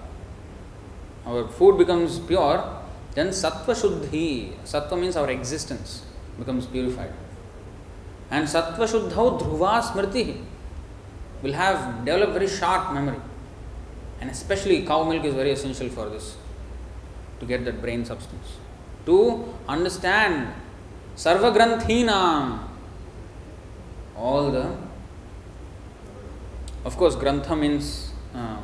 our 1.26 1.48
food 1.48 1.78
becomes 1.78 2.18
pure, 2.18 2.62
then 3.14 3.28
sattva 3.28 3.74
shuddhi, 3.74 4.52
sattva 4.64 4.98
means 4.98 5.16
our 5.16 5.30
existence 5.30 6.02
becomes 6.38 6.66
purified. 6.66 7.12
And 8.30 8.46
sattva 8.46 8.86
shuddhau 8.92 9.40
dhruva 9.40 9.82
smriti 9.82 10.42
will 11.42 11.52
have 11.52 12.04
developed 12.04 12.32
very 12.32 12.48
sharp 12.48 12.94
memory. 12.94 13.20
And 14.20 14.30
especially 14.30 14.86
cow 14.86 15.04
milk 15.04 15.24
is 15.24 15.34
very 15.34 15.50
essential 15.50 15.88
for 15.88 16.08
this 16.08 16.36
to 17.40 17.46
get 17.46 17.64
that 17.64 17.82
brain 17.82 18.04
substance. 18.04 18.56
To 19.06 19.52
understand 19.68 20.54
sarva 21.16 21.52
granthinam, 21.54 22.60
all 24.16 24.50
the 24.50 24.76
of 26.84 26.96
course 26.96 27.16
grantha 27.16 27.58
means 27.58 28.12
uh, 28.34 28.58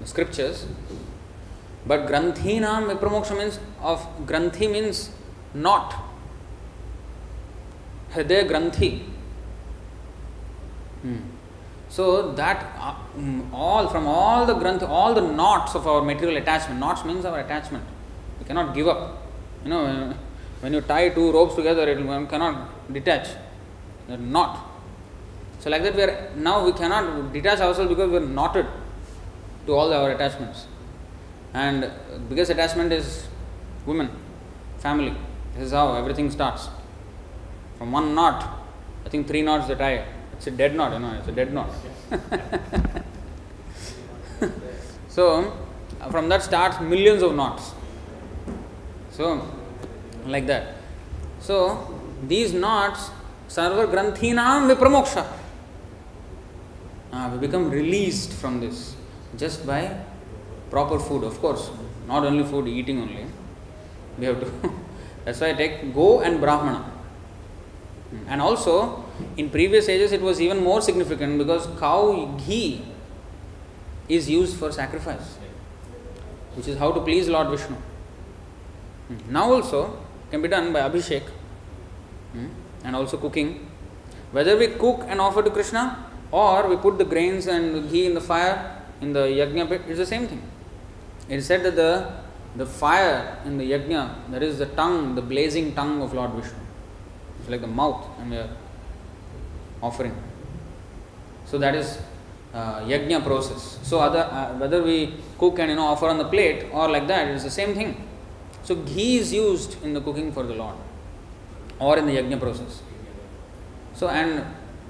the 0.00 0.06
scriptures 0.06 0.66
but 1.86 2.06
granthinam 2.06 2.90
vipramoksha 2.90 3.36
means 3.38 3.58
of 3.80 4.00
granthi 4.26 4.70
means 4.70 5.10
not. 5.52 5.94
Hriday 8.12 8.48
granthi. 8.50 9.02
Hmm. 11.02 11.18
so 11.90 12.32
that 12.32 12.60
uh, 12.78 12.94
all 13.52 13.88
from 13.88 14.06
all 14.06 14.46
the 14.46 14.54
granthi 14.54 14.88
all 14.88 15.12
the 15.12 15.20
knots 15.20 15.74
of 15.74 15.86
our 15.86 16.00
material 16.00 16.38
attachment 16.42 16.80
knots 16.80 17.04
means 17.04 17.24
our 17.24 17.40
attachment. 17.40 17.84
We 18.38 18.46
cannot 18.46 18.74
give 18.74 18.88
up. 18.88 19.26
You 19.64 19.70
know 19.70 20.14
when 20.60 20.72
you 20.72 20.80
tie 20.80 21.10
two 21.10 21.30
ropes 21.32 21.54
together 21.54 21.88
it 21.88 21.98
cannot 22.30 22.92
detach. 22.92 23.28
They're 24.08 24.16
knot 24.18 24.70
so 25.64 25.70
like 25.70 25.82
that 25.82 25.96
we 25.96 26.02
are 26.02 26.30
now 26.36 26.62
we 26.64 26.72
cannot 26.72 27.32
detach 27.32 27.60
ourselves 27.60 27.88
because 27.88 28.10
we 28.10 28.18
are 28.18 28.28
knotted 28.38 28.66
to 29.66 29.72
all 29.72 29.92
our 29.98 30.10
attachments 30.10 30.66
and 31.54 31.90
biggest 32.28 32.50
attachment 32.50 32.92
is 32.92 33.26
women 33.86 34.10
family. 34.78 35.14
This 35.54 35.66
is 35.66 35.72
how 35.72 35.94
everything 35.94 36.30
starts. 36.30 36.68
From 37.78 37.92
one 37.92 38.14
knot 38.14 38.60
i 39.06 39.08
think 39.08 39.26
three 39.26 39.42
knots 39.42 39.68
that 39.68 39.78
tie 39.78 40.06
it's 40.32 40.46
a 40.46 40.50
dead 40.50 40.74
knot 40.74 40.92
you 40.92 40.98
know 40.98 41.12
it's 41.18 41.28
a 41.28 41.32
dead 41.32 41.52
knot. 41.52 41.70
So 45.14 45.56
from 46.10 46.28
that 46.28 46.42
starts 46.42 46.80
millions 46.80 47.22
of 47.22 47.36
knots. 47.36 47.70
So 49.12 49.48
like 50.26 50.48
that. 50.48 50.74
So 51.38 51.56
these 52.26 52.52
knots 52.52 53.10
sarva 53.48 53.86
granthinam 53.92 54.66
vipramoksha. 54.74 55.24
Uh, 57.12 57.30
we 57.32 57.38
become 57.46 57.70
released 57.70 58.32
from 58.32 58.58
this 58.58 58.96
just 59.36 59.64
by 59.64 59.82
proper 60.74 60.98
food 60.98 61.22
of 61.30 61.40
course. 61.40 61.70
Not 62.08 62.24
only 62.28 62.44
food 62.52 62.66
eating 62.68 63.00
only. 63.04 63.26
We 64.18 64.26
have 64.26 64.40
to 64.40 64.72
that's 65.24 65.40
why 65.40 65.50
i 65.50 65.54
take 65.60 65.94
go 65.94 66.08
and 66.20 66.40
brahmana. 66.44 66.80
Hmm. 68.10 68.24
And 68.28 68.42
also 68.46 68.74
in 69.36 69.50
previous 69.56 69.88
ages 69.94 70.12
it 70.18 70.24
was 70.28 70.40
even 70.46 70.62
more 70.68 70.80
significant 70.88 71.38
because 71.42 71.68
cow 71.82 72.00
ghee 72.46 72.82
is 74.16 74.28
used 74.28 74.56
for 74.62 74.70
sacrifice 74.78 75.28
which 76.56 76.68
is 76.72 76.76
how 76.82 76.90
to 76.96 77.00
please 77.08 77.28
lord 77.36 77.52
vishnu. 77.54 77.76
Hmm. 79.08 79.20
Now 79.38 79.44
also 79.52 79.82
can 80.32 80.42
be 80.46 80.50
done 80.56 80.72
by 80.72 80.80
abhishek 80.88 81.30
hmm, 82.32 82.48
and 82.84 82.96
also 82.96 83.16
cooking. 83.26 83.54
Whether 84.32 84.56
we 84.62 84.66
cook 84.84 85.04
and 85.06 85.20
offer 85.20 85.42
to 85.48 85.50
krishna 85.58 85.84
or 86.32 86.68
we 86.68 86.76
put 86.88 86.98
the 86.98 87.08
grains 87.14 87.46
and 87.46 87.88
ghee 87.90 88.06
in 88.06 88.14
the 88.14 88.24
fire 88.32 88.56
in 89.00 89.12
the 89.12 89.24
yajna 89.38 89.68
pit 89.68 89.82
it's 89.88 90.02
the 90.04 90.10
same 90.14 90.26
thing 90.32 90.42
it 91.28 91.36
is 91.36 91.46
said 91.46 91.62
that 91.62 91.76
the 91.76 92.12
the 92.56 92.66
fire 92.66 93.38
in 93.44 93.58
the 93.58 93.70
yajna 93.72 94.30
that 94.30 94.42
is 94.42 94.58
the 94.58 94.66
tongue 94.66 95.14
the 95.14 95.22
blazing 95.22 95.74
tongue 95.74 96.02
of 96.02 96.12
lord 96.14 96.30
vishnu. 96.32 96.58
It's 97.40 97.50
like 97.50 97.60
the 97.60 97.66
mouth 97.66 98.06
and 98.20 98.32
the 98.32 98.48
offering. 99.82 100.14
So 101.46 101.58
that 101.58 101.74
is 101.74 101.98
uh, 102.54 102.80
yajna 102.80 103.22
process. 103.24 103.78
So 103.82 104.00
other 104.00 104.20
uh, 104.20 104.56
whether 104.58 104.82
we 104.82 105.14
cook 105.38 105.58
and 105.58 105.70
you 105.70 105.76
know 105.76 105.86
offer 105.86 106.08
on 106.08 106.18
the 106.18 106.24
plate 106.24 106.66
or 106.72 106.88
like 106.88 107.06
that 107.08 107.28
it 107.28 107.34
is 107.34 107.44
the 107.44 107.50
same 107.50 107.74
thing. 107.74 108.06
So 108.62 108.76
ghee 108.76 109.18
is 109.18 109.32
used 109.32 109.82
in 109.82 109.92
the 109.92 110.00
cooking 110.00 110.32
for 110.32 110.44
the 110.44 110.54
lord 110.54 110.76
or 111.78 111.98
in 111.98 112.06
the 112.06 112.16
yajna 112.16 112.38
process. 112.38 112.82
So 113.94 114.08
and 114.08 114.44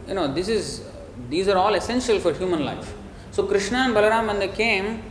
you 0.07 0.15
know 0.15 0.33
this 0.33 0.49
is 0.49 0.85
these 1.31 1.49
are 1.49 1.57
all 1.57 1.75
essential 1.75 2.19
for 2.19 2.35
human 2.35 2.65
life. 2.65 2.93
So 3.31 3.47
krishna 3.47 3.79
and 3.79 3.95
balaram 3.95 4.27
when 4.27 4.39
they 4.39 4.49
came 4.49 5.03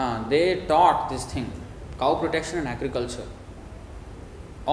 uh, 0.00 0.16
they 0.28 0.44
taught 0.72 1.00
this 1.12 1.24
thing 1.32 1.48
cow 2.02 2.12
protection 2.22 2.58
and 2.60 2.68
agriculture 2.76 3.26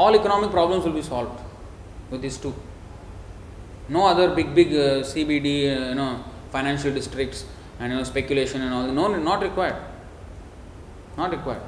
all 0.02 0.16
economic 0.22 0.52
problems 0.58 0.86
will 0.86 0.98
be 1.02 1.06
solved 1.14 1.40
with 2.12 2.22
these 2.26 2.38
two 2.46 2.54
no 3.98 4.06
other 4.12 4.28
big 4.40 4.50
big 4.60 4.72
uh, 4.74 4.88
cbd 5.12 5.52
uh, 5.68 5.90
you 5.90 5.98
know 6.02 6.12
financial 6.56 6.94
districts 7.00 7.46
and 7.80 7.92
you 7.92 7.98
know 7.98 8.08
speculation 8.14 8.62
and 8.66 8.74
all 8.74 8.88
no 9.00 9.08
not 9.32 9.42
required 9.50 9.80
not 11.22 11.32
required 11.38 11.64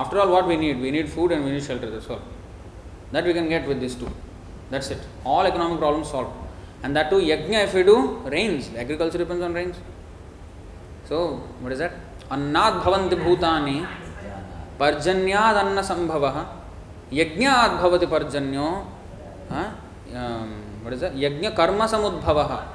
after 0.00 0.18
all 0.20 0.30
what 0.36 0.46
we 0.52 0.56
need 0.64 0.80
we 0.86 0.90
need 0.96 1.08
food 1.16 1.32
and 1.32 1.44
we 1.44 1.52
need 1.56 1.64
shelter 1.70 1.90
that's 1.96 2.08
all 2.14 2.22
That 3.14 3.24
we 3.24 3.32
can 3.32 3.48
get 3.48 3.68
with 3.68 3.80
these 3.80 3.94
two. 3.94 4.10
That's 4.70 4.90
it. 4.90 4.98
All 5.24 5.46
economic 5.46 5.78
problems 5.78 6.10
solved. 6.10 6.32
And 6.82 6.96
that 6.96 7.10
too, 7.10 7.16
yajna, 7.16 7.64
if 7.64 7.74
we 7.74 7.84
do, 7.84 7.96
rains. 8.36 8.70
Agriculture 8.76 9.18
depends 9.18 9.42
on 9.42 9.54
rains. 9.54 9.76
So, 11.08 11.36
what 11.60 11.72
is 11.72 11.78
that? 11.78 11.92
Annad 12.30 12.82
bhavanti 12.82 13.16
bhutani 13.16 13.86
parjanyad 14.78 15.56
anna 15.62 15.82
sambhava 15.82 16.46
yajnad 17.12 17.80
bhavati 17.80 18.06
parjanyo 18.06 18.86
huh? 19.50 19.70
um, 20.14 20.62
what 20.82 20.92
is 20.92 21.00
that? 21.00 21.14
Yajna 21.14 21.54
karma 21.54 21.84
samudbhava. 21.84 22.66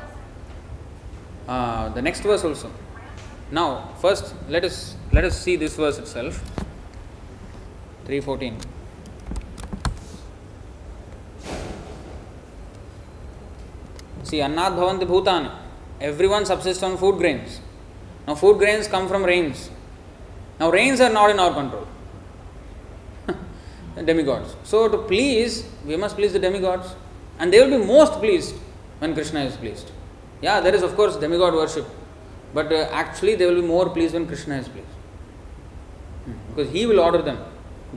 Uh, 1.48 1.90
the 1.90 2.02
next 2.02 2.22
verse 2.22 2.44
also. 2.44 2.72
Now, 3.52 3.90
first 4.00 4.36
let 4.48 4.64
us 4.64 4.96
let 5.12 5.26
us 5.26 5.40
see 5.40 5.56
this 5.56 5.76
verse 5.76 5.98
itself. 5.98 6.44
314. 8.06 8.58
See, 14.24 14.38
annad 14.38 14.74
bhavanti 14.78 15.06
bhutani. 15.06 15.52
Everyone 16.00 16.46
subsists 16.46 16.84
on 16.84 16.98
food 16.98 17.18
grains. 17.18 17.62
Now, 18.30 18.36
food 18.36 18.60
grains 18.60 18.88
come 18.88 19.08
from 19.08 19.24
rains. 19.26 19.72
Now, 20.60 20.70
rains 20.70 21.02
are 21.02 21.12
not 21.12 21.32
in 21.32 21.40
our 21.40 21.52
control. 21.52 21.88
demigods. 24.06 24.56
So, 24.64 24.88
to 24.88 25.00
please, 25.00 25.68
we 25.84 25.96
must 25.96 26.16
please 26.16 26.32
the 26.32 26.38
demigods. 26.38 26.94
And 27.40 27.52
they 27.52 27.60
will 27.60 27.80
be 27.80 27.84
most 27.84 28.14
pleased 28.20 28.54
when 29.00 29.16
Krishna 29.16 29.40
is 29.46 29.58
pleased. 29.58 29.90
Yeah, 30.44 30.60
there 30.60 30.76
is, 30.76 30.84
of 30.84 30.96
course, 30.96 31.16
demigod 31.16 31.56
worship. 31.56 31.88
But 32.54 32.72
uh, 32.72 32.88
actually, 32.92 33.34
they 33.34 33.48
will 33.48 33.62
be 33.64 33.68
more 33.68 33.90
pleased 33.90 34.14
when 34.14 34.28
Krishna 34.28 34.58
is 34.58 34.68
pleased. 34.68 34.96
Hmm. 36.26 36.34
Because 36.50 36.72
he 36.72 36.86
will 36.86 37.00
order 37.00 37.24
them, 37.24 37.44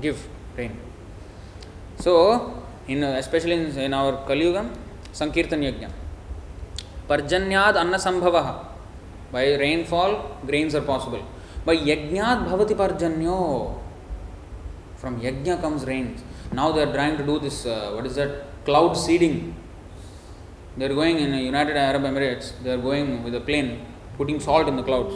give 0.01 0.27
rain. 0.57 0.79
So, 1.99 2.65
in, 2.89 3.05
uh, 3.05 3.17
especially 3.19 3.53
in, 3.53 3.79
in 3.79 3.93
our 3.93 4.25
Kali 4.25 4.45
Yuga, 4.45 4.67
Sankirtan 5.13 5.61
Yajna. 5.61 5.91
Parjanyad 7.07 7.77
Anna 7.77 7.99
Sambhavaha. 7.99 8.72
By 9.33 9.55
rainfall, 9.55 10.39
grains 10.47 10.75
are 10.75 10.83
possible. 10.83 11.25
By 11.65 11.77
Yajnad 11.77 12.47
Bhavati 12.47 12.77
Parjanyo. 12.77 13.81
From 14.97 15.21
Yajna 15.21 15.61
comes 15.61 15.85
rains. 15.85 16.23
Now 16.53 16.71
they 16.71 16.83
are 16.83 16.93
trying 16.93 17.17
to 17.17 17.25
do 17.25 17.41
this, 17.41 17.67
uh, 17.67 17.93
what 17.95 18.07
is 18.07 18.15
that? 18.17 18.45
Cloud 18.65 18.93
seeding. 18.95 19.57
They 20.77 20.85
are 20.85 20.95
going 20.95 21.19
in 21.19 21.33
United 21.35 21.77
Arab 21.77 22.03
Emirates, 22.03 22.53
they 22.63 22.71
are 22.71 22.79
going 22.79 23.25
with 23.25 23.35
a 23.35 23.41
plane, 23.41 23.85
putting 24.17 24.39
salt 24.39 24.69
in 24.69 24.77
the 24.77 24.83
clouds. 24.83 25.15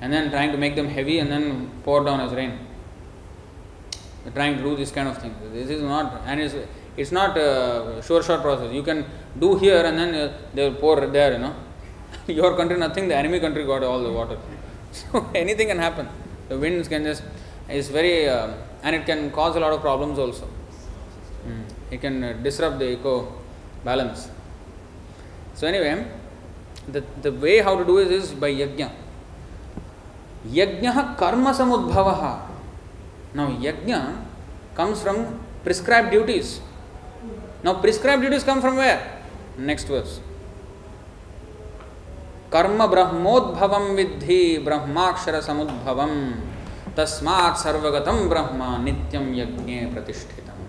And 0.00 0.12
then 0.12 0.30
trying 0.30 0.52
to 0.52 0.58
make 0.58 0.76
them 0.76 0.88
heavy 0.88 1.18
and 1.20 1.30
then 1.30 1.70
pour 1.82 2.04
down 2.04 2.20
as 2.20 2.32
rain. 2.32 2.58
They're 4.22 4.32
trying 4.32 4.56
to 4.58 4.62
do 4.62 4.76
this 4.76 4.90
kind 4.90 5.08
of 5.08 5.18
thing. 5.18 5.34
This 5.52 5.70
is 5.70 5.82
not, 5.82 6.22
and 6.26 6.40
it's, 6.40 6.54
it's 6.96 7.12
not 7.12 7.38
a 7.38 8.02
sure 8.04 8.22
shot 8.22 8.42
process. 8.42 8.72
You 8.72 8.82
can 8.82 9.06
do 9.38 9.56
here 9.56 9.84
and 9.84 9.96
then 9.98 10.14
uh, 10.14 10.36
they 10.52 10.68
will 10.68 10.76
pour 10.76 11.06
there, 11.06 11.32
you 11.32 11.38
know. 11.38 11.54
Your 12.40 12.56
country, 12.56 12.78
nothing, 12.78 13.08
the 13.08 13.14
enemy 13.14 13.38
country 13.40 13.64
got 13.64 13.82
all 13.82 14.02
the 14.02 14.12
water. 14.12 14.38
So 14.92 15.28
anything 15.34 15.68
can 15.68 15.78
happen. 15.78 16.08
The 16.48 16.58
winds 16.58 16.88
can 16.88 17.04
just, 17.04 17.22
it's 17.68 17.88
very, 17.88 18.28
uh, 18.28 18.54
and 18.82 18.96
it 18.96 19.04
can 19.04 19.30
cause 19.30 19.56
a 19.56 19.60
lot 19.60 19.72
of 19.72 19.80
problems 19.82 20.18
also. 20.18 20.48
Mm. 21.46 21.64
It 21.90 22.00
can 22.00 22.24
uh, 22.24 22.32
disrupt 22.34 22.78
the 22.78 22.92
eco 22.92 23.32
balance. 23.84 24.30
So, 25.54 25.66
anyway, 25.66 26.06
the, 26.88 27.04
the 27.20 27.32
way 27.32 27.58
how 27.58 27.76
to 27.76 27.84
do 27.84 27.98
it 27.98 28.10
is 28.10 28.32
by 28.32 28.52
yajna. 28.52 28.90
Yajna 30.48 31.16
karma 31.18 31.50
samudbhavaha. 31.50 32.42
Now, 33.34 33.48
yajna 33.50 34.24
comes 34.74 35.02
from 35.02 35.40
prescribed 35.64 36.10
duties. 36.10 36.60
Now, 37.62 37.74
prescribed 37.80 38.22
duties 38.22 38.44
come 38.44 38.60
from 38.60 38.76
where? 38.76 39.22
Next 39.58 39.84
verse. 39.84 40.20
कर्म 42.56 42.86
ब्रह्मोद्भवम 42.92 43.86
विद्धि 43.96 44.42
ब्रह्माक्षर 44.64 45.40
समुद्भवम 45.48 46.12
तस्मात् 46.98 47.58
सर्वगतम 47.62 48.18
ब्रह्म 48.28 48.60
नित्यम 48.84 49.24
यज्ञे 49.34 49.80
प्रतिष्ठितम। 49.94 50.60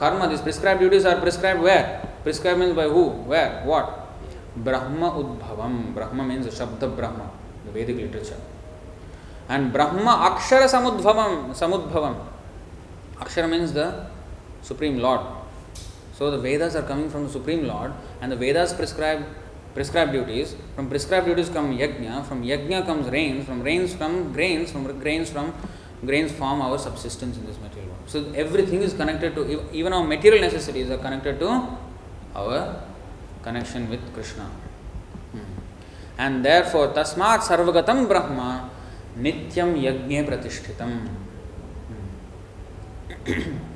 कर्म 0.00 0.24
this 0.30 0.40
prescribe 0.46 0.78
duties 0.78 1.08
are 1.08 1.20
prescribe 1.20 1.60
where 1.64 1.84
prescribe 2.24 2.58
means 2.58 2.74
by 2.76 2.88
who 2.94 3.04
where 3.30 3.50
what 3.66 3.86
ब्रह्म 4.68 5.08
उद्भवम 5.20 5.78
ब्रह्म 5.94 6.24
means 6.30 6.58
शब्द 6.58 6.84
ब्रह्म 6.98 7.28
the 7.66 7.74
वैदिक 7.76 7.96
literature 7.96 9.54
and 9.54 9.72
ब्रह्म 9.72 10.16
अक्षर 10.30 10.66
समुद्भवम 10.74 11.52
समुद्भवम 11.60 12.16
अक्षर 13.22 13.46
means 13.54 13.70
the 13.76 13.92
supreme 14.68 14.98
lord 15.06 15.30
so 16.16 16.30
the 16.30 16.38
vedas 16.38 16.74
are 16.76 16.82
coming 16.82 17.08
from 17.12 17.22
the 17.26 17.32
supreme 17.32 17.62
lord 17.66 17.92
and 18.20 18.30
the 18.32 18.36
vedas 18.36 18.74
prescribe 18.80 19.22
prescribed 19.74 20.12
duties. 20.12 20.54
From 20.76 20.88
prescribed 20.88 21.26
duties 21.26 21.48
come 21.48 21.76
yajna. 21.76 22.24
From 22.24 22.42
yajna 22.42 22.84
comes 22.84 23.08
rains. 23.08 23.46
From 23.46 23.62
rains 23.62 23.94
come 23.94 24.32
grains. 24.32 24.70
From 24.70 24.98
grains 24.98 25.30
from 25.30 25.54
grains 26.04 26.32
form 26.32 26.60
our 26.60 26.78
subsistence 26.78 27.36
in 27.36 27.46
this 27.46 27.58
material 27.58 27.90
world. 27.90 28.02
So 28.06 28.32
everything 28.34 28.82
is 28.82 28.92
connected 28.92 29.34
to 29.36 29.70
even 29.72 29.92
our 29.92 30.04
material 30.04 30.40
necessities 30.40 30.90
are 30.90 30.98
connected 30.98 31.38
to 31.40 31.68
our 32.34 32.82
connection 33.42 33.88
with 33.88 34.00
Krishna. 34.12 34.44
Hmm. 35.32 35.38
And 36.18 36.44
therefore, 36.44 36.88
tasmat 36.88 37.40
sarvagatam 37.40 38.08
brahma 38.08 38.70
nityam 39.16 39.80
yajna 39.80 40.28
pratishtitam. 40.28 41.08
Hmm. 43.26 43.52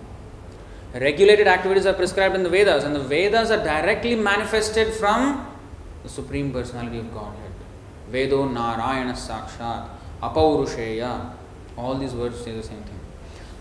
Regulated 0.94 1.46
activities 1.46 1.84
are 1.84 1.92
prescribed 1.92 2.34
in 2.34 2.42
the 2.42 2.48
Vedas, 2.48 2.84
and 2.84 2.96
the 2.96 3.00
Vedas 3.00 3.50
are 3.50 3.62
directly 3.62 4.14
manifested 4.14 4.94
from 4.94 5.46
the 6.06 6.12
Supreme 6.12 6.52
Personality 6.52 6.98
of 6.98 7.12
Godhead. 7.12 7.50
Vedo 8.12 8.48
Narayana 8.50 9.12
Sakshat, 9.12 9.88
Apaurusheya. 10.22 11.32
All 11.76 11.96
these 11.96 12.12
words 12.12 12.38
say 12.42 12.52
the 12.52 12.62
same 12.62 12.82
thing. 12.82 13.00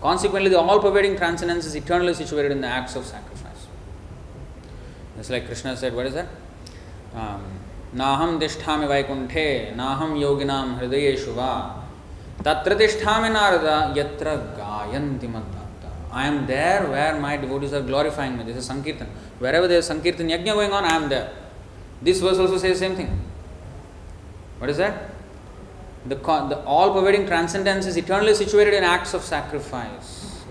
Consequently, 0.00 0.50
the 0.50 0.58
all 0.58 0.80
pervading 0.80 1.16
transcendence 1.16 1.66
is 1.66 1.74
eternally 1.74 2.14
situated 2.14 2.52
in 2.52 2.60
the 2.60 2.68
acts 2.68 2.94
of 2.94 3.04
sacrifice. 3.04 3.66
It's 5.18 5.28
like 5.28 5.46
Krishna 5.46 5.76
said, 5.76 5.94
what 5.94 6.06
is 6.06 6.14
that? 6.14 6.28
Um, 7.14 7.42
नाहम 7.96 8.38
तिष्ठामि 8.40 8.86
वैकुंठे 8.86 9.48
नाहम 9.76 10.16
योगिनाम 10.16 10.74
हृदयेषु 10.78 11.32
वा 11.36 11.52
तत्र 12.44 12.74
तिष्ठामि 12.78 13.28
नारद 13.36 13.96
यत्र 13.98 14.34
गायन्ति 14.58 15.28
मद्भक्ता 15.34 15.90
I 16.12 16.26
am 16.26 16.46
there 16.46 16.82
where 16.90 17.18
my 17.18 17.36
devotees 17.36 17.72
are 17.72 17.82
glorifying 17.82 18.36
me. 18.36 18.44
This 18.44 18.56
is 18.56 18.68
Sankirtan. 18.68 19.08
Wherever 19.38 19.66
there 19.66 19.78
is 19.78 19.86
Sankirtan 19.86 20.28
yajna 20.28 20.54
going 20.54 20.72
on, 20.72 20.84
I 20.84 20.94
am 20.96 21.08
there. 21.08 21.30
This 22.02 22.20
verse 22.20 22.38
also 22.38 22.58
says 22.58 22.78
the 22.78 22.86
same 22.86 22.96
thing. 22.96 23.20
What 24.58 24.70
is 24.70 24.76
that? 24.76 25.10
The, 26.06 26.14
the 26.14 26.62
all 26.64 26.92
pervading 26.92 27.26
transcendence 27.26 27.86
is 27.86 27.96
eternally 27.96 28.34
situated 28.34 28.74
in 28.74 28.84
acts 28.84 29.12
of 29.14 29.22
sacrifice. 29.22 30.44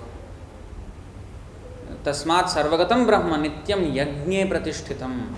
Tasmat 2.03 2.45
sarvagatam 2.45 3.07
brahma 3.07 3.37
nityam 3.37 3.91
yajna 3.93 4.49
pratishtitam. 4.49 5.33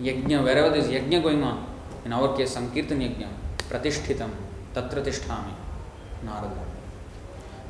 Yajna, 0.00 0.42
wherever 0.42 0.70
there 0.70 0.80
is 0.80 0.88
yajna 0.88 1.22
going 1.22 1.42
on, 1.42 1.66
in 2.04 2.12
our 2.12 2.36
case 2.36 2.56
Sankirtan 2.56 3.00
yajna, 3.00 3.28
pratishtitam, 3.70 4.30
tatra 4.74 5.02
tishtami, 5.02 5.54
Narada. 6.24 6.50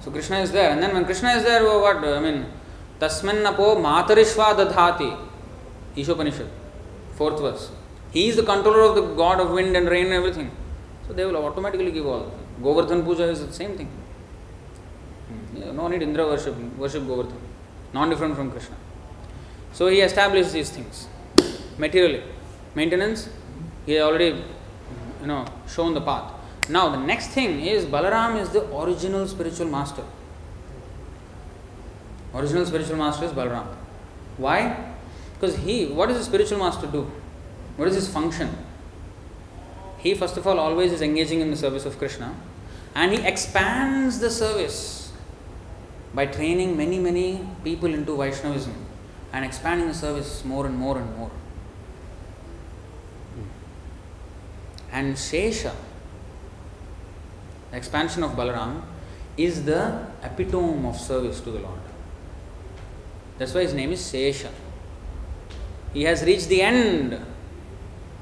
So 0.00 0.10
Krishna 0.10 0.38
is 0.38 0.50
there, 0.50 0.70
and 0.70 0.82
then 0.82 0.94
when 0.94 1.04
Krishna 1.04 1.30
is 1.30 1.44
there, 1.44 1.64
what? 1.64 1.98
I 1.98 2.20
mean, 2.20 2.46
tasmannapo 2.98 3.76
matarishva 3.76 4.56
dadhati, 4.56 5.16
Ishopanishad. 5.96 6.48
Fourth 7.16 7.40
verse. 7.40 7.70
He 8.12 8.28
is 8.28 8.36
the 8.36 8.42
controller 8.42 8.82
of 8.88 8.94
the 8.94 9.02
god 9.22 9.40
of 9.40 9.50
wind 9.50 9.76
and 9.76 9.88
rain 9.88 10.06
and 10.06 10.14
everything. 10.14 10.50
So 11.06 11.12
they 11.12 11.24
will 11.24 11.36
automatically 11.36 11.92
give 11.92 12.06
all. 12.06 12.32
Govardhan 12.62 13.04
Puja 13.04 13.24
is 13.24 13.44
the 13.46 13.52
same 13.52 13.76
thing. 13.76 13.90
Hmm. 15.28 15.76
No 15.76 15.88
need 15.88 16.02
Indra 16.02 16.26
worship, 16.26 16.56
worship 16.76 17.06
Govardhan. 17.06 17.38
Non 17.92 18.08
different 18.10 18.36
from 18.36 18.50
Krishna. 18.50 18.76
So 19.72 19.88
he 19.88 20.00
established 20.00 20.52
these 20.52 20.70
things. 20.70 21.08
Materially. 21.78 22.22
Maintenance, 22.74 23.28
he 23.86 23.92
has 23.92 24.02
already 24.02 24.42
you 25.20 25.26
know 25.26 25.44
shown 25.68 25.94
the 25.94 26.00
path. 26.00 26.32
Now 26.68 26.88
the 26.88 26.96
next 26.96 27.28
thing 27.28 27.60
is 27.60 27.84
Balaram 27.84 28.40
is 28.40 28.50
the 28.50 28.62
original 28.74 29.26
spiritual 29.26 29.66
master. 29.66 30.04
Original 32.34 32.66
spiritual 32.66 32.96
master 32.96 33.26
is 33.26 33.32
Balaram. 33.32 33.66
Why? 34.36 34.93
Because 35.44 35.62
he, 35.62 35.84
what 35.84 36.08
does 36.08 36.16
a 36.16 36.24
spiritual 36.24 36.58
master 36.58 36.86
do? 36.86 37.02
What 37.76 37.86
is 37.88 37.96
his 37.96 38.08
function? 38.08 38.56
He, 39.98 40.14
first 40.14 40.38
of 40.38 40.46
all, 40.46 40.58
always 40.58 40.90
is 40.90 41.02
engaging 41.02 41.40
in 41.40 41.50
the 41.50 41.56
service 41.56 41.84
of 41.84 41.98
Krishna 41.98 42.34
and 42.94 43.12
he 43.12 43.22
expands 43.22 44.20
the 44.20 44.30
service 44.30 45.12
by 46.14 46.24
training 46.24 46.78
many, 46.78 46.98
many 46.98 47.46
people 47.62 47.92
into 47.92 48.16
Vaishnavism 48.16 48.74
and 49.34 49.44
expanding 49.44 49.86
the 49.86 49.92
service 49.92 50.46
more 50.46 50.64
and 50.64 50.78
more 50.78 50.96
and 50.96 51.14
more. 51.14 51.30
And 54.92 55.14
Shesha, 55.14 55.74
the 57.70 57.76
expansion 57.76 58.22
of 58.22 58.30
Balaram, 58.30 58.80
is 59.36 59.66
the 59.66 60.06
epitome 60.22 60.88
of 60.88 60.96
service 60.96 61.38
to 61.40 61.50
the 61.50 61.58
Lord. 61.58 61.80
That's 63.36 63.52
why 63.52 63.60
his 63.60 63.74
name 63.74 63.92
is 63.92 64.00
Sesha. 64.00 64.48
He 65.94 66.02
has 66.02 66.22
reached 66.24 66.48
the 66.48 66.60
end 66.60 67.18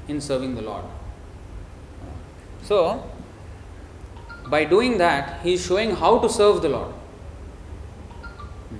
in 0.07 0.21
serving 0.21 0.55
the 0.55 0.61
Lord. 0.61 0.85
So, 2.63 3.09
by 4.47 4.63
doing 4.63 4.97
that, 4.99 5.41
he 5.41 5.53
is 5.53 5.65
showing 5.65 5.95
how 5.95 6.19
to 6.19 6.29
serve 6.29 6.61
the 6.61 6.69
Lord. 6.69 6.93
Hmm. 8.69 8.77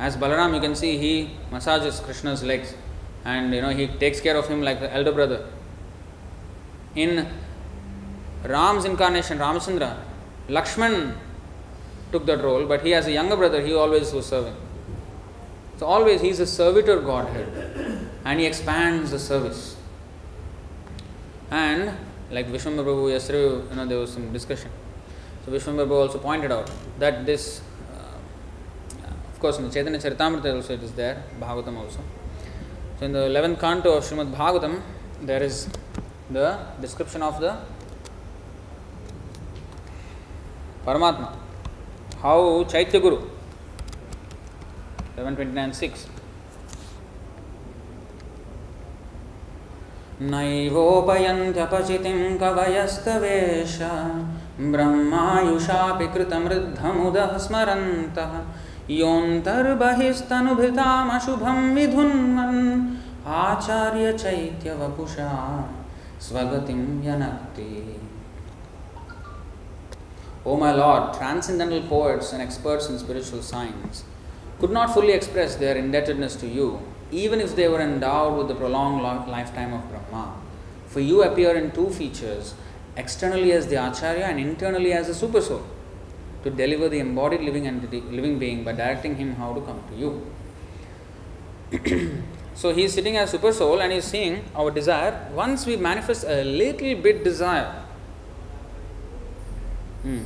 As 0.00 0.16
Balaram, 0.16 0.54
you 0.54 0.60
can 0.60 0.74
see 0.74 0.98
he 0.98 1.30
massages 1.50 2.00
Krishna's 2.00 2.42
legs 2.42 2.74
and 3.24 3.54
you 3.54 3.62
know 3.62 3.70
he 3.70 3.86
takes 3.86 4.20
care 4.20 4.36
of 4.36 4.48
him 4.48 4.62
like 4.62 4.80
the 4.80 4.92
elder 4.92 5.12
brother. 5.12 5.46
In 6.94 7.28
Ram's 8.44 8.84
incarnation, 8.84 9.38
Ramachandra, 9.38 9.96
Lakshman 10.48 11.14
took 12.10 12.26
that 12.26 12.42
role, 12.42 12.66
but 12.66 12.84
he 12.84 12.92
as 12.94 13.06
a 13.06 13.12
younger 13.12 13.36
brother, 13.36 13.64
he 13.64 13.72
always 13.72 14.12
was 14.12 14.26
serving. 14.26 14.56
So 15.78 15.86
always 15.86 16.20
he 16.20 16.28
is 16.28 16.40
a 16.40 16.46
servitor 16.46 17.00
Godhead 17.00 17.91
and 18.24 18.40
he 18.40 18.46
expands 18.46 19.10
the 19.10 19.18
service. 19.18 19.76
And 21.50 21.96
like 22.30 22.46
Vishwambar 22.48 22.84
Prabhu 22.84 23.10
yesterday, 23.10 23.68
you 23.68 23.76
know, 23.76 23.86
there 23.86 23.98
was 23.98 24.12
some 24.12 24.32
discussion. 24.32 24.70
So 25.44 25.52
Vishwambar 25.52 25.86
Prabhu 25.86 26.06
also 26.06 26.18
pointed 26.18 26.52
out 26.52 26.70
that 26.98 27.26
this, 27.26 27.60
uh, 27.92 29.10
of 29.32 29.40
course, 29.40 29.58
in 29.58 29.64
the 29.64 29.70
Chaitanya 29.70 29.98
Charitamrita 29.98 30.54
also 30.54 30.74
it 30.74 30.82
is 30.82 30.92
there, 30.92 31.22
Bhagavatam 31.40 31.76
also. 31.76 32.00
So 32.98 33.06
in 33.06 33.12
the 33.12 33.26
11th 33.28 33.60
canto 33.60 33.92
of 33.96 34.04
Srimad 34.04 34.32
Bhagavatam, 34.32 34.80
there 35.20 35.42
is 35.42 35.68
the 36.30 36.58
description 36.80 37.22
of 37.22 37.40
the 37.40 37.58
Paramatma. 40.86 41.36
How 42.20 42.64
Chaitya 42.64 43.00
Guru, 43.00 43.16
1129 45.16 45.72
6. 45.72 46.06
नैवोपयन्त्यपचितिं 50.30 52.18
कवयस्तवेश 52.42 53.76
ब्रह्मायुषापि 54.72 56.06
कृतमृद्धमुदः 56.14 57.32
स्मरन्तः 57.44 58.32
योऽन्तर्बहिस्तनुभृतामशुभं 59.00 61.58
विधुन्वन् 61.74 62.62
आचार्यचैत्यवपुषा 63.40 65.30
स्वगतिं 66.28 66.80
यनक्ति 67.08 67.70
O 70.44 70.56
my 70.56 70.72
Lord, 70.72 71.14
transcendental 71.14 71.82
poets 71.82 72.32
and 72.32 72.42
experts 72.42 72.88
in 72.88 72.98
spiritual 72.98 73.42
science 73.42 74.02
could 74.58 74.72
not 74.72 74.92
fully 74.92 75.12
express 75.12 75.54
their 75.54 75.76
indebtedness 75.76 76.34
to 76.36 76.48
you, 76.48 76.80
even 77.12 77.40
if 77.40 77.54
they 77.54 77.68
were 77.68 77.80
endowed 77.80 78.36
with 78.38 78.48
the 78.48 78.54
prolonged 78.54 79.02
lifetime 79.02 79.72
of 79.72 79.88
Brahma. 79.90 80.34
For 80.86 81.00
you 81.00 81.22
appear 81.22 81.56
in 81.56 81.70
two 81.70 81.90
features 81.90 82.54
externally 82.96 83.52
as 83.52 83.68
the 83.68 83.76
Acharya 83.76 84.24
and 84.24 84.40
internally 84.40 84.92
as 84.92 85.06
the 85.06 85.26
Supersoul 85.26 85.62
to 86.42 86.50
deliver 86.50 86.88
the 86.88 86.98
embodied 86.98 87.40
living 87.42 87.66
entity, 87.66 88.00
living 88.00 88.38
being 88.38 88.64
by 88.64 88.72
directing 88.72 89.16
him 89.16 89.36
how 89.36 89.54
to 89.54 89.60
come 89.60 89.80
to 89.90 89.94
you. 89.94 90.26
so 92.54 92.74
he 92.74 92.84
is 92.84 92.92
sitting 92.92 93.16
as 93.16 93.32
Supersoul 93.32 93.80
and 93.80 93.92
he 93.92 93.98
is 93.98 94.04
seeing 94.04 94.44
our 94.56 94.70
desire. 94.70 95.30
Once 95.34 95.66
we 95.66 95.76
manifest 95.76 96.24
a 96.24 96.42
little 96.44 96.94
bit 96.96 97.22
desire, 97.24 97.82
Hmm. 100.02 100.22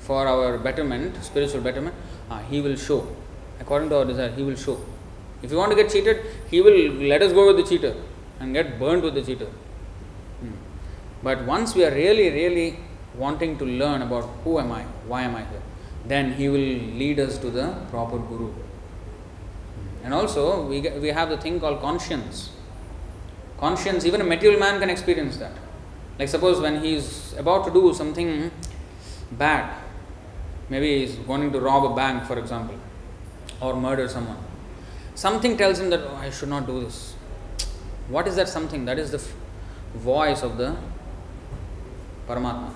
for 0.00 0.26
our 0.26 0.56
betterment, 0.56 1.22
spiritual 1.22 1.60
betterment, 1.60 1.94
uh, 2.30 2.38
He 2.50 2.62
will 2.62 2.76
show. 2.76 3.06
According 3.60 3.90
to 3.90 3.98
our 3.98 4.04
desire, 4.06 4.30
He 4.30 4.42
will 4.42 4.56
show. 4.56 4.80
If 5.42 5.50
you 5.50 5.56
want 5.56 5.70
to 5.70 5.76
get 5.76 5.90
cheated, 5.92 6.24
He 6.50 6.60
will 6.60 6.92
let 7.12 7.22
us 7.22 7.32
go 7.32 7.46
with 7.46 7.56
the 7.56 7.62
cheater 7.62 7.94
and 8.40 8.52
get 8.52 8.78
burnt 8.78 9.02
with 9.04 9.14
the 9.14 9.22
cheater. 9.22 9.46
Hmm. 10.40 10.52
But 11.22 11.44
once 11.44 11.74
we 11.74 11.84
are 11.84 11.90
really, 11.90 12.30
really 12.30 12.78
wanting 13.14 13.58
to 13.58 13.64
learn 13.64 14.02
about 14.02 14.24
who 14.44 14.58
am 14.58 14.72
I, 14.72 14.82
why 15.06 15.22
am 15.22 15.36
I 15.36 15.44
here, 15.44 15.62
then 16.06 16.32
He 16.32 16.48
will 16.48 16.58
lead 17.02 17.20
us 17.20 17.38
to 17.38 17.50
the 17.50 17.74
proper 17.90 18.18
Guru. 18.18 18.52
And 20.04 20.14
also, 20.14 20.66
we, 20.66 20.80
we 20.80 21.08
have 21.08 21.28
the 21.28 21.36
thing 21.36 21.60
called 21.60 21.80
conscience. 21.80 22.50
Conscience, 23.58 24.04
even 24.04 24.20
a 24.20 24.24
material 24.24 24.58
man 24.58 24.80
can 24.80 24.88
experience 24.88 25.36
that. 25.38 25.52
Like, 26.18 26.28
suppose 26.28 26.60
when 26.60 26.82
he 26.82 26.94
is 26.94 27.34
about 27.38 27.64
to 27.66 27.72
do 27.72 27.92
something 27.94 28.50
bad. 29.32 29.82
Maybe 30.68 30.98
he 30.98 31.04
is 31.04 31.16
wanting 31.18 31.52
to 31.52 31.60
rob 31.60 31.84
a 31.90 31.94
bank, 31.94 32.24
for 32.24 32.38
example, 32.38 32.76
or 33.60 33.74
murder 33.74 34.08
someone. 34.08 34.36
Something 35.18 35.56
tells 35.56 35.80
him 35.80 35.90
that 35.90 36.02
oh, 36.08 36.14
I 36.14 36.30
should 36.30 36.48
not 36.48 36.64
do 36.64 36.80
this. 36.80 37.14
What 38.06 38.28
is 38.28 38.36
that 38.36 38.48
something? 38.48 38.84
That 38.84 39.00
is 39.00 39.10
the 39.10 39.20
voice 39.94 40.44
of 40.44 40.56
the 40.56 40.76
Paramatma. 42.28 42.70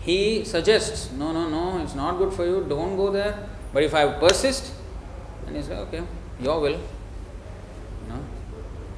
He 0.00 0.42
suggests, 0.42 1.12
no, 1.12 1.32
no, 1.32 1.50
no, 1.50 1.82
it's 1.82 1.94
not 1.94 2.16
good 2.16 2.32
for 2.32 2.46
you, 2.46 2.64
don't 2.66 2.96
go 2.96 3.10
there. 3.10 3.46
But 3.74 3.82
if 3.82 3.92
I 3.92 4.10
persist, 4.18 4.72
then 5.44 5.56
he 5.56 5.60
says, 5.60 5.78
okay, 5.80 6.02
your 6.40 6.58
will. 6.60 6.80
No? 8.08 8.18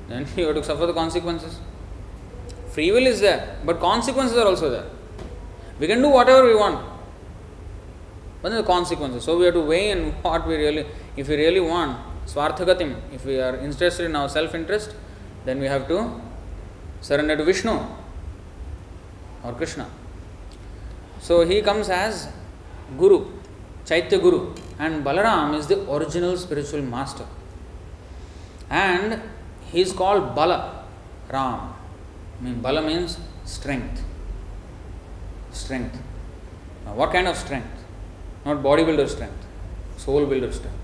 Then 0.08 0.28
you 0.36 0.46
have 0.46 0.54
to 0.54 0.62
suffer 0.62 0.86
the 0.86 0.94
consequences. 0.94 1.58
Free 2.70 2.92
will 2.92 3.08
is 3.08 3.20
there, 3.20 3.58
but 3.64 3.80
consequences 3.80 4.38
are 4.38 4.46
also 4.46 4.70
there. 4.70 4.86
We 5.80 5.88
can 5.88 6.00
do 6.00 6.10
whatever 6.10 6.46
we 6.46 6.54
want. 6.54 6.91
But 8.42 8.50
the 8.50 8.62
consequences. 8.62 9.24
So 9.24 9.38
we 9.38 9.44
have 9.46 9.54
to 9.54 9.60
weigh 9.60 9.90
in 9.90 10.12
what 10.22 10.46
we 10.46 10.56
really, 10.56 10.86
if 11.16 11.28
we 11.28 11.36
really 11.36 11.60
want, 11.60 11.98
Swarthagatim, 12.26 12.96
if 13.12 13.24
we 13.24 13.40
are 13.40 13.56
interested 13.56 14.04
in 14.04 14.16
our 14.16 14.28
self 14.28 14.54
interest, 14.54 14.94
then 15.44 15.60
we 15.60 15.66
have 15.66 15.88
to 15.88 16.20
surrender 17.00 17.36
to 17.36 17.44
Vishnu 17.44 17.80
or 19.44 19.52
Krishna. 19.52 19.88
So 21.20 21.44
he 21.46 21.62
comes 21.62 21.88
as 21.88 22.28
Guru, 22.98 23.26
Chaitya 23.86 24.18
Guru, 24.18 24.54
and 24.78 25.04
Balaram 25.04 25.56
is 25.56 25.66
the 25.68 25.90
original 25.90 26.36
spiritual 26.36 26.82
master. 26.82 27.26
And 28.68 29.22
he 29.70 29.80
is 29.80 29.92
called 29.92 30.34
Bala 30.34 30.84
Ram. 31.32 31.74
I 32.40 32.44
mean, 32.44 32.60
Bala 32.60 32.82
means 32.82 33.18
strength 33.44 34.02
strength. 35.52 35.98
Now, 36.84 36.94
what 36.94 37.12
kind 37.12 37.28
of 37.28 37.36
strength? 37.36 37.81
Not 38.44 38.62
bodybuilder 38.62 39.08
strength, 39.08 39.46
soul 39.96 40.26
builder 40.26 40.50
strength. 40.52 40.78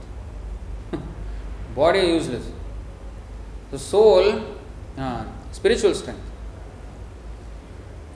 Body 1.74 2.00
useless. 2.00 2.50
The 3.70 3.78
soul, 3.78 4.44
uh, 4.96 5.24
spiritual 5.52 5.94
strength. 5.94 6.22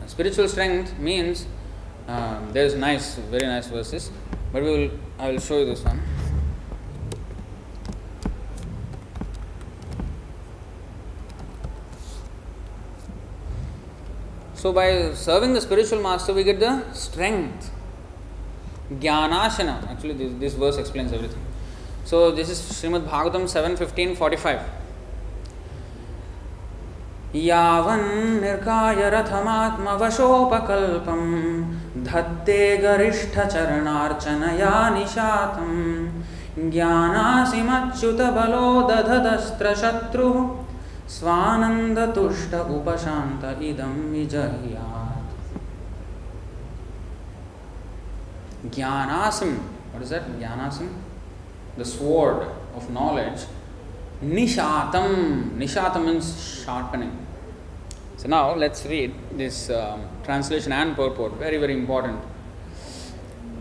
spiritual 0.07 0.49
strength 0.49 0.99
means 0.99 1.47
uh, 2.07 2.40
there 2.53 2.64
is 2.66 2.74
nice, 2.74 3.14
very 3.16 3.47
nice 3.47 3.68
verses, 3.68 4.11
but 4.53 4.62
we 4.62 4.70
will. 4.70 4.90
I 5.18 5.30
will 5.30 5.40
show 5.40 5.59
you 5.59 5.66
this 5.66 5.82
one. 5.84 6.01
So, 14.55 14.72
by 14.72 15.12
serving 15.14 15.55
the 15.55 15.61
spiritual 15.61 16.01
master, 16.01 16.32
we 16.32 16.45
get 16.45 16.61
the 16.61 16.93
strength. 16.93 17.70
Jnanashana. 19.01 19.90
Actually, 19.90 20.14
this, 20.14 20.32
this 20.40 20.55
verse 20.55 20.78
explains 20.78 21.12
everything. 21.12 21.43
So, 22.05 22.32
this 22.32 22.51
is 22.51 22.59
Srimad 22.59 23.07
Bhagavatam 23.07 23.49
7 23.49 23.76
15 23.76 24.16
45. 24.16 24.61
यावन्निर्काय 27.34 29.09
रथमात्मवशोपकल्पं 29.11 31.22
धत्ते 32.05 32.76
गरिष्ठचरणार्चनया 32.82 34.72
निशातं 34.95 35.70
ज्ञानासिमच्युतबलो 36.70 38.66
दधदस्त्रशत्रुः 38.90 40.36
स्वानन्दतुष्ट 41.18 42.53
उपशान्त 42.76 43.45
इदं 43.70 43.95
विजह्यात् 44.12 45.02
Jnanasim, 48.67 49.59
what 49.93 50.03
is 50.03 50.11
that? 50.11 50.29
Jnanasim? 50.39 50.93
The 51.77 51.85
sword 51.85 52.49
of 52.75 52.91
knowledge. 52.91 53.41
Nishatam. 54.23 55.57
Nishatam 55.57 56.07
means 56.07 56.63
sharpening. 56.65 57.27
So 58.17 58.29
now 58.29 58.55
let's 58.55 58.87
read 58.87 59.15
this 59.33 59.69
um, 59.71 60.07
translation 60.23 60.73
and 60.73 60.95
purport. 60.95 61.35
Very, 61.35 61.57
very 61.57 61.75
important. 61.75 62.21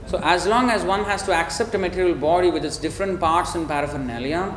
So, 0.05 0.19
as 0.21 0.45
long 0.45 0.69
as 0.69 0.83
one 0.83 1.05
has 1.05 1.23
to 1.23 1.33
accept 1.33 1.73
a 1.73 1.77
material 1.77 2.15
body 2.15 2.51
with 2.51 2.65
its 2.65 2.77
different 2.77 3.19
parts 3.19 3.55
and 3.55 3.67
paraphernalia, 3.67 4.53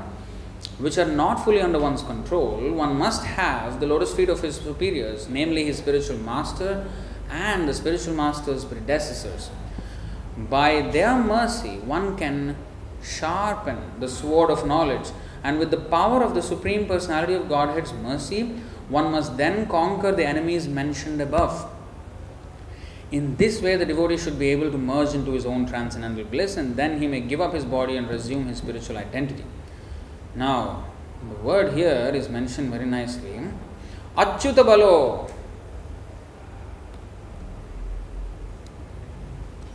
which 0.79 0.99
are 0.99 1.07
not 1.07 1.45
fully 1.45 1.61
under 1.61 1.79
one's 1.79 2.03
control, 2.03 2.73
one 2.73 2.99
must 2.99 3.25
have 3.25 3.79
the 3.79 3.87
lotus 3.87 4.13
feet 4.13 4.29
of 4.29 4.43
his 4.43 4.57
superiors, 4.57 5.29
namely 5.29 5.65
his 5.65 5.79
spiritual 5.79 6.19
master 6.19 6.87
and 7.31 7.69
the 7.69 7.75
spiritual 7.75 8.15
master's 8.15 8.65
predecessors. 8.65 9.51
By 10.37 10.83
their 10.83 11.17
mercy, 11.17 11.79
one 11.79 12.17
can 12.17 12.57
sharpen 13.03 13.79
the 14.01 14.09
sword 14.09 14.51
of 14.51 14.67
knowledge, 14.67 15.11
and 15.43 15.59
with 15.59 15.71
the 15.71 15.77
power 15.77 16.23
of 16.23 16.35
the 16.35 16.43
Supreme 16.43 16.87
Personality 16.87 17.35
of 17.35 17.49
Godhead's 17.49 17.93
mercy, 17.93 18.55
one 18.89 19.13
must 19.13 19.37
then 19.37 19.67
conquer 19.67 20.13
the 20.13 20.27
enemies 20.27 20.67
mentioned 20.67 21.21
above. 21.21 21.71
In 23.13 23.37
this 23.37 23.63
way, 23.63 23.77
the 23.77 23.87
devotee 23.87 24.17
should 24.17 24.39
be 24.39 24.49
able 24.49 24.71
to 24.73 24.79
merge 24.79 25.15
into 25.15 25.33
his 25.33 25.47
own 25.47 25.67
transcendental 25.67 26.25
bliss, 26.25 26.57
and 26.57 26.75
then 26.75 27.01
he 27.01 27.07
may 27.07 27.21
give 27.21 27.41
up 27.41 27.55
his 27.55 27.65
body 27.65 27.97
and 27.97 28.09
resume 28.09 28.47
his 28.47 28.59
spiritual 28.59 28.97
identity. 28.97 29.45
Now, 30.35 30.87
the 31.29 31.37
word 31.47 31.75
here 31.75 32.11
is 32.13 32.29
mentioned 32.29 32.73
very 32.73 32.87
nicely. 32.87 33.41
Achyuta 34.17 34.65
balo. 34.65 35.31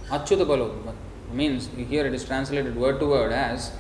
Achyuta 0.10 0.46
balo 0.46 0.74
means 1.32 1.70
here 1.78 2.06
it 2.06 2.14
is 2.14 2.26
translated 2.26 2.76
word 2.76 3.00
to 3.00 3.06
word 3.06 3.32
as 3.32 3.72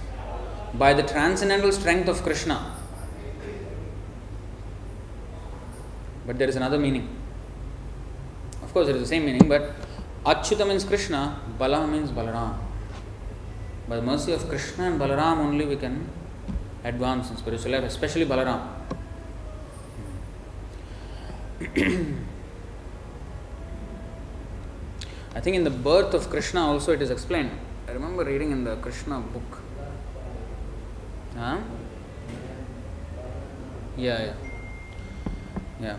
by 0.75 0.93
the 0.93 1.01
transcendental 1.01 1.71
strength 1.71 2.07
of 2.07 2.21
Krishna. 2.21 2.75
But 6.27 6.37
there 6.37 6.47
is 6.47 6.55
another 6.55 6.77
meaning. 6.77 7.09
Of 8.61 8.71
course, 8.73 8.87
it 8.87 8.95
is 8.95 9.01
the 9.01 9.07
same 9.07 9.25
meaning, 9.25 9.47
but 9.49 9.73
Achyuta 10.23 10.67
means 10.67 10.83
Krishna, 10.83 11.39
Bala 11.57 11.87
means 11.87 12.11
Balaram. 12.11 12.55
By 13.87 13.95
the 13.95 14.03
mercy 14.03 14.31
of 14.31 14.47
Krishna 14.47 14.83
and 14.91 15.01
Balaram 15.01 15.39
only 15.39 15.65
we 15.65 15.77
can 15.77 16.07
advance 16.83 17.31
in 17.31 17.37
spiritual 17.37 17.71
life, 17.71 17.83
especially 17.85 18.27
Balaram. 18.27 18.67
I 25.35 25.41
think 25.41 25.55
in 25.55 25.63
the 25.63 25.69
birth 25.69 26.13
of 26.13 26.29
Krishna 26.29 26.61
also 26.61 26.91
it 26.93 27.01
is 27.01 27.11
explained. 27.11 27.51
I 27.87 27.91
remember 27.91 28.23
reading 28.23 28.51
in 28.51 28.63
the 28.63 28.75
Krishna 28.77 29.19
book. 29.19 29.61
Huh? 31.37 31.57
Yeah, 33.95 34.21
yeah. 34.21 34.33
Yeah. 35.81 35.97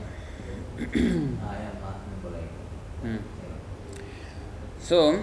Hmm. 3.01 3.17
So, 4.79 5.23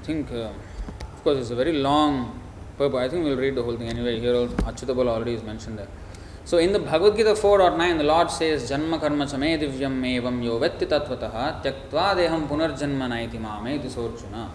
I 0.00 0.04
think, 0.04 0.30
uh, 0.30 0.52
of 1.14 1.24
course, 1.24 1.38
it's 1.38 1.50
a 1.50 1.54
very 1.56 1.72
long 1.72 2.40
purport. 2.78 3.02
I 3.02 3.08
think 3.08 3.24
we'll 3.24 3.36
read 3.36 3.54
the 3.54 3.62
whole 3.62 3.76
thing 3.76 3.88
anyway. 3.88 4.20
Here, 4.20 4.34
also, 4.34 4.54
Achyutabala 4.56 5.08
already 5.08 5.34
is 5.34 5.42
mentioned 5.42 5.78
there. 5.78 5.88
So, 6.46 6.58
in 6.58 6.72
the 6.72 6.78
Bhagavad 6.78 7.16
Gita 7.16 7.34
4.9, 7.34 7.98
the 7.98 8.04
Lord 8.04 8.30
says, 8.30 8.70
Janma 8.70 9.00
karma 9.00 9.24
chame 9.24 9.60
divyam 9.60 10.00
evam 10.00 10.44
yo 10.44 10.60
vetti 10.60 10.86
tatvatah 10.86 11.60
tyaktva 11.60 12.14
deham 12.14 12.46
punarjanma 12.46 13.08
naiti 13.08 13.40
mameti 13.40 13.86
sorchuna. 13.86 14.48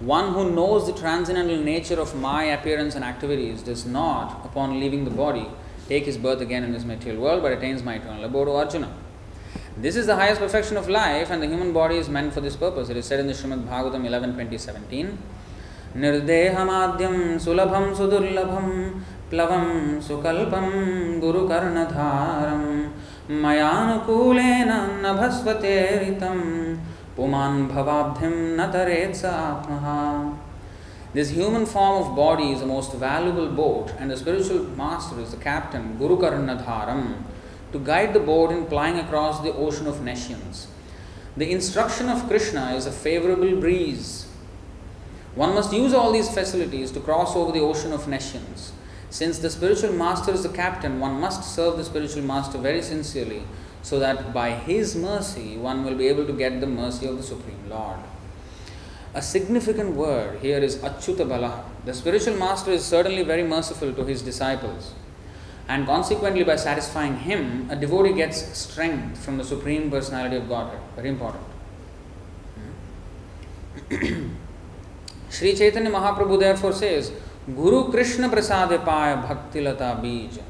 One 0.00 0.34
who 0.34 0.50
knows 0.50 0.88
the 0.88 0.92
transcendental 0.92 1.58
nature 1.58 2.00
of 2.00 2.16
my 2.16 2.42
appearance 2.46 2.96
and 2.96 3.04
activities 3.04 3.62
does 3.62 3.86
not, 3.86 4.44
upon 4.44 4.80
leaving 4.80 5.04
the 5.04 5.12
body, 5.12 5.46
take 5.88 6.06
his 6.06 6.18
birth 6.18 6.40
again 6.40 6.64
in 6.64 6.72
this 6.72 6.84
material 6.84 7.22
world 7.22 7.40
but 7.40 7.52
attains 7.52 7.84
my 7.84 7.94
eternal 7.94 8.24
abode, 8.24 8.48
O 8.48 8.56
Arjuna. 8.56 8.92
This 9.76 9.94
is 9.94 10.06
the 10.06 10.16
highest 10.16 10.40
perfection 10.40 10.76
of 10.76 10.88
life, 10.88 11.30
and 11.30 11.40
the 11.40 11.46
human 11.46 11.72
body 11.72 11.98
is 11.98 12.08
meant 12.08 12.34
for 12.34 12.40
this 12.40 12.56
purpose. 12.56 12.88
It 12.88 12.96
is 12.96 13.06
said 13.06 13.20
in 13.20 13.28
the 13.28 13.32
Srimad 13.32 13.64
Bhagavatam 13.68 14.04
11 14.04 14.32
2017. 14.32 15.16
निर्देहमाद्यं 15.96 17.38
सुलभं 17.44 17.84
सुदुर्लभं 17.98 18.66
प्लवं 19.30 20.00
सुकल्पं 20.06 20.66
गुरुकर्णधारं 21.20 22.60
मयानुकूलेन 23.42 24.68
न 25.04 25.14
पुमान् 27.16 27.66
भवाब्धिं 27.68 28.30
न 28.58 28.60
आत्मः 29.30 29.86
This 31.14 31.30
human 31.30 31.66
form 31.66 32.02
of 32.02 32.14
body 32.14 32.52
is 32.52 32.60
the 32.60 32.66
most 32.66 32.92
valuable 32.92 33.48
boat, 33.48 33.92
and 33.98 34.10
the 34.10 34.16
spiritual 34.16 34.62
master 34.76 35.18
is 35.18 35.30
the 35.30 35.38
captain, 35.38 35.96
Guru 35.98 36.18
Karnadharam, 36.18 37.22
to 37.72 37.78
guide 37.80 38.12
the 38.12 38.20
boat 38.20 38.52
in 38.52 38.66
plying 38.66 38.98
across 38.98 39.40
the 39.40 39.52
ocean 39.54 39.88
of 39.88 40.02
nescience. 40.02 40.68
The 41.36 41.50
instruction 41.50 42.10
of 42.10 42.28
Krishna 42.28 42.74
is 42.74 42.86
a 42.86 42.92
favorable 42.92 43.60
breeze. 43.60 44.26
One 45.34 45.54
must 45.54 45.72
use 45.72 45.94
all 45.94 46.12
these 46.12 46.32
facilities 46.32 46.90
to 46.92 47.00
cross 47.00 47.34
over 47.34 47.50
the 47.50 47.60
ocean 47.60 47.92
of 47.92 48.06
nescience. 48.06 48.72
Since 49.16 49.38
the 49.38 49.48
spiritual 49.48 49.94
master 49.94 50.30
is 50.32 50.42
the 50.42 50.50
captain, 50.50 51.00
one 51.00 51.18
must 51.18 51.42
serve 51.42 51.78
the 51.78 51.84
spiritual 51.84 52.22
master 52.22 52.58
very 52.58 52.82
sincerely 52.82 53.44
so 53.80 53.98
that 53.98 54.34
by 54.34 54.50
his 54.50 54.94
mercy 54.94 55.56
one 55.56 55.86
will 55.86 55.94
be 55.94 56.08
able 56.08 56.26
to 56.26 56.34
get 56.34 56.60
the 56.60 56.66
mercy 56.66 57.06
of 57.06 57.16
the 57.16 57.22
Supreme 57.22 57.70
Lord. 57.70 57.98
A 59.14 59.22
significant 59.22 59.94
word 59.94 60.40
here 60.40 60.58
is 60.58 60.76
Achyuta 60.76 61.26
Bala. 61.26 61.64
The 61.86 61.94
spiritual 61.94 62.36
master 62.36 62.72
is 62.72 62.84
certainly 62.84 63.22
very 63.22 63.42
merciful 63.42 63.94
to 63.94 64.04
his 64.04 64.20
disciples, 64.20 64.92
and 65.66 65.86
consequently, 65.86 66.44
by 66.44 66.56
satisfying 66.56 67.16
him, 67.16 67.70
a 67.70 67.76
devotee 67.76 68.12
gets 68.12 68.42
strength 68.58 69.24
from 69.24 69.38
the 69.38 69.44
Supreme 69.44 69.90
Personality 69.90 70.36
of 70.36 70.46
Godhead. 70.46 70.82
Very 70.94 71.08
important. 71.08 71.44
Hmm? 73.88 74.34
Sri 75.30 75.54
Chaitanya 75.54 75.90
Mahaprabhu 75.90 76.38
therefore 76.38 76.74
says, 76.74 77.12
Guru 77.54 77.92
Krishna 77.92 78.28
Paya 78.28 79.22
Bhakti 79.22 79.60
Lata 79.60 79.96
Bij. 80.02 80.42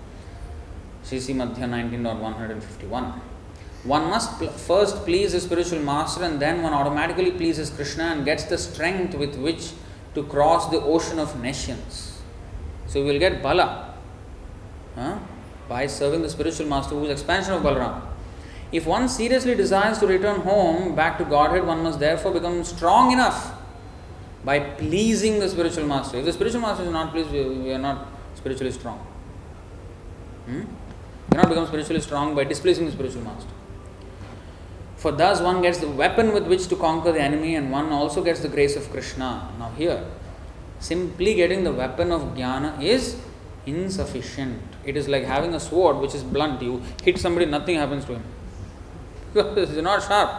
CC 1.05 1.35
Madhya 1.35 1.69
19.151. 1.69 3.21
One 3.85 4.05
must 4.09 4.43
first 4.67 5.05
please 5.05 5.33
his 5.33 5.43
spiritual 5.43 5.81
master 5.81 6.25
and 6.25 6.41
then 6.41 6.63
one 6.63 6.73
automatically 6.73 7.33
pleases 7.33 7.69
Krishna 7.69 8.05
and 8.05 8.25
gets 8.25 8.45
the 8.45 8.57
strength 8.57 9.15
with 9.15 9.37
which 9.37 9.73
to 10.15 10.23
cross 10.23 10.71
the 10.71 10.81
ocean 10.81 11.19
of 11.19 11.39
nescience. 11.43 12.23
So 12.87 13.05
we 13.05 13.13
will 13.13 13.19
get 13.19 13.43
Bala 13.43 13.95
by 15.69 15.87
serving 15.87 16.23
the 16.23 16.31
spiritual 16.31 16.67
master 16.67 16.95
who 16.95 17.05
is 17.05 17.11
expansion 17.11 17.53
of 17.53 17.63
Balaram. 17.63 18.01
If 18.73 18.87
one 18.87 19.11
seriously 19.11 19.55
desires 19.55 19.99
to 19.99 20.07
return 20.07 20.41
home 20.41 20.95
back 20.97 21.19
to 21.19 21.25
Godhead, 21.27 21.67
one 21.67 21.83
must 21.83 22.01
therefore 22.01 22.33
become 22.33 22.65
strong 22.65 23.13
enough 23.13 23.53
by 24.47 24.61
pleasing 24.61 25.41
the 25.41 25.49
spiritual 25.49 25.87
master. 25.87 26.19
If 26.19 26.25
the 26.25 26.33
spiritual 26.33 26.61
master 26.61 26.85
is 26.85 26.91
not 26.91 27.11
pleased, 27.13 27.33
we, 27.33 27.45
we 27.45 27.73
are 27.73 27.79
not 27.79 28.07
spiritually 28.37 28.71
strong. 28.71 28.99
Hmm? 30.47 30.61
You 30.61 30.67
cannot 31.33 31.49
become 31.49 31.67
spiritually 31.67 32.01
strong 32.01 32.37
by 32.37 32.45
displeasing 32.45 32.87
the 32.87 32.93
spiritual 32.93 33.23
master. 33.23 33.51
For 34.97 35.11
thus 35.11 35.41
one 35.41 35.63
gets 35.63 35.79
the 35.79 35.91
weapon 35.91 36.33
with 36.33 36.47
which 36.47 36.69
to 36.69 36.77
conquer 36.77 37.11
the 37.11 37.21
enemy, 37.21 37.57
and 37.57 37.73
one 37.73 37.91
also 37.91 38.23
gets 38.23 38.39
the 38.41 38.49
grace 38.49 38.77
of 38.77 38.89
Krishna. 38.93 39.53
Now, 39.59 39.73
here, 39.77 40.07
simply 40.79 41.35
getting 41.35 41.65
the 41.65 41.73
weapon 41.73 42.13
of 42.13 42.23
jnana 42.37 42.81
is 42.81 43.21
insufficient. 43.67 44.63
It 44.85 44.97
is 44.97 45.09
like 45.09 45.25
having 45.25 45.55
a 45.55 45.61
sword 45.61 45.97
which 45.97 46.15
is 46.15 46.23
blunt. 46.23 46.63
You 46.63 46.83
hit 47.03 47.19
somebody, 47.19 47.47
nothing 47.47 47.77
happens 47.77 48.05
to 48.05 48.13
him. 48.13 48.25
Because 49.35 49.71
it's 49.71 49.83
not 49.83 50.05
sharp. 50.05 50.31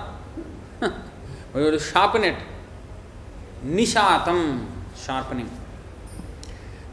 but 0.80 0.94
you 1.56 1.66
have 1.66 1.74
to 1.74 1.80
sharpen 1.80 2.24
it. 2.24 2.38
Nishatam, 3.66 4.66
sharpening. 4.96 5.50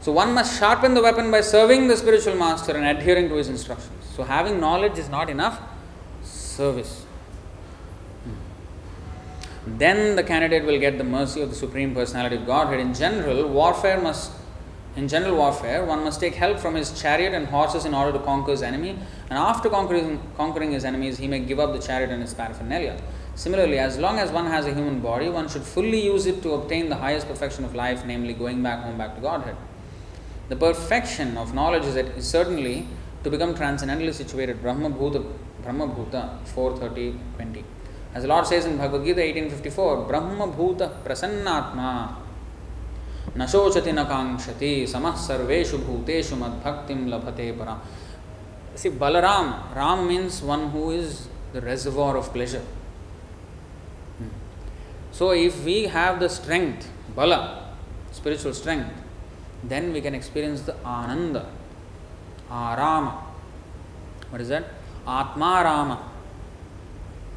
So 0.01 0.11
one 0.11 0.33
must 0.33 0.59
sharpen 0.59 0.93
the 0.93 1.01
weapon 1.01 1.31
by 1.31 1.41
serving 1.41 1.87
the 1.87 1.97
spiritual 1.97 2.35
master 2.35 2.73
and 2.73 2.85
adhering 2.85 3.29
to 3.29 3.35
his 3.35 3.49
instructions. 3.49 4.05
So 4.15 4.23
having 4.23 4.59
knowledge 4.59 4.97
is 4.97 5.09
not 5.09 5.29
enough, 5.29 5.59
service. 6.23 7.05
Hmm. 8.23 9.77
Then 9.77 10.15
the 10.15 10.23
candidate 10.23 10.65
will 10.65 10.79
get 10.79 10.97
the 10.97 11.03
mercy 11.03 11.41
of 11.41 11.49
the 11.49 11.55
Supreme 11.55 11.93
Personality 11.93 12.35
of 12.35 12.45
Godhead. 12.45 12.79
In 12.79 12.93
general, 12.93 13.47
warfare 13.47 13.99
must 13.99 14.31
in 14.95 15.09
general 15.09 15.35
warfare, 15.35 15.83
one 15.83 16.05
must 16.05 16.21
take 16.21 16.35
help 16.35 16.57
from 16.57 16.75
his 16.75 16.99
chariot 16.99 17.33
and 17.33 17.47
horses 17.47 17.83
in 17.83 17.93
order 17.93 18.17
to 18.17 18.23
conquer 18.23 18.51
his 18.51 18.61
enemy, 18.61 18.97
and 19.29 19.37
after 19.37 19.69
conquering, 19.69 20.21
conquering 20.37 20.71
his 20.71 20.85
enemies, 20.85 21.17
he 21.17 21.27
may 21.27 21.39
give 21.39 21.59
up 21.59 21.73
the 21.73 21.79
chariot 21.79 22.11
and 22.11 22.21
his 22.21 22.33
paraphernalia. 22.33 22.97
Similarly, 23.34 23.78
as 23.78 23.98
long 23.98 24.18
as 24.18 24.30
one 24.30 24.46
has 24.46 24.66
a 24.66 24.74
human 24.74 25.00
body, 25.00 25.28
one 25.28 25.48
should 25.48 25.62
fully 25.62 26.04
use 26.04 26.26
it 26.26 26.42
to 26.42 26.52
obtain 26.52 26.88
the 26.88 26.96
highest 26.96 27.26
perfection 27.28 27.64
of 27.64 27.74
life, 27.74 28.04
namely 28.04 28.34
going 28.34 28.62
back 28.62 28.84
home, 28.84 28.98
back 28.98 29.14
to 29.14 29.20
Godhead. 29.20 29.56
The 30.48 30.56
perfection 30.56 31.36
of 31.38 31.54
knowledge 31.54 31.84
is, 31.84 31.96
is 31.96 32.28
certainly 32.28 32.86
to 33.24 33.30
become 33.30 33.54
transcendently 33.54 34.12
situated. 34.12 34.60
Brahma 34.62 34.90
Bhuta, 34.90 35.24
Brahma 35.62 35.86
Bhuta 35.86 36.44
430 36.46 37.18
20. 37.36 37.64
As 38.14 38.22
the 38.22 38.28
Lord 38.28 38.46
says 38.46 38.64
in 38.66 38.76
Bhagavad 38.76 39.06
Gita 39.06 39.20
1854, 39.20 40.06
Brahma 40.08 40.48
Bhuta 40.48 41.02
Prasannatma 41.04 42.16
न 43.36 43.46
शोचति 43.46 43.92
न 43.92 44.02
कांक्षति 44.04 44.86
समः 44.92 45.14
सर्वेषु 45.26 45.78
भूतेषु 45.78 46.36
मद्भक्तिं 46.36 46.96
लभते 47.08 47.50
परा 47.58 47.76
See, 48.74 48.88
Balaram, 48.88 49.74
Ram 49.74 50.06
means 50.06 50.42
one 50.42 50.70
who 50.70 50.90
is 50.90 51.28
the 51.52 51.60
reservoir 51.60 52.16
of 52.16 52.32
pleasure. 52.32 52.62
so, 55.15 55.31
if 55.31 55.63
we 55.63 55.83
have 55.83 56.19
the 56.19 56.27
strength, 56.27 56.89
Bala, 57.15 57.73
spiritual 58.11 58.53
strength, 58.53 58.91
then 59.63 59.93
we 59.93 60.01
can 60.01 60.13
experience 60.13 60.63
the 60.63 60.75
Ananda, 60.85 61.45
Arama. 62.51 63.13
What 64.29 64.41
is 64.41 64.49
that? 64.49 64.65
Atma 65.07 65.61
Rama. 65.63 66.11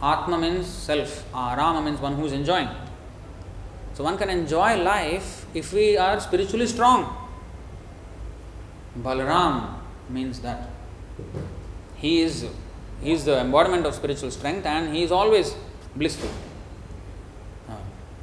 Atma 0.03 0.39
means 0.39 0.67
self, 0.67 1.25
Arama 1.33 1.85
means 1.85 2.01
one 2.01 2.17
who 2.17 2.27
is 2.27 2.33
enjoying. 2.33 2.69
So 3.95 4.03
one 4.03 4.19
can 4.19 4.29
enjoy 4.29 4.83
life 4.83 5.47
if 5.55 5.73
we 5.73 5.97
are 5.97 6.19
spiritually 6.19 6.67
strong. 6.67 7.17
Balaram 8.99 9.75
means 10.11 10.41
that. 10.41 10.69
He 11.95 12.23
is 12.23 12.45
he 13.01 13.13
is 13.13 13.25
the 13.25 13.39
embodiment 13.39 13.87
of 13.87 13.95
spiritual 13.95 14.33
strength 14.33 14.67
and 14.67 14.93
he 14.93 15.05
is 15.05 15.13
always 15.13 15.55
blissful. 15.95 16.31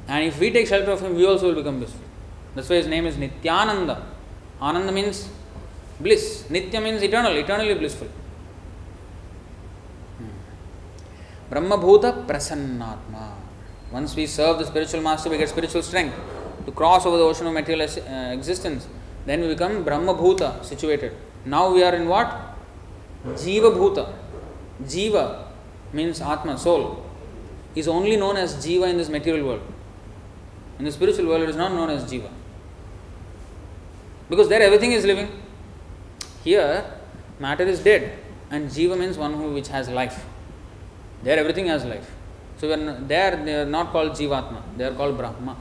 And 0.08 0.24
if 0.24 0.38
we 0.38 0.50
take 0.50 0.66
shelter 0.66 0.92
of 0.92 1.00
him, 1.00 1.14
we 1.14 1.26
also 1.26 1.48
will 1.48 1.56
become 1.56 1.78
blissful. 1.78 2.04
That's 2.54 2.68
why 2.68 2.76
his 2.76 2.86
name 2.86 3.06
is 3.06 3.16
Nityananda. 3.16 4.06
Ananda 4.60 4.92
means 4.92 5.28
bliss. 6.00 6.44
Nitya 6.48 6.82
means 6.82 7.02
eternal, 7.02 7.36
eternally 7.36 7.74
blissful. 7.74 8.08
Hmm. 10.18 11.50
Brahmabhuta 11.50 12.26
Prasannatma. 12.26 13.32
Once 13.92 14.16
we 14.16 14.26
serve 14.26 14.58
the 14.58 14.66
spiritual 14.66 15.00
master, 15.02 15.28
we 15.30 15.38
get 15.38 15.48
spiritual 15.48 15.82
strength 15.82 16.16
to 16.64 16.72
cross 16.72 17.06
over 17.06 17.16
the 17.16 17.22
ocean 17.22 17.46
of 17.46 17.52
material 17.52 17.88
uh, 17.88 18.32
existence. 18.32 18.88
Then 19.24 19.40
we 19.40 19.48
become 19.48 19.84
Brahma 19.84 20.14
Brahmabhuta 20.14 20.64
situated. 20.64 21.12
Now 21.44 21.72
we 21.72 21.82
are 21.82 21.94
in 21.94 22.08
what? 22.08 22.56
Jiva 23.24 23.74
Bhuta. 23.74 24.12
Jiva 24.82 25.44
means 25.92 26.20
Atma, 26.20 26.58
soul, 26.58 27.04
is 27.74 27.88
only 27.88 28.16
known 28.16 28.36
as 28.36 28.64
Jiva 28.64 28.88
in 28.88 28.96
this 28.96 29.08
material 29.08 29.46
world. 29.46 29.62
In 30.79 30.85
the 30.85 30.91
spiritual 30.91 31.27
world, 31.27 31.43
it 31.43 31.49
is 31.49 31.55
not 31.55 31.73
known 31.73 31.89
as 31.89 32.03
Jiva. 32.11 32.29
Because 34.29 34.47
there 34.49 34.61
everything 34.61 34.91
is 34.93 35.05
living. 35.05 35.29
Here, 36.43 36.83
matter 37.39 37.63
is 37.63 37.79
dead, 37.79 38.17
and 38.49 38.69
Jiva 38.69 38.97
means 38.97 39.17
one 39.17 39.33
who 39.33 39.53
which 39.53 39.67
has 39.67 39.89
life. 39.89 40.25
There 41.23 41.37
everything 41.37 41.67
has 41.67 41.85
life. 41.85 42.09
So 42.57 42.69
when 42.69 43.07
there 43.07 43.35
they 43.35 43.55
are 43.55 43.65
not 43.65 43.91
called 43.91 44.11
Jivatma, 44.11 44.61
they 44.77 44.85
are 44.85 44.93
called 44.93 45.17
Brahma. 45.17 45.55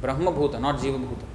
Brahma 0.00 0.32
Bhuta, 0.32 0.60
not 0.60 0.76
Jiva 0.78 0.98
Bhuta. 0.98 1.26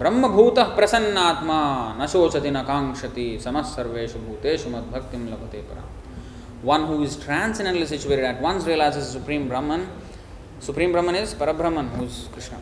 ब्रह्मभूतः 0.00 0.76
प्रसन्नात्मा 0.76 1.60
न 2.00 2.06
शोचति 2.06 2.50
न 2.50 2.62
काङ्क्षति 2.64 3.26
समः 3.44 3.62
सर्वेषु 3.74 4.18
भूतेषु 4.18 4.70
मद्भक्तिं 4.70 5.20
लभते 5.28 5.60
परा 5.68 5.82
one 6.62 6.86
who 6.86 7.02
is 7.04 7.16
transcendently 7.16 7.86
situated 7.86 8.24
at 8.24 8.40
once 8.40 8.64
realizes 8.64 9.08
Supreme 9.08 9.48
Brahman. 9.48 9.88
Supreme 10.62 10.92
Brahman 10.92 11.14
is 11.14 11.34
Parabrahman, 11.34 11.90
who 11.96 12.04
is 12.04 12.28
Krishna, 12.32 12.58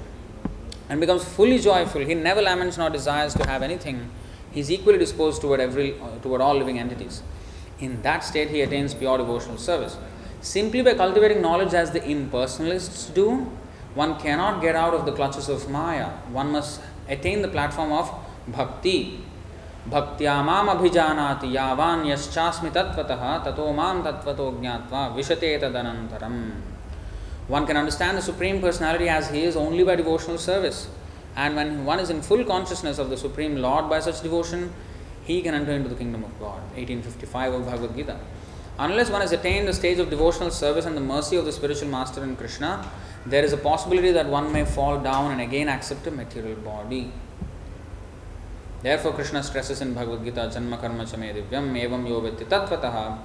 and 0.89 1.01
becomes 1.01 1.25
fully 1.25 1.59
joyful. 1.59 2.03
He 2.03 2.15
never 2.15 2.43
laments 2.43 2.79
nor 2.79 2.91
desires 2.91 3.35
to 3.35 3.47
have 3.49 3.63
anything. 3.63 4.11
He 4.53 4.61
is 4.61 4.71
equally 4.71 4.99
disposed 4.99 5.41
toward 5.41 5.61
every 5.61 5.95
toward 6.23 6.41
all 6.41 6.55
living 6.55 6.79
entities. 6.79 7.23
In 7.81 8.01
that 8.03 8.25
state, 8.25 8.51
he 8.51 8.61
attains 8.63 8.95
pure 8.95 9.19
devotional 9.19 9.59
service. 9.59 9.97
Simply 10.41 10.83
by 10.83 10.95
cultivating 10.95 11.43
knowledge 11.43 11.75
as 11.75 11.91
the 11.91 12.01
impersonalists 12.01 13.13
do, 13.13 13.51
one 13.95 14.19
cannot 14.19 14.61
get 14.63 14.77
out 14.77 14.95
of 14.95 15.07
the 15.07 15.13
clutches 15.13 15.49
of 15.49 15.69
Maya. 15.71 16.11
One 16.31 16.53
must 16.53 16.81
attain 17.09 17.43
the 17.43 17.49
platform 17.49 17.93
of 17.93 18.11
bhakti. 18.49 19.25
भक्त्या 19.89 20.33
माम 20.43 20.69
अभिजानाति 20.69 21.57
यावान 21.57 22.05
यश्चास्मि 22.07 22.71
तत्वतः 22.77 23.21
ततो 23.45 23.73
माम 23.73 24.03
तत्वतो 24.05 24.51
ज्ञात्वा 24.61 25.07
विशते 25.17 25.51
तदनन्तरम 25.63 26.35
one 27.52 27.68
can 27.68 27.78
understand 27.78 28.18
the 28.18 28.22
supreme 28.22 28.62
personality 28.62 29.08
as 29.10 29.30
he 29.30 29.44
is 29.44 29.56
only 29.56 29.84
by 29.84 29.96
devotional 29.96 30.38
service. 30.38 30.88
And 31.36 31.56
when 31.56 31.86
one 31.86 32.00
is 32.00 32.10
in 32.10 32.22
full 32.22 32.44
consciousness 32.46 32.98
of 32.98 33.10
the 33.10 33.18
supreme 33.18 33.58
lord 33.58 33.90
by 33.90 34.00
such 34.00 34.22
devotion 34.22 34.74
he 35.24 35.42
can 35.42 35.54
enter 35.54 35.72
into 35.72 35.90
the 35.90 35.96
kingdom 35.96 36.24
of 36.24 36.40
god. 36.40 36.62
1855 36.76 37.54
of 37.54 37.66
bhagavad 37.66 37.96
gita. 37.96 38.18
Unless 38.80 39.10
one 39.12 39.22
has 39.22 39.32
attained 39.32 39.68
the 39.68 39.74
stage 39.74 40.00
of 40.00 40.10
devotional 40.10 40.50
service 40.50 40.86
and 40.86 40.98
the 40.98 41.02
mercy 41.02 41.36
of 41.36 41.46
the 41.46 41.52
spiritual 41.52 41.90
master 41.90 42.24
in 42.24 42.36
krishna 42.36 42.90
there 43.26 43.44
is 43.44 43.54
a 43.54 43.58
possibility 43.58 44.12
that 44.12 44.28
one 44.28 44.52
may 44.52 44.66
fall 44.66 45.00
down 45.00 45.32
and 45.32 45.42
again 45.42 45.70
accept 45.70 46.08
a 46.08 46.12
material 46.12 46.56
body. 46.56 47.12
Therefore, 48.82 49.14
Krishna 49.14 49.44
stresses 49.44 49.82
in 49.82 49.94
Bhagavad 49.94 50.24
Gita, 50.24 50.50
Janma 50.52 50.80
karma 50.82 51.06
cha 51.06 51.18
me 51.18 51.32
divyam 51.32 51.72
evam 51.80 52.08
yo 52.08 52.20
vetti 52.22 52.46
tatvataha 52.46 53.20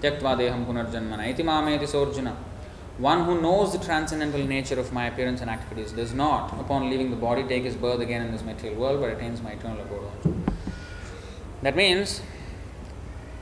tyaktva 0.00 0.38
deham 0.38 0.64
punarjanmana 0.64 1.28
iti 1.28 1.42
mameti 1.42 1.86
sorjuna. 1.86 2.34
One 2.98 3.24
who 3.24 3.40
knows 3.40 3.72
the 3.72 3.78
transcendental 3.78 4.44
nature 4.44 4.78
of 4.78 4.92
my 4.92 5.06
appearance 5.06 5.40
and 5.40 5.50
activities 5.50 5.92
does 5.92 6.12
not, 6.12 6.52
upon 6.60 6.90
leaving 6.90 7.10
the 7.10 7.16
body, 7.16 7.42
take 7.42 7.64
his 7.64 7.74
birth 7.74 8.00
again 8.00 8.20
in 8.22 8.32
this 8.32 8.42
material 8.42 8.78
world, 8.78 9.00
but 9.00 9.10
attains 9.10 9.40
my 9.42 9.52
eternal 9.52 9.80
abode 9.80 10.04
also. 10.04 10.34
That 11.62 11.74
means, 11.74 12.20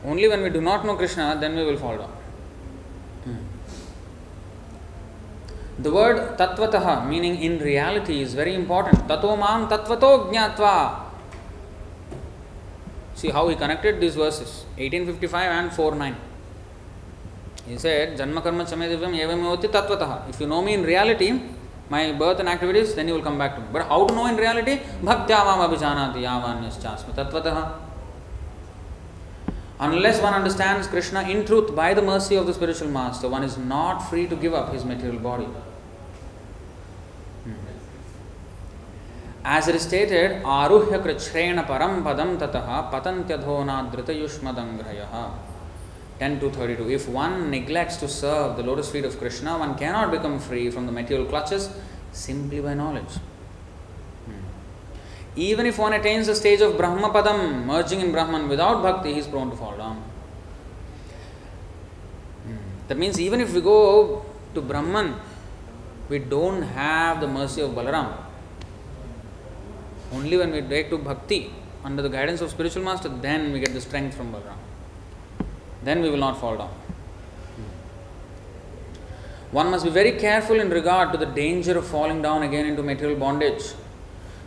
only 0.05 0.29
when 0.29 0.43
we 0.43 0.51
do 0.51 0.61
not 0.61 0.87
know 0.87 0.95
Krishna, 0.95 1.37
then 1.41 1.57
we 1.57 1.65
will 1.65 1.77
fall 1.77 1.99
down. 1.99 2.13
Hmm. 3.25 3.37
The 5.81 5.93
word 5.93 6.39
tatvataha, 6.39 7.09
meaning 7.09 7.43
in 7.43 7.59
reality, 7.59 8.21
is 8.23 8.35
very 8.35 8.55
important. 8.55 9.09
Tato 9.09 9.37
mam 9.37 9.69
tatvato 9.69 10.33
jnatva. 10.33 11.07
See 13.15 13.31
how 13.31 13.49
he 13.49 13.57
connected 13.57 14.01
these 14.01 14.15
verses 14.15 14.65
1855 14.77 15.51
and 15.51 15.73
49. 15.73 16.17
He 17.71 17.79
said, 17.79 18.19
Janma 18.19 18.43
karma 18.43 18.65
chame 18.65 18.89
divyam 18.91 19.15
evam 19.15 19.41
yoti 19.45 19.71
tatvataha. 19.71 20.29
If 20.29 20.41
you 20.41 20.49
know 20.49 20.61
me 20.61 20.75
in 20.75 20.83
reality, 20.83 21.41
my 21.89 22.11
birth 22.13 22.41
and 22.41 22.49
activities, 22.49 22.95
then 22.97 23.07
you 23.07 23.15
will 23.15 23.23
come 23.23 23.39
back 23.39 23.55
to 23.55 23.61
me. 23.61 23.69
But 23.73 23.87
how 23.87 24.07
to 24.07 24.13
know 24.13 24.27
in 24.27 24.37
reality? 24.37 24.81
Bhaktya 25.01 25.45
mam 25.49 25.71
abhijanati 25.71 26.23
yavanyaschasma 26.23 27.15
tatvataha. 27.15 27.75
Unless 29.79 30.21
one 30.21 30.35
understands 30.35 30.89
Krishna 30.89 31.23
in 31.23 31.47
truth 31.47 31.75
by 31.77 31.95
the 31.95 32.03
mercy 32.03 32.35
of 32.35 32.47
the 32.47 32.53
spiritual 32.53 32.89
master, 32.89 33.29
one 33.29 33.45
is 33.45 33.57
not 33.57 34.01
free 34.11 34.27
to 34.27 34.35
give 34.35 34.53
up 34.53 34.73
his 34.73 34.85
material 34.85 35.21
body. 35.21 35.47
As 39.45 39.69
it 39.69 39.77
is 39.77 39.83
stated, 39.83 40.43
Aruhya 40.43 41.03
Krichrena 41.03 41.65
Param 41.67 42.03
Padam 42.03 42.37
Tataha 42.37 42.91
Patantyadhona 42.91 43.91
Dhritayushmadangrayaha. 43.93 45.50
10 46.21 46.39
to 46.41 46.51
32. 46.51 46.91
If 46.91 47.09
one 47.09 47.51
neglects 47.51 47.97
to 47.97 48.07
serve 48.07 48.59
the 48.59 48.63
lotus 48.63 48.91
feet 48.91 49.07
of 49.07 49.19
Krishna, 49.19 49.59
one 49.59 49.77
cannot 49.77 50.11
become 50.11 50.39
free 50.39 50.71
from 50.71 50.85
the 50.85 50.93
material 50.93 51.27
clutches 51.27 51.71
simply 52.13 52.61
by 52.61 52.75
knowledge. 52.75 53.15
Hmm. 54.27 54.43
Even 55.35 55.65
if 55.65 55.79
one 55.79 55.95
attains 55.95 56.27
the 56.27 56.35
stage 56.35 56.61
of 56.61 56.75
Brahmapadam, 56.75 57.65
merging 57.65 58.01
in 58.01 58.13
Brahman 58.13 58.49
without 58.51 58.83
bhakti, 58.83 59.15
he 59.15 59.19
is 59.21 59.27
prone 59.27 59.51
to 59.51 59.57
fall 59.57 59.77
down. 59.79 59.97
Hmm. 62.45 62.57
That 62.89 62.99
means 62.99 63.19
even 63.19 63.41
if 63.41 63.55
we 63.55 63.63
go 63.63 64.27
to 64.55 64.61
Brahman, 64.61 65.15
we 66.11 66.19
don't 66.19 66.63
have 66.63 67.23
the 67.23 67.29
mercy 67.29 67.63
of 67.63 67.71
Balaram. 67.71 68.13
Only 70.13 70.37
when 70.37 70.53
we 70.53 70.61
take 70.61 70.91
to 70.91 70.99
bhakti 70.99 71.51
under 71.83 72.03
the 72.03 72.11
guidance 72.11 72.43
of 72.43 72.51
spiritual 72.51 72.83
master, 72.83 73.09
then 73.09 73.53
we 73.55 73.61
get 73.61 73.73
the 73.73 73.81
strength 73.81 74.15
from 74.15 74.33
Balaram. 74.33 74.60
Then 75.83 76.03
we 76.03 76.11
will 76.11 76.19
not 76.19 76.41
fall 76.41 76.57
down. 76.57 76.75
One 79.51 79.71
must 79.71 79.85
be 79.85 79.91
very 79.91 80.13
careful 80.13 80.61
in 80.61 80.71
regard 80.71 81.11
to 81.13 81.19
the 81.19 81.27
danger 81.27 81.77
of 81.77 81.87
falling 81.87 82.23
down 82.23 82.43
again 82.43 82.67
into 82.67 82.83
material 82.83 83.19
bondage. 83.19 83.73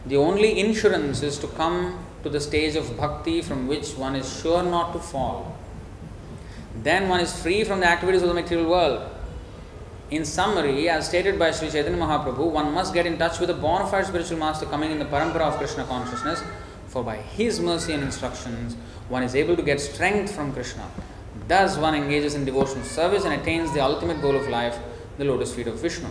The 0.06 0.16
only 0.16 0.60
insurance 0.60 1.22
is 1.22 1.38
to 1.40 1.48
come 1.48 2.06
to 2.24 2.30
the 2.30 2.40
stage 2.40 2.76
of 2.76 2.96
bhakti 2.98 3.42
from 3.42 3.68
which 3.68 3.98
one 3.98 4.16
is 4.16 4.42
sure 4.42 4.64
not 4.64 4.94
to 4.94 5.00
fall. 5.00 5.58
Then 6.82 7.10
one 7.10 7.20
is 7.20 7.38
free 7.42 7.64
from 7.64 7.82
the 7.82 7.88
activities 7.88 8.22
of 8.22 8.30
the 8.30 8.34
material 8.34 8.70
world. 8.70 9.10
In 10.10 10.26
summary, 10.26 10.90
as 10.90 11.08
stated 11.08 11.38
by 11.38 11.52
Sri 11.52 11.70
Chaitanya 11.70 12.00
Mahaprabhu, 12.00 12.52
one 12.52 12.72
must 12.74 12.94
get 12.94 13.06
in 13.06 13.18
touch 13.18 13.40
with 13.40 13.50
a 13.50 13.54
bona 13.54 13.88
fide 13.88 14.06
spiritual 14.06 14.38
master 14.38 14.66
coming 14.66 14.92
in 14.92 15.00
the 15.00 15.06
parampara 15.06 15.42
of 15.42 15.58
Krishna 15.58 15.84
consciousness, 15.86 16.44
for 16.88 17.04
by 17.04 17.18
his 17.18 17.60
mercy 17.60 17.94
and 17.94 18.04
instructions, 18.04 18.76
one 19.10 19.24
is 19.24 19.36
able 19.36 19.56
to 19.56 19.64
get 19.64 19.82
strength 19.82 20.34
from 20.34 20.54
Krishna. 20.54 20.90
Thus, 21.48 21.78
one 21.78 21.96
engages 21.96 22.36
in 22.36 22.46
devotional 22.46 22.86
service 22.86 23.26
and 23.26 23.34
attains 23.34 23.74
the 23.74 23.82
ultimate 23.82 24.22
goal 24.22 24.36
of 24.36 24.48
life, 24.48 24.78
the 25.18 25.26
lotus 25.26 25.54
feet 25.54 25.68
of 25.68 25.76
Vishnu. 25.80 26.08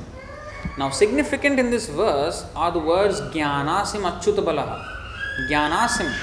Now, 0.79 0.91
significant 0.91 1.59
in 1.59 1.71
this 1.71 1.89
verse 1.89 2.47
are 2.55 2.71
the 2.71 2.79
words 2.79 3.21
Jnanasim 3.21 4.03
Achyutabalaha. 4.11 4.87
Jnanasim. 5.49 6.15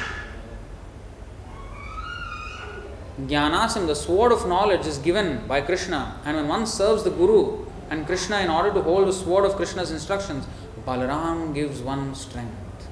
Jnanasim, 3.25 3.87
the 3.87 3.95
sword 3.95 4.31
of 4.31 4.47
knowledge, 4.47 4.85
is 4.85 4.97
given 4.99 5.45
by 5.47 5.61
Krishna, 5.61 6.19
and 6.23 6.37
when 6.37 6.47
one 6.47 6.65
serves 6.65 7.03
the 7.03 7.09
Guru 7.09 7.65
and 7.89 8.05
Krishna 8.05 8.39
in 8.39 8.49
order 8.49 8.71
to 8.73 8.81
hold 8.81 9.07
the 9.07 9.13
sword 9.13 9.45
of 9.45 9.55
Krishna's 9.55 9.91
instructions, 9.91 10.47
Balaram 10.85 11.53
gives 11.53 11.81
one 11.81 12.15
strength. 12.15 12.87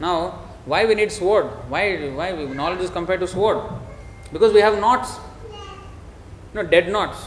Now, 0.00 0.40
why 0.66 0.84
we 0.84 0.94
need 0.94 1.10
sword? 1.10 1.46
Why 1.68 2.10
why 2.10 2.32
knowledge 2.32 2.80
is 2.80 2.90
compared 2.90 3.20
to 3.20 3.26
sword? 3.26 3.58
Because 4.32 4.52
we 4.52 4.60
have 4.60 4.78
knots, 4.78 5.16
you 6.52 6.62
know, 6.62 6.68
dead 6.68 6.90
knots. 6.90 7.26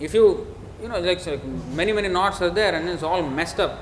If 0.00 0.14
you 0.14 0.46
you 0.82 0.88
know 0.88 1.00
like, 1.00 1.24
like 1.26 1.44
many 1.44 1.92
many 1.92 2.08
knots 2.08 2.40
are 2.42 2.50
there 2.50 2.74
and 2.74 2.88
it's 2.88 3.02
all 3.02 3.22
messed 3.22 3.60
up, 3.60 3.78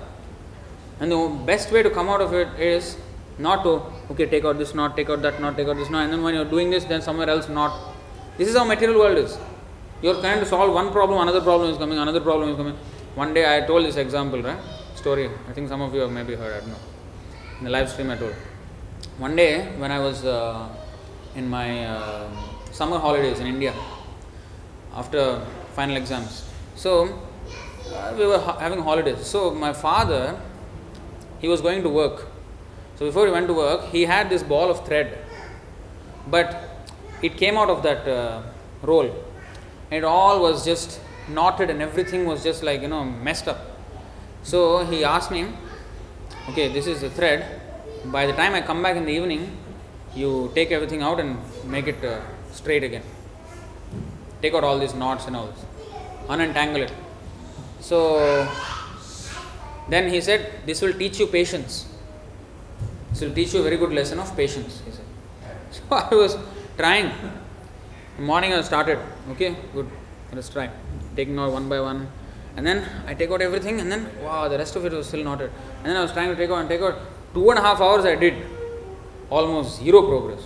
and 1.01 1.11
the 1.11 1.29
best 1.47 1.73
way 1.73 1.83
to 1.83 1.91
come 1.91 2.09
out 2.09 2.21
of 2.21 2.35
it 2.35 2.49
is 2.59 2.97
not 3.39 3.63
to 3.63 3.83
okay 4.11 4.27
take 4.27 4.45
out 4.45 4.59
this 4.59 4.75
knot, 4.75 4.97
take 4.97 5.09
out 5.11 5.23
that 5.23 5.41
knot, 5.41 5.57
take 5.57 5.69
out 5.69 5.77
this 5.77 5.91
knot, 5.91 6.05
and 6.05 6.13
then 6.13 6.23
when 6.23 6.35
you're 6.35 6.51
doing 6.57 6.71
this, 6.71 6.85
then 6.85 7.01
somewhere 7.01 7.29
else 7.29 7.49
knot. 7.49 7.95
This 8.37 8.49
is 8.49 8.57
how 8.57 8.65
material 8.65 8.99
world 8.99 9.19
is. 9.19 9.39
You're 10.03 10.21
trying 10.21 10.41
to 10.41 10.47
solve 10.47 10.73
one 10.73 10.91
problem, 10.93 11.21
another 11.21 11.41
problem 11.43 11.71
is 11.71 11.79
coming, 11.79 11.99
another 11.99 12.21
problem 12.21 12.51
is 12.51 12.57
coming. 12.57 12.77
One 13.15 13.35
day 13.35 13.45
I 13.55 13.67
told 13.67 13.85
this 13.85 13.97
example, 13.97 14.43
right? 14.43 14.59
Story. 14.95 15.31
I 15.49 15.53
think 15.53 15.69
some 15.69 15.83
of 15.83 15.95
you 15.95 16.01
have 16.01 16.11
maybe 16.11 16.35
heard, 16.35 16.55
I 16.57 16.61
don't 16.61 16.71
know. 16.71 16.79
In 17.59 17.65
the 17.65 17.71
live 17.71 17.91
stream 17.91 18.11
I 18.11 18.17
told. 18.17 18.35
One 19.19 19.37
day 19.37 19.67
when 19.77 19.91
I 19.91 19.99
was 19.99 20.25
uh, 20.25 20.69
in 21.35 21.49
my 21.49 21.85
uh, 21.85 22.31
summer 22.73 22.99
holidays 22.99 23.41
in 23.41 23.47
India, 23.47 23.75
after 24.95 25.45
final 25.75 25.97
exams. 25.97 26.49
So 26.77 27.21
uh, 27.93 28.15
we 28.17 28.27
were 28.27 28.39
ha- 28.39 28.59
having 28.59 28.81
holidays. 28.81 29.27
So 29.27 29.53
my 29.53 29.73
father, 29.73 30.39
he 31.39 31.49
was 31.49 31.61
going 31.61 31.83
to 31.83 31.89
work. 31.89 32.27
So 32.97 33.07
before 33.07 33.27
he 33.27 33.33
went 33.33 33.47
to 33.49 33.55
work, 33.55 33.87
he 33.87 34.05
had 34.05 34.29
this 34.29 34.43
ball 34.43 34.71
of 34.71 34.85
thread, 34.87 35.19
but 36.27 36.89
it 37.23 37.37
came 37.37 37.57
out 37.57 37.71
of 37.71 37.83
that 37.83 38.07
uh, 38.07 38.43
roll. 38.83 39.15
It 39.91 40.05
all 40.05 40.41
was 40.41 40.65
just 40.65 41.01
knotted, 41.29 41.71
and 41.71 41.81
everything 41.81 42.27
was 42.27 42.43
just 42.43 42.63
like 42.63 42.83
you 42.83 42.89
know 42.89 43.05
messed 43.05 43.49
up. 43.49 43.59
So 44.43 44.85
he 44.85 45.03
asked 45.05 45.31
me, 45.31 45.49
"Okay, 46.51 46.69
this 46.69 46.87
is 46.87 47.01
the 47.01 47.11
thread. 47.11 47.47
By 48.05 48.27
the 48.27 48.33
time 48.35 48.55
I 48.55 48.61
come 48.61 48.83
back 48.83 48.97
in 48.97 49.05
the 49.07 49.13
evening, 49.13 49.57
you 50.15 50.51
take 50.55 50.71
everything 50.71 51.03
out 51.03 51.21
and 51.21 51.39
make 51.65 51.87
it 51.87 52.05
uh, 52.05 52.21
straight 52.53 52.85
again. 52.85 53.03
Take 54.43 54.55
out 54.55 54.65
all 54.65 54.79
these 54.79 54.95
knots 54.95 55.27
and 55.27 55.37
all 55.37 55.47
this, 55.47 55.65
unentangle 56.29 56.83
it." 56.89 56.93
So 57.81 57.97
then 59.91 60.09
he 60.09 60.21
said, 60.21 60.53
This 60.65 60.81
will 60.81 60.93
teach 60.93 61.19
you 61.19 61.27
patience. 61.27 61.87
This 63.11 63.23
will 63.23 63.35
teach 63.35 63.53
you 63.53 63.61
a 63.61 63.63
very 63.65 63.77
good 63.77 63.93
lesson 63.93 64.21
of 64.21 64.35
patience, 64.37 64.83
he 64.85 64.93
said. 64.93 65.05
So 65.73 65.83
I 65.91 66.15
was 66.15 66.37
trying. 66.77 67.11
The 68.17 68.23
morning 68.23 68.53
I 68.53 68.61
started, 68.63 68.99
okay, 69.33 69.57
good, 69.73 69.89
let's 70.33 70.49
try. 70.49 70.71
Taking 71.17 71.39
out 71.39 71.53
one 71.53 71.69
by 71.69 71.81
one. 71.81 72.09
And 72.57 72.67
then 72.67 72.89
I 73.07 73.15
take 73.15 73.31
out 73.31 73.41
everything 73.41 73.81
and 73.81 73.91
then 73.91 74.09
wow, 74.23 74.49
the 74.49 74.59
rest 74.59 74.77
of 74.77 74.85
it 74.85 74.93
was 74.93 75.09
still 75.09 75.25
knotted. 75.25 75.51
And 75.79 75.87
then 75.87 75.97
I 75.97 76.03
was 76.03 76.13
trying 76.13 76.29
to 76.29 76.37
take 76.37 76.51
out 76.51 76.59
and 76.59 76.69
take 76.69 76.81
out. 76.81 76.99
Two 77.35 77.49
and 77.51 77.59
a 77.59 77.63
half 77.63 77.81
hours 77.81 78.05
I 78.05 78.17
did. 78.17 78.35
Almost 79.29 79.81
zero 79.83 80.03
progress. 80.03 80.43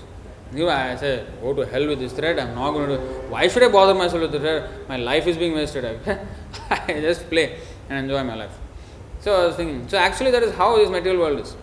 I 0.62 0.96
said, 0.96 1.40
go 1.40 1.52
to 1.52 1.66
hell 1.66 1.86
with 1.88 1.98
this 1.98 2.12
thread. 2.12 2.38
I'm 2.38 2.54
not 2.54 2.72
going 2.72 2.88
to. 2.88 2.98
Why 3.28 3.48
should 3.48 3.62
I 3.62 3.68
bother 3.68 3.94
myself 3.94 4.22
with 4.22 4.32
the 4.32 4.40
thread? 4.40 4.88
My 4.88 4.96
life 4.96 5.26
is 5.26 5.36
being 5.36 5.54
wasted. 5.54 5.84
I 6.70 7.00
just 7.00 7.28
play 7.28 7.58
and 7.88 7.98
enjoy 7.98 8.22
my 8.22 8.34
life. 8.36 8.52
So 9.20 9.34
I 9.34 9.46
was 9.46 9.56
thinking. 9.56 9.88
So 9.88 9.98
actually, 9.98 10.30
that 10.30 10.42
is 10.42 10.54
how 10.54 10.76
this 10.76 10.88
material 10.88 11.20
world 11.22 11.40
is. 11.40 11.56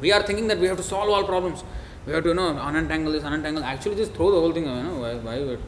We 0.00 0.12
are 0.12 0.22
thinking 0.22 0.48
that 0.48 0.58
we 0.58 0.66
have 0.66 0.76
to 0.76 0.82
solve 0.82 1.08
all 1.08 1.24
problems. 1.24 1.64
We 2.06 2.12
have 2.12 2.22
to, 2.24 2.30
you 2.30 2.34
know, 2.34 2.52
unentangle 2.54 3.12
this, 3.12 3.24
unentangle. 3.24 3.62
Actually, 3.62 3.96
just 3.96 4.12
throw 4.12 4.30
the 4.30 4.40
whole 4.40 4.52
thing 4.52 4.68
away. 4.68 4.76
You 4.76 4.82
know, 4.82 4.98
why, 5.00 5.14
why 5.14 5.40
would? 5.40 5.60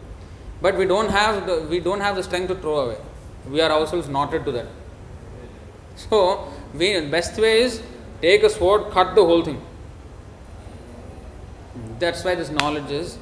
But 0.61 0.77
we 0.77 0.87
don't 0.87 1.09
have 1.09 1.47
the 1.47 1.63
we 1.63 1.81
don't 1.81 2.01
have 2.01 2.17
the 2.17 2.23
strength 2.23 2.49
to 2.49 2.57
throw 2.57 2.81
away. 2.81 2.99
We 3.49 3.61
are 3.61 3.71
ourselves 3.71 4.09
knotted 4.09 4.45
to 4.45 4.53
that. 4.53 4.67
So, 5.97 6.53
we 6.75 7.01
best 7.07 7.39
way 7.39 7.63
is 7.63 7.83
take 8.21 8.43
a 8.43 8.51
sword, 8.51 8.91
cut 8.93 9.15
the 9.15 9.25
whole 9.25 9.43
thing. 9.43 9.61
That's 11.99 12.25
why 12.25 12.35
this 12.35 12.51
knowledge 12.51 12.91
is 12.91 13.19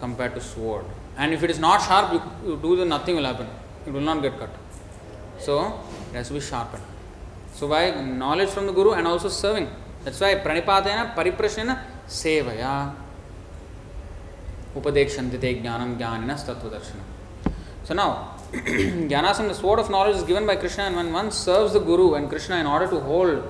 compared 0.00 0.34
to 0.34 0.40
sword. 0.40 0.84
And 1.16 1.32
if 1.32 1.42
it 1.42 1.50
is 1.50 1.58
not 1.58 1.82
sharp, 1.82 2.12
you, 2.12 2.50
you 2.50 2.56
do 2.56 2.76
the 2.76 2.84
nothing 2.84 3.16
will 3.16 3.24
happen. 3.24 3.46
It 3.86 3.92
will 3.92 4.00
not 4.00 4.22
get 4.22 4.38
cut. 4.38 4.50
So 5.38 5.80
it 6.12 6.16
has 6.16 6.28
to 6.28 6.34
be 6.34 6.40
sharpened. 6.40 6.82
So 7.54 7.68
by 7.68 7.90
knowledge 8.00 8.50
from 8.50 8.66
the 8.66 8.72
Guru 8.72 8.92
and 8.92 9.06
also 9.06 9.28
serving. 9.28 9.68
That's 10.04 10.20
why 10.20 10.34
pranipatena 10.36 11.14
pariprashena 11.14 11.82
sevaya 12.06 12.94
upadekshante 14.74 15.40
te 15.40 15.60
jnanam 15.60 15.98
jnaninas 15.98 16.44
tattvadarshana. 16.44 17.02
So 17.84 17.94
now 17.94 18.36
Jnanasam, 18.52 19.46
the 19.46 19.54
sword 19.54 19.78
of 19.78 19.90
knowledge 19.90 20.16
is 20.16 20.24
given 20.24 20.44
by 20.44 20.56
Krishna 20.56 20.82
and 20.82 20.96
when 20.96 21.12
one 21.12 21.30
serves 21.30 21.72
the 21.72 21.78
Guru 21.78 22.14
and 22.14 22.28
Krishna 22.28 22.56
in 22.56 22.66
order 22.66 22.88
to 22.88 22.98
hold 22.98 23.44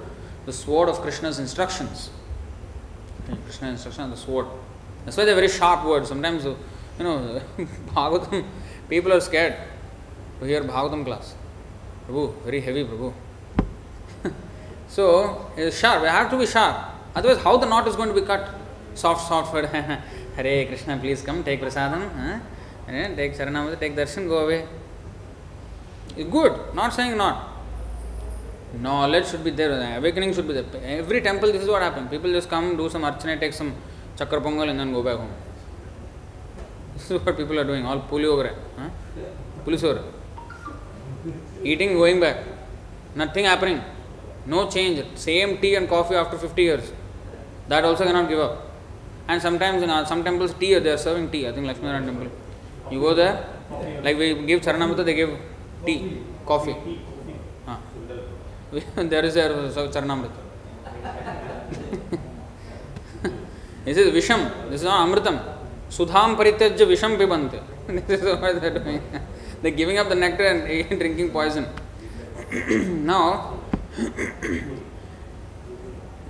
the 0.44 0.52
sword 0.52 0.90
of 0.90 1.01
Krishna's 1.01 1.38
instructions. 1.38 2.10
Krishna's 3.44 3.73
instruction 3.73 4.05
on 4.05 4.11
the 4.11 4.16
sword. 4.16 4.47
That's 5.05 5.16
why 5.16 5.24
they're 5.24 5.35
very 5.35 5.48
sharp 5.48 5.85
words. 5.85 6.09
Sometimes, 6.09 6.44
you 6.44 6.57
know, 6.98 7.40
Bhagavatam, 7.94 8.44
people 8.89 9.12
are 9.12 9.20
scared 9.20 9.57
to 10.40 10.47
hear 10.47 10.62
Bhagavatam 10.62 11.05
class. 11.05 11.35
Prabhu, 12.09 12.43
very 12.43 12.61
heavy 12.61 12.85
Prabhu. 12.85 13.12
so, 14.89 15.51
it's 15.57 15.78
sharp. 15.78 16.02
We 16.02 16.09
have 16.09 16.31
to 16.31 16.39
be 16.39 16.47
sharp. 16.47 16.77
Otherwise, 17.15 17.39
how 17.43 17.57
the 17.57 17.66
knot 17.66 17.89
is 17.89 17.97
going 17.97 18.09
to 18.09 18.15
be 18.15 18.27
cut? 18.27 18.55
Soft, 18.94 19.27
soft 19.28 19.52
word. 19.52 19.66
Hare 19.66 20.66
Krishna, 20.66 20.97
please 20.98 21.23
come, 21.23 21.43
take 21.43 21.61
prasadam. 21.61 22.11
Huh? 22.12 22.39
Take 23.15 23.36
Saranamata, 23.36 23.78
take 23.78 23.94
darshan, 23.94 24.28
go 24.28 24.39
away. 24.44 24.66
Good. 26.16 26.74
Not 26.74 26.93
saying 26.93 27.16
not. 27.16 27.49
Knowledge 28.74 29.24
should 29.26 29.40
be 29.40 29.51
there 29.52 29.70
awakening 29.72 30.32
should 30.34 30.47
be 30.47 30.55
there 30.55 30.82
every 30.88 31.20
temple 31.20 31.52
this 31.52 31.62
is 31.62 31.70
what 31.70 31.82
happen 31.82 32.06
people 32.10 32.32
just 32.34 32.51
come 32.51 32.76
do 32.76 32.88
some 32.88 33.06
archana 33.06 33.34
take 33.36 33.55
some 33.55 33.72
chakkara 34.18 34.40
pongal 34.40 34.68
and 34.68 34.78
then 34.78 34.92
go 34.92 35.02
back 35.02 35.16
home 35.16 35.28
this 36.92 37.05
is 37.05 37.12
what 37.14 37.36
people 37.36 37.59
are 37.59 37.64
doing 37.66 37.86
all 37.86 37.98
pulley 38.10 38.26
over 38.26 38.47
है 38.47 38.88
police 39.64 39.84
over 39.84 40.02
eating 41.66 41.97
going 41.97 42.20
back 42.20 42.44
nothing 43.18 43.47
happening 43.47 43.80
no 44.48 44.64
change 44.66 45.05
same 45.18 45.56
tea 45.62 45.70
and 45.70 45.88
coffee 45.88 46.16
after 46.16 46.38
fifty 46.38 46.64
years 46.64 46.92
that 47.68 47.84
also 47.84 48.05
can 48.05 48.26
give 48.26 48.42
up 48.42 49.30
and 49.30 49.40
sometimes 49.40 49.82
in 49.82 50.05
some 50.06 50.22
temples 50.22 50.55
tea 50.60 50.74
they 50.76 50.90
are 50.90 50.97
serving 51.01 51.28
tea 51.30 51.44
I 51.44 51.52
think 51.52 51.68
Lakshminarayan 51.68 52.06
temple 52.06 52.94
you 52.94 53.01
go 53.01 53.14
दैक 53.14 54.16
we 54.18 54.32
give 54.44 54.60
sharanam 54.64 54.94
they 54.94 55.14
give 55.14 55.38
tea 55.86 55.94
coffee 56.47 56.72
There 58.70 59.24
is 59.24 59.34
a 59.34 59.48
Charanamrita. 59.90 60.30
this 63.84 63.97
is 63.97 64.14
Visham, 64.14 64.70
this 64.70 64.82
is 64.82 64.84
not 64.84 65.09
Amritam. 65.09 65.42
Sudham 65.90 66.36
parityajya 66.36 66.86
Visham 66.86 67.18
pibante. 67.18 67.60
this 68.06 68.20
is 68.20 68.40
what 68.40 68.60
they're 68.60 68.78
doing. 68.78 69.02
they're 69.60 69.72
giving 69.72 69.98
up 69.98 70.09
the 70.09 70.14
nectar 70.14 70.47
and 70.47 71.01
drinking 71.01 71.30
poison. 71.30 71.66
now, 73.05 73.59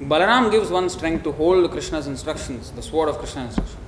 Balaram 0.01 0.51
gives 0.51 0.71
one 0.71 0.89
strength 0.89 1.25
to 1.25 1.33
hold 1.33 1.71
Krishna's 1.71 2.07
instructions, 2.07 2.71
the 2.71 2.81
sword 2.81 3.11
of 3.11 3.19
Krishna's 3.19 3.49
instructions. 3.49 3.79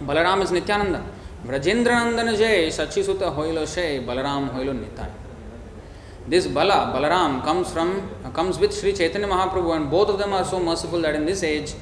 Balaram 0.00 0.42
is 0.42 0.50
Nityananda. 0.50 1.04
Brajendranandana 1.44 2.38
Jay, 2.38 2.68
Sachisuta 2.68 3.34
Hoilo 3.36 3.66
Shay, 3.66 4.02
Balaram 4.02 4.48
Hoilo 4.50 4.72
Nitai. 4.72 5.10
This 6.28 6.46
Bala, 6.46 6.92
Balaram, 6.94 7.42
comes 7.42 7.72
from 7.72 8.08
comes 8.34 8.58
with 8.58 8.74
Sri 8.74 8.92
Chaitanya 8.92 9.26
Mahaprabhu, 9.26 9.74
and 9.74 9.90
both 9.90 10.08
of 10.08 10.18
them 10.18 10.32
are 10.32 10.44
so 10.44 10.60
merciful 10.60 11.00
that 11.00 11.14
in 11.14 11.24
this 11.24 11.42
age, 11.42 11.72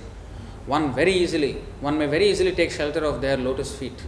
one 0.67 0.95
very 0.95 1.13
easily, 1.13 1.59
one 1.81 1.99
may 1.99 2.07
very 2.07 2.31
easily 2.31 2.53
take 2.53 2.71
shelter 2.71 3.05
of 3.05 3.21
their 3.21 3.37
lotus 3.37 3.75
feet. 3.77 4.01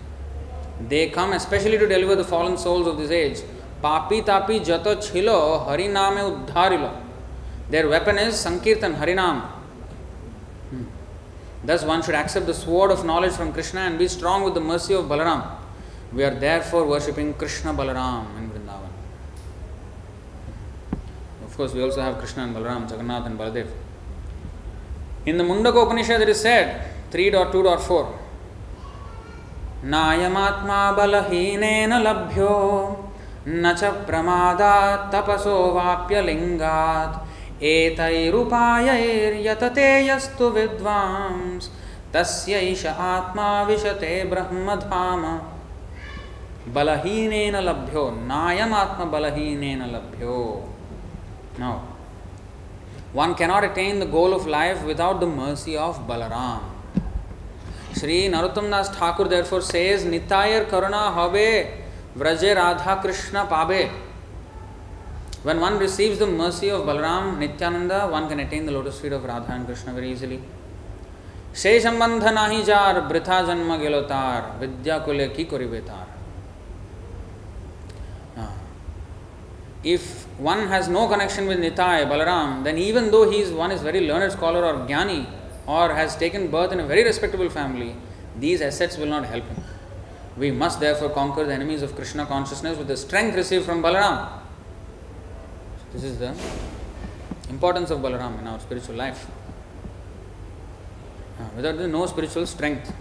They 0.89 1.11
come 1.11 1.32
especially 1.32 1.78
to 1.78 1.86
deliver 1.86 2.16
the 2.16 2.24
fallen 2.24 2.57
souls 2.57 2.86
of 2.86 2.97
this 2.97 3.11
age. 3.11 3.43
Papi 3.82 4.24
tapi 4.24 4.61
jato 4.61 4.94
chilo 5.01 5.66
hariname 5.69 6.47
uddharilo. 6.47 7.02
Their 7.69 7.89
weapon 7.89 8.19
is 8.19 8.35
Sankirtan, 8.35 8.94
Harinam. 8.94 9.43
Hmm. 10.70 10.85
Thus, 11.65 11.85
one 11.85 12.02
should 12.02 12.15
accept 12.15 12.47
the 12.47 12.55
sword 12.55 12.90
of 12.90 13.05
knowledge 13.05 13.32
from 13.32 13.52
Krishna 13.52 13.81
and 13.81 13.98
be 13.98 14.09
strong 14.09 14.43
with 14.43 14.55
the 14.55 14.61
mercy 14.61 14.94
of 14.94 15.05
Balaram. 15.05 15.57
We 16.12 16.24
are 16.24 16.35
therefore 16.35 16.86
worshipping 16.86 17.35
Krishna 17.35 17.73
Balaram 17.73 18.49
course, 21.61 21.74
we 21.74 21.82
also 21.82 22.01
have 22.01 22.16
Krishna 22.16 22.45
and 22.45 22.57
Balaram, 22.57 22.89
Jagannath 22.91 23.27
and 23.27 23.39
Baladev. 23.39 23.69
In 25.27 25.37
the 25.37 25.45
Mundaka 25.45 25.85
Upanishad, 25.85 26.23
it 26.23 26.31
is 26.31 26.41
said 26.41 26.66
3.2.4 27.12 28.07
नायमात्मा 29.93 30.81
बलहीनेन 30.97 31.93
लभ्यो 32.07 32.55
न 33.49 33.73
च 33.81 33.82
प्रमादात् 34.09 35.07
तपसो 35.12 35.57
वाप्यलिङ्गात् 35.77 37.15
एतैरुपायैर्यतते 37.74 38.89
यस्तु 40.09 40.47
विद्वांस् 40.57 41.70
तस्यैष 42.15 42.82
आत्मा 43.12 43.49
विशते 43.70 44.12
Brahmadham 44.32 45.23
बलहीनेन 46.74 47.57
लभ्यो 47.69 48.05
नायमात्म 48.35 49.01
बलहीनेन 49.15 49.82
लभ्यो 49.95 50.37
Now, 51.61 51.87
one 53.12 53.35
cannot 53.35 53.65
attain 53.65 53.99
the 53.99 54.07
goal 54.07 54.32
of 54.35 54.47
life 54.47 54.85
without 54.85 55.20
the 55.20 55.27
mercy 55.27 55.77
of 55.77 55.99
Balaram. 56.07 56.61
Sri 57.93 58.28
Narottam 58.28 58.70
Das 58.70 58.89
Thakur 58.89 59.28
therefore 59.28 59.61
says, 59.61 60.05
Nitayar 60.05 60.70
Karuna 60.70 61.12
Habe 61.12 61.82
Vraje 62.16 62.57
Radha 62.57 63.01
Krishna 63.03 63.47
Pabe. 63.47 63.91
When 65.43 65.61
one 65.61 65.78
receives 65.78 66.19
the 66.19 66.27
mercy 66.27 66.70
of 66.70 66.87
Balaram, 66.87 67.37
Nityananda, 67.39 68.09
one 68.09 68.28
can 68.28 68.41
attain 68.41 68.65
the 68.65 68.73
lotus 68.73 68.99
feet 69.01 69.12
of 69.12 69.24
Radha 69.24 69.53
and 69.53 69.66
Krishna 69.66 69.93
very 69.93 70.11
easily. 70.12 70.41
से 71.55 71.70
संबंध 71.81 72.24
नाही 72.24 72.62
jar 72.62 73.01
वृथा 73.09 73.41
जन्म 73.47 73.77
गेलो 73.78 74.01
तार 74.11 74.43
विद्या 74.61 74.99
कुले 75.07 75.27
की 75.28 75.45
करी 75.51 75.66
बेतार 75.66 76.19
if 79.82 80.27
one 80.39 80.69
has 80.69 80.89
no 80.89 81.09
connection 81.09 81.47
with 81.47 81.59
Nitai, 81.59 82.07
Balaram, 82.07 82.65
then 82.65 82.77
even 82.77 83.11
though 83.11 83.31
he 83.31 83.39
is 83.40 83.51
one 83.51 83.70
is 83.70 83.81
very 83.81 84.07
learned 84.07 84.32
scholar 84.32 84.65
or 84.65 84.86
jnani 84.86 85.27
or 85.66 85.94
has 85.94 86.16
taken 86.16 86.51
birth 86.51 86.73
in 86.73 86.81
a 86.81 86.86
very 86.86 87.02
respectable 87.05 87.48
family, 87.48 87.94
these 88.39 88.61
assets 88.61 88.97
will 88.97 89.07
not 89.07 89.24
help 89.24 89.44
him. 89.44 89.65
We 90.36 90.51
must 90.51 90.81
therefore 90.81 91.11
conquer 91.11 91.44
the 91.44 91.55
enemies 91.55 91.82
of 91.82 91.94
Krishna 91.94 92.27
consciousness 92.27 92.77
with 92.78 92.89
the 92.89 92.97
strength 92.97 93.36
received 93.36 93.65
from 93.65 93.82
Balaram. 93.82 94.40
This 95.93 96.05
is 96.05 96.19
the 96.19 96.35
importance 97.48 97.90
of 97.90 98.01
Balaram 98.01 98.39
in 98.39 98.47
our 98.47 98.61
spiritual 98.61 98.97
life. 98.97 99.27
Uh, 101.39 101.44
Without 101.57 101.78
this, 101.78 101.90
no 101.90 102.07
spiritual 102.07 102.47
strength. 102.47 102.93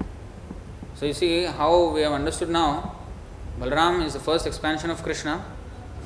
So 0.95 1.05
you 1.05 1.13
see 1.13 1.43
how 1.43 1.89
we 1.89 2.01
have 2.01 2.13
understood 2.13 2.49
now. 2.49 2.95
Balaram 3.59 4.03
is 4.03 4.13
the 4.13 4.19
first 4.19 4.47
expansion 4.47 4.89
of 4.89 5.03
Krishna. 5.03 5.43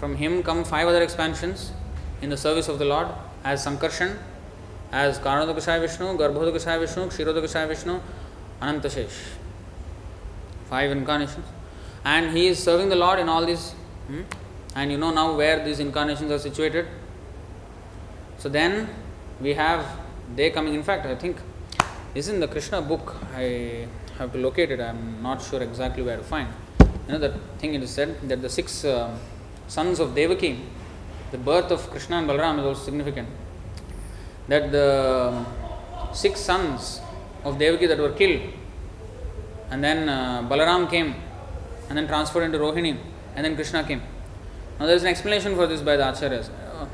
From 0.04 0.18
him 0.18 0.44
come 0.44 0.66
five 0.66 0.86
other 0.86 1.02
expansions 1.02 1.72
in 2.22 2.30
the 2.30 2.36
service 2.36 2.68
of 2.68 2.78
the 2.78 2.84
Lord 2.84 3.08
as 3.42 3.66
Sankarshan, 3.66 4.18
as 4.92 5.18
Karanodakashaya 5.18 5.80
Vishnu, 5.80 6.18
Garbhodakashaya 6.18 6.78
Vishnu, 6.82 7.06
Kshirodakashaya 7.06 7.70
Vishnu, 7.70 8.02
Anantashesh. 8.62 9.18
Five 10.70 10.92
incarnations. 10.92 11.46
And 12.04 12.36
he 12.36 12.48
is 12.48 12.62
serving 12.62 12.90
the 12.90 12.98
Lord 12.98 13.18
in 13.18 13.30
all 13.30 13.46
these. 13.46 13.72
hmm? 14.08 14.24
And 14.76 14.92
you 14.92 14.98
know 14.98 15.14
now 15.14 15.38
where 15.38 15.64
these 15.64 15.80
incarnations 15.80 16.30
are 16.34 16.40
situated. 16.40 16.86
So 18.40 18.50
then 18.50 18.90
we 19.40 19.54
have 19.54 19.86
they 20.36 20.50
coming. 20.50 20.74
In 20.74 20.84
fact, 20.84 21.06
I 21.06 21.16
think 21.16 21.38
is 22.14 22.28
in 22.28 22.42
the 22.42 22.50
Krishna 22.50 22.82
book. 22.82 23.16
I 23.34 23.88
have 24.18 24.34
to 24.34 24.38
locate 24.38 24.70
it. 24.70 24.82
I 24.82 24.88
am 24.88 25.24
not 25.24 25.42
sure 25.42 25.64
exactly 25.64 26.04
where 26.04 26.18
to 26.18 26.24
find. 26.24 26.50
Another 27.08 27.34
thing 27.58 27.74
it 27.74 27.82
is 27.82 27.90
said 27.90 28.20
that 28.28 28.42
the 28.42 28.50
six 28.50 28.84
uh, 28.84 29.18
sons 29.74 30.00
of 30.00 30.14
Devaki, 30.14 30.52
the 31.32 31.38
birth 31.50 31.72
of 31.72 31.90
Krishna 31.90 32.18
and 32.18 32.28
Balaram 32.30 32.60
is 32.60 32.66
also 32.66 32.84
significant. 32.84 33.28
That 34.48 34.72
the 34.72 35.45
six 36.14 36.40
sons 36.40 37.02
of 37.44 37.58
Devaki 37.58 37.88
that 37.88 37.98
were 37.98 38.12
killed, 38.12 38.41
and 39.72 39.84
then 39.84 40.08
uh, 40.08 40.48
Balaram 40.48 40.90
came, 40.90 41.16
and 41.90 41.98
then 41.98 42.08
transferred 42.08 42.44
into 42.44 42.60
Rohini, 42.60 42.98
and 43.36 43.44
then 43.45 43.56
Krishna 43.56 43.84
came. 43.84 44.02
Now 44.80 44.86
there 44.86 44.95
is 44.95 45.04
an 45.04 45.10
explanation 45.10 45.56
for 45.56 45.66
this 45.66 45.82
by 45.82 45.98
the 45.98 46.04
acharyas. 46.04 46.50
Uh, 46.50 46.86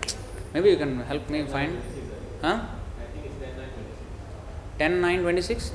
maybe 0.54 0.70
you 0.70 0.78
can 0.78 1.02
help 1.02 1.30
me 1.30 1.44
find. 1.46 1.82
Huh? 2.42 2.62
10 4.78 5.02
9 5.02 5.22
26? 5.22 5.74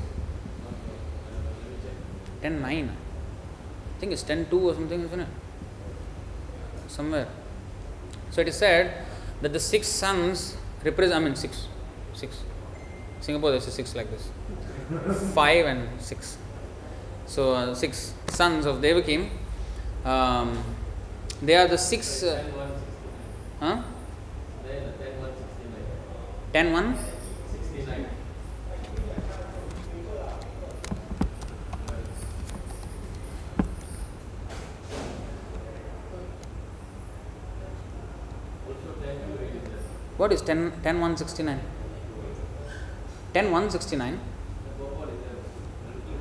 10 2.40 2.62
9. 2.62 2.88
I 2.88 4.00
think 4.00 4.12
it's 4.12 4.22
10 4.22 4.46
2 4.48 4.68
or 4.70 4.74
something, 4.74 5.02
isn't 5.02 5.20
it? 5.20 5.28
Somewhere. 6.94 7.26
So 8.30 8.40
it 8.40 8.46
is 8.46 8.54
said 8.54 9.04
that 9.42 9.52
the 9.52 9.58
six 9.58 9.88
sons 9.88 10.56
represent, 10.84 11.16
I 11.16 11.24
mean, 11.24 11.34
six. 11.34 11.66
Six. 12.12 12.38
Singapore, 13.20 13.50
there's 13.50 13.66
a 13.66 13.72
six 13.72 13.96
like 13.96 14.06
this. 14.12 14.30
Five 15.34 15.66
and 15.66 16.00
six. 16.00 16.38
So, 17.26 17.52
uh, 17.52 17.74
six 17.74 18.14
sons 18.28 18.64
of 18.64 18.76
Devakim. 18.76 19.28
Um, 20.04 20.62
they 21.42 21.56
are 21.56 21.66
the 21.66 21.78
six. 21.78 22.22
Uh, 22.22 22.40
huh? 23.58 23.82
10 26.52 26.72
1? 26.72 26.98
What 40.16 40.32
is 40.32 40.42
10, 40.42 40.72
10 40.82 41.00
169? 41.00 41.60
10 43.32 43.44
169? 43.50 44.20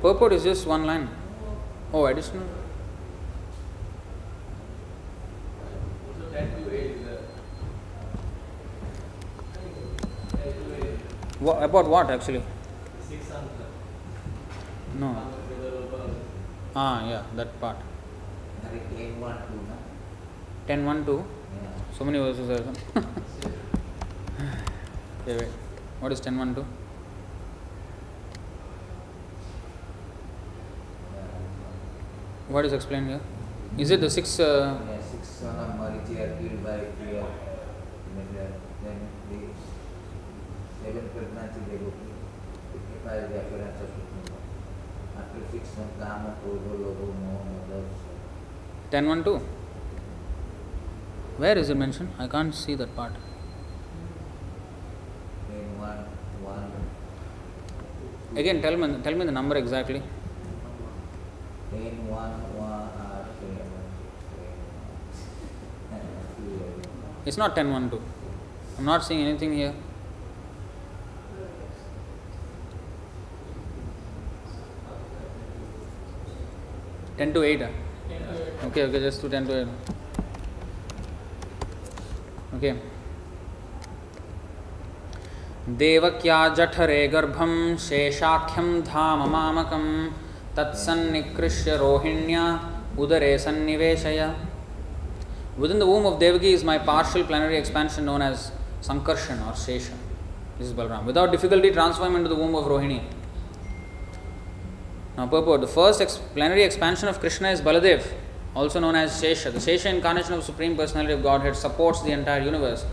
Purport 0.02 0.32
is 0.32 0.42
just 0.42 0.66
one 0.66 0.84
line. 0.84 1.08
Oh, 1.92 2.06
additional? 2.06 2.42
What, 11.38 11.62
about 11.62 11.88
what 11.88 12.10
actually? 12.10 12.42
No. 14.98 15.16
Ah, 16.74 17.08
yeah, 17.08 17.22
that 17.36 17.60
part. 17.60 17.76
Hari 18.64 18.80
ten 18.96 19.20
one 19.20 19.36
two 19.46 19.60
10 20.66 20.84
1 20.84 21.06
2. 21.06 21.24
So 21.98 22.04
many 22.04 22.18
verses 22.18 22.50
are 22.50 22.60
there. 22.60 23.04
okay, 25.22 25.36
wait. 25.38 25.48
What 26.00 26.12
is 26.12 26.20
10 26.20 26.36
1 26.38 26.54
2? 26.54 26.64
What 32.48 32.64
is 32.64 32.72
explained 32.72 33.08
here? 33.08 33.20
Is 33.78 33.90
it 33.90 34.00
the 34.00 34.10
six? 34.10 34.38
Uh, 34.38 34.78
Yeah, 34.88 35.00
six 35.02 35.28
son 35.28 35.56
of 35.56 35.70
Marichi 35.80 36.14
are 36.24 36.36
killed 36.40 36.62
by 36.64 36.76
fear. 36.98 37.24
Then 38.16 38.26
the- 38.34 38.58
then 38.84 38.98
the 39.30 39.38
seven 40.82 41.08
pregnancy 41.14 41.60
they 41.70 41.78
go 41.84 41.90
to 41.90 42.78
by 43.06 43.16
the 43.32 43.38
appearance 43.42 43.80
of. 43.86 43.90
After 45.22 45.40
six 45.52 45.64
months, 45.78 45.96
Kama, 45.98 46.30
Moha, 46.44 47.34
Mada, 47.50 47.82
10 48.90 49.08
1 49.08 49.24
2? 49.24 49.40
Where 51.38 51.58
is 51.58 51.70
it 51.70 51.76
mentioned? 51.76 52.10
I 52.18 52.28
can't 52.28 52.54
see 52.54 52.74
that 52.76 52.94
part. 52.96 53.12
then 55.48 55.78
one, 55.78 56.04
one, 56.44 56.70
Again, 58.36 58.60
tell 58.60 58.76
me, 58.76 59.00
tell 59.02 59.14
me 59.14 59.24
the 59.24 59.32
number 59.32 59.56
exactly. 59.56 60.02
then 61.70 62.08
one, 62.08 62.32
one, 62.58 62.90
seven, 63.40 63.56
seven. 65.90 66.82
It's 67.26 67.36
not 67.36 67.54
10 67.54 67.70
1 67.70 67.90
2. 67.90 68.02
I'm 68.78 68.84
not 68.84 69.04
seeing 69.04 69.20
anything 69.26 69.52
here. 69.54 69.74
Ten 77.16 77.32
to 77.32 77.42
eight. 77.44 77.62
ah? 77.62 77.70
Okay, 78.66 78.82
okay, 78.82 78.98
just 78.98 79.20
to 79.20 79.28
ten 79.28 79.46
to 79.46 79.60
eight. 79.60 79.68
Okay. 82.56 82.74
देवक्या 85.68 86.46
जठरे 86.56 87.06
गर्भं 87.06 87.76
शेषाख्यं 87.80 88.80
धाम 88.86 89.22
मामकं 89.30 89.84
तत्सन्निकृष्य 90.56 91.76
रोहिण्या 91.76 92.42
उदरे 92.98 93.38
सन्निवेशय 93.38 94.28
Within 95.56 95.78
the 95.78 95.86
womb 95.86 96.04
of 96.04 96.18
Devaki 96.18 96.52
is 96.52 96.64
my 96.64 96.78
partial 96.78 97.22
plenary 97.24 97.56
expansion 97.56 98.04
known 98.04 98.20
as 98.20 98.50
Sankarshan 98.82 99.40
or 99.46 99.52
Shesha. 99.52 99.92
This 100.58 100.66
is 100.66 100.72
Balram. 100.72 101.04
Without 101.04 101.30
difficulty, 101.30 101.70
transform 101.70 102.10
him 102.10 102.16
into 102.16 102.28
the 102.28 102.34
womb 102.34 102.56
of 102.56 102.64
Rohini. 102.64 103.04
Now, 105.16 105.28
purport 105.28 105.60
the 105.60 105.68
first 105.68 106.00
ex- 106.00 106.16
plenary 106.34 106.64
expansion 106.64 107.08
of 107.08 107.20
Krishna 107.20 107.50
is 107.50 107.60
Baladev, 107.60 108.04
also 108.56 108.80
known 108.80 108.96
as 108.96 109.22
Shesha. 109.22 109.52
The 109.52 109.60
Shesha 109.60 109.94
incarnation 109.94 110.32
of 110.34 110.42
Supreme 110.42 110.76
Personality 110.76 111.12
of 111.12 111.22
Godhead 111.22 111.54
supports 111.54 112.02
the 112.02 112.10
entire 112.10 112.42
universe, 112.42 112.84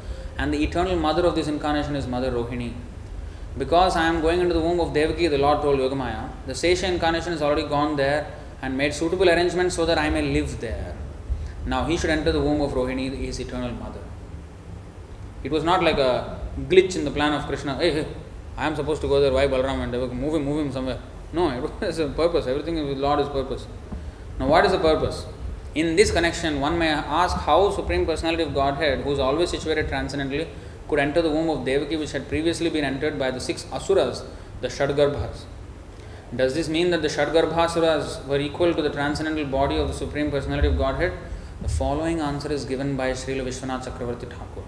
and 0.42 0.52
the 0.52 0.64
eternal 0.64 0.96
mother 0.96 1.24
of 1.28 1.36
this 1.36 1.48
incarnation 1.48 1.96
is 1.96 2.08
Mother 2.08 2.32
Rohini. 2.32 2.74
Because 3.60 3.96
I 3.96 4.06
am 4.08 4.22
going 4.22 4.40
into 4.42 4.56
the 4.56 4.60
womb 4.60 4.80
of 4.80 4.92
Devaki, 4.92 5.28
the 5.28 5.38
Lord 5.38 5.62
told 5.62 5.78
Yogamaya, 5.80 6.30
the 6.48 6.54
Shesha 6.54 6.88
incarnation 6.92 7.34
has 7.34 7.44
already 7.44 7.68
gone 7.68 7.96
there 7.96 8.26
and 8.60 8.76
made 8.76 8.92
suitable 8.92 9.30
arrangements 9.30 9.76
so 9.76 9.86
that 9.86 10.00
I 10.00 10.10
may 10.10 10.24
live 10.24 10.60
there. 10.60 10.96
Now 11.68 11.86
he 11.86 11.96
should 11.96 12.10
enter 12.10 12.32
the 12.32 12.42
womb 12.42 12.60
of 12.62 12.72
Rohini, 12.72 13.16
his 13.16 13.40
eternal 13.40 13.72
mother. 13.72 14.00
It 15.44 15.52
was 15.52 15.64
not 15.64 15.84
like 15.84 16.00
a 16.00 16.40
glitch 16.62 16.96
in 16.96 17.06
the 17.06 17.12
plan 17.12 17.34
of 17.34 17.46
Krishna. 17.46 17.76
Hey, 17.76 17.92
hey 17.92 18.08
I 18.58 18.66
am 18.66 18.76
supposed 18.76 19.02
to 19.04 19.08
go 19.08 19.22
there. 19.22 19.32
Why 19.32 19.46
Balram 19.48 19.84
and 19.84 19.92
Devaki? 19.92 20.16
Move 20.16 20.34
him, 20.36 20.46
move 20.46 20.66
him 20.66 20.72
somewhere. 20.72 21.00
No, 21.34 21.50
it 21.52 21.62
was 21.82 22.00
a 22.00 22.08
purpose. 22.10 22.48
Everything 22.48 22.84
with 22.88 22.98
Lord 22.98 23.20
is 23.20 23.30
purpose. 23.30 23.68
Now, 24.40 24.48
what 24.48 24.66
is 24.66 24.72
the 24.72 24.80
purpose? 24.80 25.28
In 25.74 25.96
this 25.96 26.12
connection, 26.12 26.60
one 26.60 26.78
may 26.78 26.90
ask 26.90 27.38
how 27.38 27.72
Supreme 27.72 28.06
Personality 28.06 28.44
of 28.44 28.54
Godhead, 28.54 29.02
who 29.02 29.12
is 29.14 29.20
always 29.20 29.52
situated 29.52 29.88
transcendently, 29.88 30.50
could 30.90 31.00
enter 31.00 31.22
the 31.22 31.30
womb 31.30 31.50
of 31.50 31.64
Devaki, 31.64 31.96
which 31.96 32.12
had 32.12 32.28
previously 32.28 32.70
been 32.70 32.84
entered 32.84 33.18
by 33.18 33.32
the 33.32 33.40
six 33.40 33.66
asuras, 33.72 34.24
the 34.60 34.68
Shadgarbhas. 34.68 35.44
Does 36.36 36.56
this 36.56 36.68
mean 36.68 36.90
that 36.92 37.02
the 37.02 37.08
Shadgarbhasuras 37.08 38.26
were 38.26 38.40
equal 38.40 38.74
to 38.74 38.82
the 38.82 38.90
transcendental 38.90 39.46
body 39.46 39.78
of 39.78 39.88
the 39.88 39.94
Supreme 39.94 40.30
Personality 40.30 40.68
of 40.68 40.78
Godhead? 40.78 41.14
The 41.62 41.70
following 41.70 42.20
answer 42.20 42.52
is 42.52 42.66
given 42.66 42.98
by 42.98 43.12
Srila 43.12 43.46
Vishwanath 43.46 43.86
Chakravarti 43.86 44.30
Thakur. 44.30 44.64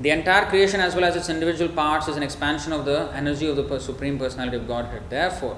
The 0.00 0.10
entire 0.10 0.46
creation, 0.46 0.80
as 0.80 0.96
well 0.96 1.04
as 1.04 1.14
its 1.14 1.28
individual 1.28 1.72
parts, 1.72 2.08
is 2.08 2.16
an 2.16 2.22
expansion 2.24 2.72
of 2.72 2.84
the 2.84 3.10
energy 3.14 3.48
of 3.48 3.54
the 3.56 3.78
Supreme 3.78 4.18
Personality 4.18 4.56
of 4.56 4.66
Godhead. 4.66 5.02
Therefore, 5.08 5.56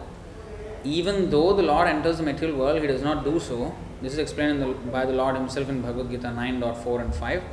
even 0.84 1.30
though 1.30 1.54
the 1.54 1.64
Lord 1.64 1.88
enters 1.88 2.18
the 2.18 2.24
material 2.24 2.58
world, 2.58 2.82
he 2.82 2.88
does 2.88 3.02
not 3.02 3.24
do 3.24 3.40
so. 3.40 3.74
This 4.02 4.14
is 4.14 4.20
explained 4.20 4.62
the, 4.62 4.74
by 4.92 5.06
the 5.06 5.14
Lord 5.14 5.36
himself 5.36 5.70
in 5.70 5.82
Bhagavad 5.82 6.10
Gita 6.10 6.28
9.4 6.28 7.02
and 7.02 7.16
5. 7.16 7.44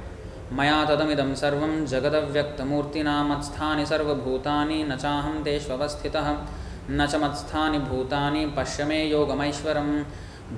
मया 0.59 0.79
तदमिदं 0.85 1.29
सर्वं 1.41 1.73
जगदव्यक्तमूर्तिना 1.91 3.13
मत्स्थानि 3.25 3.85
सर्वभूतानि 3.87 4.79
न 4.89 4.97
चाहं 5.03 5.43
तेष्वस्थितः 5.45 6.29
न 6.91 7.07
च 7.07 7.21
मत्स्थानि 7.25 7.79
भूतानि 7.91 8.45
पश्य 8.57 8.85
मे 8.91 8.99
योगमैश्वरं 9.11 9.91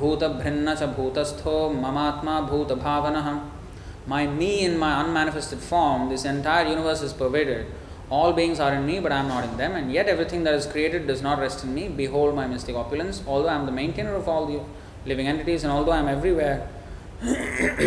भूतभृन्न 0.00 0.74
च 0.74 0.88
भूतस्थो 0.96 1.56
ममात्मा 1.82 2.40
भूतभावनः 2.52 3.28
My 4.04 4.26
me 4.26 4.64
in 4.64 4.78
my 4.78 5.00
unmanifested 5.00 5.60
form, 5.60 6.08
this 6.08 6.24
entire 6.24 6.66
universe 6.66 7.02
is 7.02 7.12
pervaded. 7.12 7.66
all 8.09 8.31
beings 8.31 8.59
are 8.59 8.73
in 8.73 8.85
me, 8.85 8.99
but 8.99 9.11
I 9.11 9.17
am 9.17 9.27
not 9.27 9.43
in 9.43 9.57
them, 9.57 9.73
and 9.75 9.91
yet 9.91 10.07
everything 10.07 10.43
that 10.45 10.53
is 10.53 10.65
created 10.65 11.07
does 11.07 11.21
not 11.21 11.39
rest 11.39 11.63
in 11.65 11.73
me. 11.73 11.89
Behold 11.89 12.35
my 12.35 12.47
mystic 12.47 12.75
opulence. 12.75 13.21
Although 13.27 13.49
I 13.49 13.55
am 13.55 13.65
the 13.65 13.71
maintainer 13.71 14.13
of 14.13 14.29
all 14.29 14.45
the 14.45 14.61
living 15.05 15.27
entities, 15.27 15.63
and 15.63 15.73
although 15.73 15.91
I 15.91 15.99
am 15.99 16.07
everywhere, 16.07 16.69
I 17.21 17.27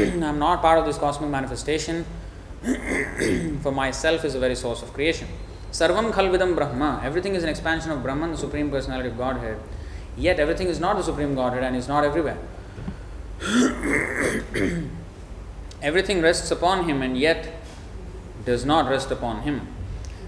am 0.04 0.38
not 0.38 0.60
part 0.60 0.78
of 0.78 0.84
this 0.84 0.98
cosmic 0.98 1.30
manifestation. 1.30 2.04
For 3.62 3.72
myself 3.72 4.24
is 4.26 4.34
the 4.34 4.38
very 4.38 4.54
source 4.54 4.82
of 4.82 4.92
creation. 4.92 5.28
Sarvam 5.72 6.12
Khalvidam 6.12 6.54
Brahma. 6.54 7.00
Everything 7.02 7.34
is 7.34 7.42
an 7.42 7.48
expansion 7.48 7.90
of 7.90 8.02
Brahman, 8.02 8.32
the 8.32 8.36
Supreme 8.36 8.70
Personality 8.70 9.08
of 9.08 9.16
Godhead. 9.16 9.56
Yet 10.18 10.38
everything 10.38 10.66
is 10.66 10.78
not 10.80 10.96
the 10.96 11.02
Supreme 11.02 11.34
Godhead 11.34 11.62
and 11.62 11.74
is 11.74 11.88
not 11.88 12.04
everywhere. 12.04 12.36
everything 15.82 16.20
rests 16.20 16.50
upon 16.50 16.86
Him 16.86 17.00
and 17.00 17.16
yet 17.16 17.54
does 18.44 18.66
not 18.66 18.90
rest 18.90 19.10
upon 19.10 19.42
Him. 19.42 19.66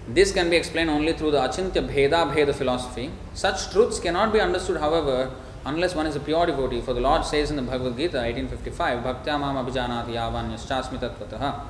This 0.09 0.33
can 0.33 0.51
be 0.51 0.57
explained 0.57 0.91
only 0.91 1.13
through 1.13 1.31
the 1.31 1.39
Achintya 1.39 1.89
Bheda 1.89 2.35
Bheda 2.35 2.53
philosophy. 2.53 3.11
Such 3.35 3.71
truths 3.71 4.01
cannot 4.01 4.33
be 4.33 4.41
understood, 4.41 4.79
however, 4.79 5.31
unless 5.65 5.95
one 5.95 6.07
is 6.07 6.17
a 6.17 6.21
pure 6.21 6.45
devotee. 6.47 6.81
For 6.81 6.93
the 6.93 7.01
Lord 7.01 7.25
says 7.25 7.51
in 7.51 7.57
the 7.57 7.63
Bhagavad 7.63 7.97
Gita 7.97 8.17
1855, 8.17 9.05
Bhaktya 9.05 9.39
mam 9.39 9.65
yavanyaschasmi 9.65 10.99
tatvataha. 10.99 11.61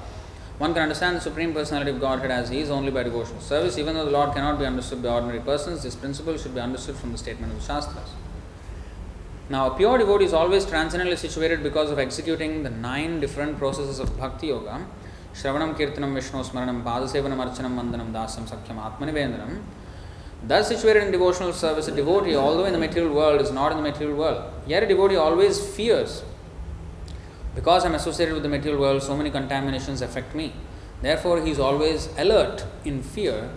One 0.57 0.73
can 0.73 0.83
understand 0.83 1.17
the 1.17 1.21
Supreme 1.21 1.53
Personality 1.53 1.91
of 1.91 2.01
Godhead 2.01 2.31
as 2.31 2.49
He 2.49 2.61
is 2.61 2.71
only 2.71 2.91
by 2.91 3.03
devotional 3.03 3.41
service. 3.41 3.77
Even 3.77 3.95
though 3.95 4.07
the 4.07 4.11
Lord 4.11 4.33
cannot 4.33 4.59
be 4.59 4.65
understood 4.65 5.03
by 5.03 5.11
ordinary 5.11 5.41
persons, 5.41 5.83
this 5.83 5.95
principle 5.95 6.39
should 6.39 6.55
be 6.55 6.61
understood 6.61 6.97
from 6.97 7.13
the 7.13 7.19
statement 7.19 7.53
of 7.53 7.59
the 7.59 7.65
Shastras. 7.67 8.13
Now, 9.51 9.71
a 9.71 9.77
pure 9.77 9.99
devotee 9.99 10.25
is 10.25 10.33
always 10.33 10.65
transcendently 10.65 11.17
situated 11.17 11.63
because 11.63 11.91
of 11.91 11.99
executing 11.99 12.63
the 12.63 12.71
nine 12.71 13.21
different 13.21 13.59
processes 13.59 13.99
of 13.99 14.17
Bhakti 14.19 14.47
Yoga 14.47 14.87
Shravanam, 15.35 15.77
Kirtanam, 15.77 16.15
Vishnu 16.15 16.43
Smaranam, 16.43 16.83
Padasevanam, 16.83 17.39
Archanam, 17.39 17.75
Vandanam, 17.77 18.13
Dasam, 18.13 18.47
Sakhyam, 18.47 18.99
Atmanivedanam. 18.99 19.63
Thus 20.45 20.69
situated 20.69 21.05
in 21.05 21.13
devotional 21.13 21.53
service, 21.53 21.89
a 21.89 21.95
devotee, 21.95 22.35
although 22.35 22.65
in 22.65 22.73
the 22.73 22.79
material 22.79 23.15
world, 23.15 23.41
is 23.41 23.53
not 23.53 23.71
in 23.71 23.79
the 23.79 23.83
material 23.83 24.17
world. 24.17 24.53
Yet 24.67 24.83
a 24.83 24.87
devotee 24.87 25.17
always 25.17 25.65
fears 25.65 26.25
because 27.55 27.85
I 27.85 27.89
am 27.89 27.95
associated 27.95 28.35
with 28.35 28.43
the 28.43 28.49
material 28.49 28.81
world, 28.81 29.03
so 29.03 29.17
many 29.17 29.31
contaminations 29.31 30.01
affect 30.01 30.35
me. 30.35 30.53
Therefore, 31.03 31.43
he 31.43 31.51
is 31.51 31.59
always 31.59 32.09
alert 32.17 32.65
in 32.85 33.03
fear, 33.03 33.51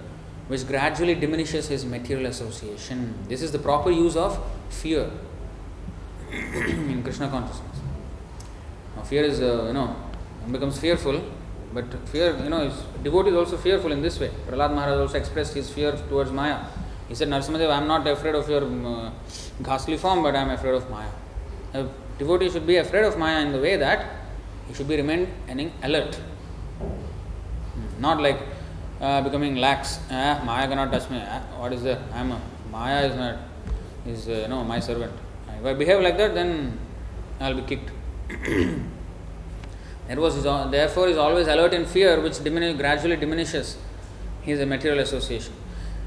which 0.48 0.68
gradually 0.68 1.16
diminishes 1.16 1.68
his 1.70 1.86
material 1.86 2.26
association. 2.26 3.16
This 3.30 3.42
is 3.42 3.52
the 3.52 3.60
proper 3.60 3.92
use 3.92 4.16
of 4.16 4.44
fear 4.70 5.10
in 6.32 7.02
Krishna 7.04 7.30
consciousness. 7.30 7.78
Now, 8.96 9.04
fear 9.04 9.24
is, 9.24 9.42
uh, 9.42 9.66
you 9.68 9.74
know, 9.74 9.96
one 10.42 10.52
becomes 10.52 10.78
fearful, 10.78 11.24
but 11.76 11.86
fear, 12.08 12.30
you 12.42 12.50
know, 12.50 12.72
devotee 13.04 13.32
is 13.32 13.36
also 13.36 13.58
fearful 13.58 13.92
in 13.92 14.02
this 14.02 14.18
way. 14.18 14.30
Prahlad 14.48 14.74
Maharaj 14.74 14.98
also 15.02 15.18
expressed 15.18 15.54
his 15.54 15.70
fear 15.70 15.92
towards 16.10 16.32
Maya. 16.32 16.60
He 17.10 17.16
said, 17.16 17.28
Narsimadev, 17.28 17.70
I 17.70 17.78
am 17.82 17.88
not 17.88 18.08
afraid 18.08 18.34
of 18.34 18.50
your 18.50 18.64
um, 18.64 18.86
uh, 18.86 19.12
ghastly 19.62 19.98
form, 19.98 20.24
but 20.24 20.36
I 20.38 20.42
am 20.44 20.52
afraid 20.52 20.74
of 20.74 20.90
Maya. 20.90 21.10
A 21.74 21.86
devotee 22.18 22.50
should 22.50 22.66
be 22.66 22.78
afraid 22.78 23.04
of 23.04 23.18
Maya 23.18 23.42
in 23.46 23.52
the 23.52 23.60
way 23.60 23.76
that 23.76 24.06
he 24.70 24.74
should 24.74 24.88
be 24.88 24.96
remaining 24.96 25.74
alert. 25.84 26.18
Not 28.00 28.22
like 28.22 28.40
uh, 29.02 29.22
becoming 29.22 29.58
lax. 29.58 30.00
Ah, 30.10 30.42
Maya 30.46 30.70
cannot 30.70 30.94
touch 30.94 31.10
me. 31.10 31.22
Ah, 31.22 31.42
what 31.60 31.74
is 31.74 31.84
there? 31.84 32.02
I 32.14 32.20
am 32.22 32.32
a, 32.32 32.42
Maya 32.72 33.06
is 33.06 33.16
not, 33.18 33.40
is, 34.08 34.30
uh, 34.30 34.48
know, 34.48 34.64
my 34.64 34.80
servant. 34.80 35.12
If 35.60 35.66
I 35.66 35.74
behave 35.74 36.02
like 36.02 36.18
that, 36.18 36.34
then 36.34 36.80
I 37.42 37.52
will 37.52 37.62
be 37.62 37.68
kicked. 37.76 37.92
There 40.08 40.20
was 40.20 40.36
his, 40.36 40.44
therefore 40.44 41.08
is 41.08 41.18
always 41.18 41.48
alert 41.48 41.74
in 41.74 41.86
fear, 41.86 42.20
which 42.22 42.42
gradually 42.44 43.16
diminishes 43.16 43.78
his 44.42 44.64
material 44.66 45.00
association. 45.00 45.54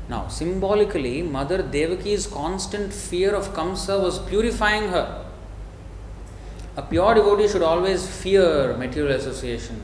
Now, 0.08 0.28
symbolically, 0.28 1.22
Mother 1.22 1.62
Devaki's 1.62 2.26
constant 2.26 2.92
fear 2.92 3.34
of 3.34 3.52
Kamsa 3.54 4.00
was 4.00 4.18
purifying 4.20 4.88
her. 4.88 5.24
A 6.76 6.82
pure 6.82 7.14
devotee 7.14 7.48
should 7.48 7.62
always 7.62 8.06
fear 8.06 8.76
material 8.76 9.16
association, 9.16 9.82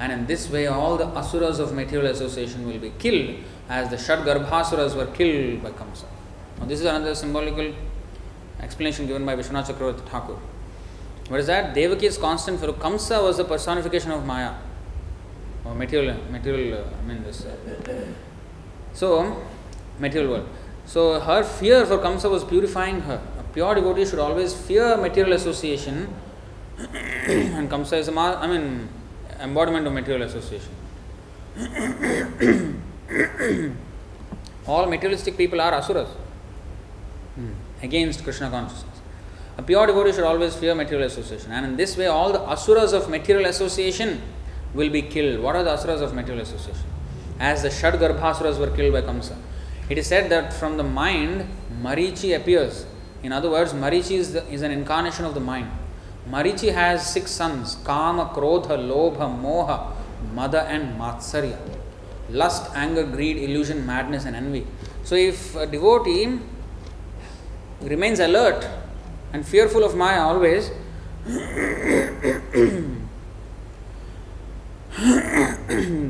and 0.00 0.10
in 0.10 0.26
this 0.26 0.50
way, 0.50 0.66
all 0.66 0.96
the 0.96 1.06
asuras 1.06 1.58
of 1.58 1.74
material 1.74 2.10
association 2.10 2.66
will 2.66 2.78
be 2.78 2.92
killed, 2.98 3.36
as 3.68 3.90
the 3.90 3.98
Shad 3.98 4.20
Garbhasuras 4.20 4.96
were 4.96 5.06
killed 5.06 5.62
by 5.62 5.70
Kamsa. 5.70 6.06
Now, 6.58 6.64
this 6.64 6.80
is 6.80 6.86
another 6.86 7.14
symbolical 7.14 7.74
explanation 8.60 9.06
given 9.06 9.24
by 9.26 9.36
Vishwanath 9.36 9.66
Chakravarti 9.66 10.08
Thakur. 10.08 10.38
What 11.30 11.38
is 11.38 11.46
that? 11.46 11.76
Devaki's 11.76 12.18
constant 12.18 12.58
fear. 12.58 12.72
Kamsa 12.72 13.22
was 13.22 13.36
the 13.36 13.44
personification 13.44 14.10
of 14.10 14.26
Maya, 14.26 14.52
or 15.64 15.76
material, 15.76 16.16
material. 16.28 16.78
Uh, 16.78 17.00
I 17.00 17.06
mean 17.06 17.22
this. 17.22 17.44
Uh, 17.44 17.56
so, 18.92 19.20
um, 19.20 19.36
material 20.00 20.32
world. 20.32 20.48
So 20.86 21.20
her 21.20 21.44
fear 21.44 21.86
for 21.86 21.98
Kamsa 21.98 22.28
was 22.28 22.42
purifying 22.42 23.02
her. 23.02 23.22
A 23.38 23.44
pure 23.54 23.76
devotee 23.76 24.06
should 24.06 24.18
always 24.18 24.52
fear 24.52 24.96
material 24.96 25.34
association, 25.34 26.12
and 26.78 27.70
Kamsa 27.70 27.98
is 27.98 28.08
a, 28.08 28.18
I 28.18 28.48
mean, 28.48 28.88
embodiment 29.38 29.86
of 29.86 29.92
material 29.92 30.22
association. 30.22 30.72
All 34.66 34.86
materialistic 34.86 35.36
people 35.36 35.60
are 35.60 35.74
asuras 35.74 36.08
hmm. 37.36 37.52
against 37.84 38.24
Krishna 38.24 38.50
consciousness. 38.50 38.89
A 39.58 39.62
pure 39.62 39.86
devotee 39.86 40.12
should 40.12 40.24
always 40.24 40.54
fear 40.54 40.74
material 40.74 41.06
association, 41.06 41.52
and 41.52 41.66
in 41.66 41.76
this 41.76 41.96
way, 41.96 42.06
all 42.06 42.32
the 42.32 42.40
asuras 42.40 42.92
of 42.92 43.08
material 43.10 43.46
association 43.46 44.22
will 44.74 44.90
be 44.90 45.02
killed. 45.02 45.40
What 45.40 45.56
are 45.56 45.62
the 45.62 45.72
asuras 45.72 46.00
of 46.00 46.14
material 46.14 46.42
association? 46.42 46.84
As 47.38 47.62
the 47.62 47.70
Shad 47.70 47.94
Garbhasuras 47.94 48.58
were 48.58 48.74
killed 48.74 48.92
by 48.92 49.02
Kamsa. 49.02 49.36
It 49.88 49.98
is 49.98 50.06
said 50.06 50.30
that 50.30 50.52
from 50.52 50.76
the 50.76 50.84
mind, 50.84 51.48
Marichi 51.82 52.36
appears. 52.36 52.86
In 53.22 53.32
other 53.32 53.50
words, 53.50 53.72
Marichi 53.72 54.12
is, 54.12 54.32
the, 54.32 54.46
is 54.48 54.62
an 54.62 54.70
incarnation 54.70 55.24
of 55.24 55.34
the 55.34 55.40
mind. 55.40 55.70
Marichi 56.28 56.72
has 56.72 57.12
six 57.12 57.30
sons 57.30 57.76
Kama, 57.84 58.26
Krodha, 58.26 58.78
Lobha, 58.78 59.28
Moha, 59.42 59.92
Mada, 60.32 60.62
and 60.64 60.98
Matsarya. 60.98 61.58
Lust, 62.30 62.70
anger, 62.74 63.04
greed, 63.04 63.36
illusion, 63.36 63.84
madness, 63.84 64.24
and 64.24 64.36
envy. 64.36 64.66
So, 65.02 65.16
if 65.16 65.56
a 65.56 65.66
devotee 65.66 66.38
remains 67.80 68.20
alert 68.20 68.68
and 69.32 69.46
fearful 69.46 69.84
of 69.84 69.96
Maya 69.96 70.20
always, 70.20 70.70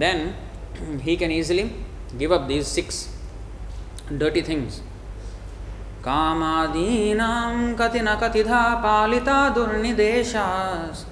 then 0.04 0.34
he 1.00 1.16
can 1.16 1.30
easily 1.30 1.72
give 2.18 2.32
up 2.32 2.48
these 2.48 2.66
six 2.66 3.08
dirty 4.18 4.42
things. 4.42 4.82
कामादीनां 6.04 7.74
कति 7.76 8.00
न 8.00 8.14
कतिधा 8.20 8.62
पालिता 8.84 9.38
दुर्निदेशास् 9.54 11.04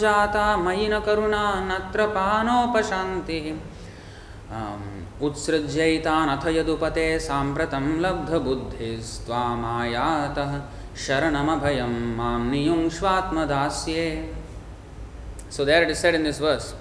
जाता 0.00 0.44
मयि 0.56 0.88
न 0.92 0.94
करुणा 1.06 1.44
नत्र 1.70 2.06
पानोपशान्तिः 2.14 3.46
उत्सृज्यैतानथ 5.26 6.44
यदुपते 6.56 7.06
साम्प्रतं 7.26 7.84
लब्धबुद्धिस्त्वामायातः 8.04 10.52
शरणमभयं 11.06 11.92
माँ 12.16 12.38
नियुङ्क्ष्वात्मदास्ये। 12.44 14.04
So 15.56 15.64
there 15.64 15.82
it 15.84 15.90
is 15.90 15.98
said 15.98 16.14
in 16.14 16.24
this 16.24 16.40
verse 16.40 16.74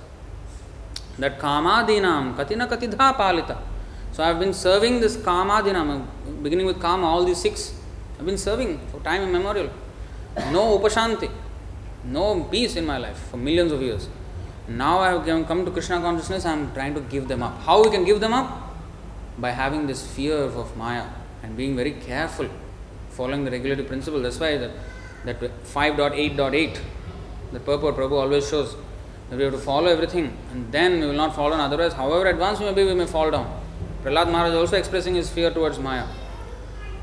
that 1.19 1.39
कामादीना 1.41 2.13
कति 2.39 2.55
न 2.55 2.65
कति 2.71 2.87
धा 2.87 3.11
Palita. 3.19 3.55
So 4.15 4.23
I 4.23 4.33
been 4.33 4.51
serving 4.61 4.99
this 5.01 5.15
कामादीना 5.25 5.83
beginning 6.43 6.67
with 6.67 6.81
kama 6.81 7.03
all 7.05 7.25
the 7.25 7.35
six 7.35 7.69
I 8.19 8.25
been 8.25 8.37
serving 8.37 8.77
for 8.91 9.03
time 9.03 9.27
memorial 9.33 9.69
no 10.53 10.63
upashanti 10.75 11.29
no 12.05 12.33
peace 12.51 12.77
in 12.77 12.85
my 12.85 13.01
life 13.01 13.29
for 13.31 13.39
millions 13.41 13.71
of 13.71 13.83
years 13.83 14.07
now 14.69 14.99
I 15.01 15.13
have 15.27 15.43
come 15.49 15.65
to 15.65 15.71
Krishna 15.71 15.99
consciousness 16.01 16.45
I 16.45 16.53
am 16.53 16.67
trying 16.73 16.95
to 16.95 17.01
give 17.11 17.27
them 17.27 17.45
up 17.45 17.61
how 17.67 17.83
you 17.83 17.91
can 17.91 18.03
give 18.05 18.19
them 18.19 18.33
up 18.39 18.47
by 19.41 19.51
having 19.55 19.85
this 19.87 20.01
fear 20.15 20.57
of 20.61 20.77
maya 20.77 21.03
and 21.43 21.55
being 21.57 21.75
very 21.77 21.91
careful 21.99 22.49
following 23.19 23.43
the 23.43 23.51
regulative 23.51 23.87
principle. 23.87 24.21
That's 24.21 24.39
why 24.39 24.57
that, 24.57 24.71
that 25.25 25.39
5.8.8 25.39 26.79
the 27.51 27.59
purport 27.59 27.95
Prabhu 27.97 28.17
always 28.23 28.49
shows 28.49 28.75
that 29.29 29.37
we 29.37 29.43
have 29.43 29.53
to 29.53 29.59
follow 29.59 29.87
everything 29.87 30.37
and 30.51 30.71
then 30.71 30.99
we 30.99 31.07
will 31.07 31.21
not 31.23 31.35
fall 31.35 31.49
down. 31.49 31.59
Otherwise, 31.59 31.93
however 31.93 32.27
advanced 32.27 32.61
we 32.61 32.67
may 32.67 32.73
be, 32.73 32.85
we 32.85 32.93
may 32.93 33.07
fall 33.07 33.29
down. 33.29 33.47
Prahlad 34.03 34.31
Maharaj 34.31 34.53
also 34.53 34.77
expressing 34.77 35.15
his 35.15 35.29
fear 35.29 35.51
towards 35.51 35.79
Maya. 35.79 36.05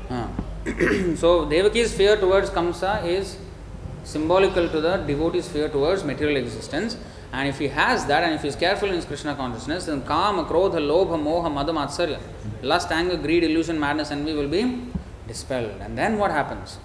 Uh. 0.09 0.27
so 1.23 1.45
Devaki's 1.53 1.93
fear 1.93 2.17
towards 2.17 2.49
Kamsa 2.49 3.05
is 3.05 3.37
symbolical 4.03 4.67
to 4.69 4.81
the 4.81 4.97
devotee's 5.11 5.47
fear 5.47 5.69
towards 5.69 6.03
material 6.03 6.37
existence. 6.37 6.97
And 7.31 7.47
if 7.47 7.59
he 7.59 7.67
has 7.67 8.05
that, 8.07 8.23
and 8.23 8.33
if 8.33 8.41
he 8.41 8.47
is 8.47 8.55
careful 8.55 8.87
in 8.89 8.95
his 8.95 9.05
Krishna 9.05 9.35
consciousness, 9.35 9.85
then 9.85 10.01
Kama, 10.01 10.45
Krodha, 10.45 10.79
Lobha, 10.91 11.17
Moha, 11.27 11.53
Mada, 11.53 11.73
Matsarya, 11.73 12.19
lust, 12.61 12.89
anger, 12.89 13.17
greed, 13.17 13.43
illusion, 13.43 13.77
madness, 13.79 14.11
envy 14.11 14.33
will 14.33 14.47
be 14.47 14.63
dispelled. 15.27 15.81
And 15.81 15.97
then 15.97 16.17
what 16.17 16.31
happens? 16.31 16.77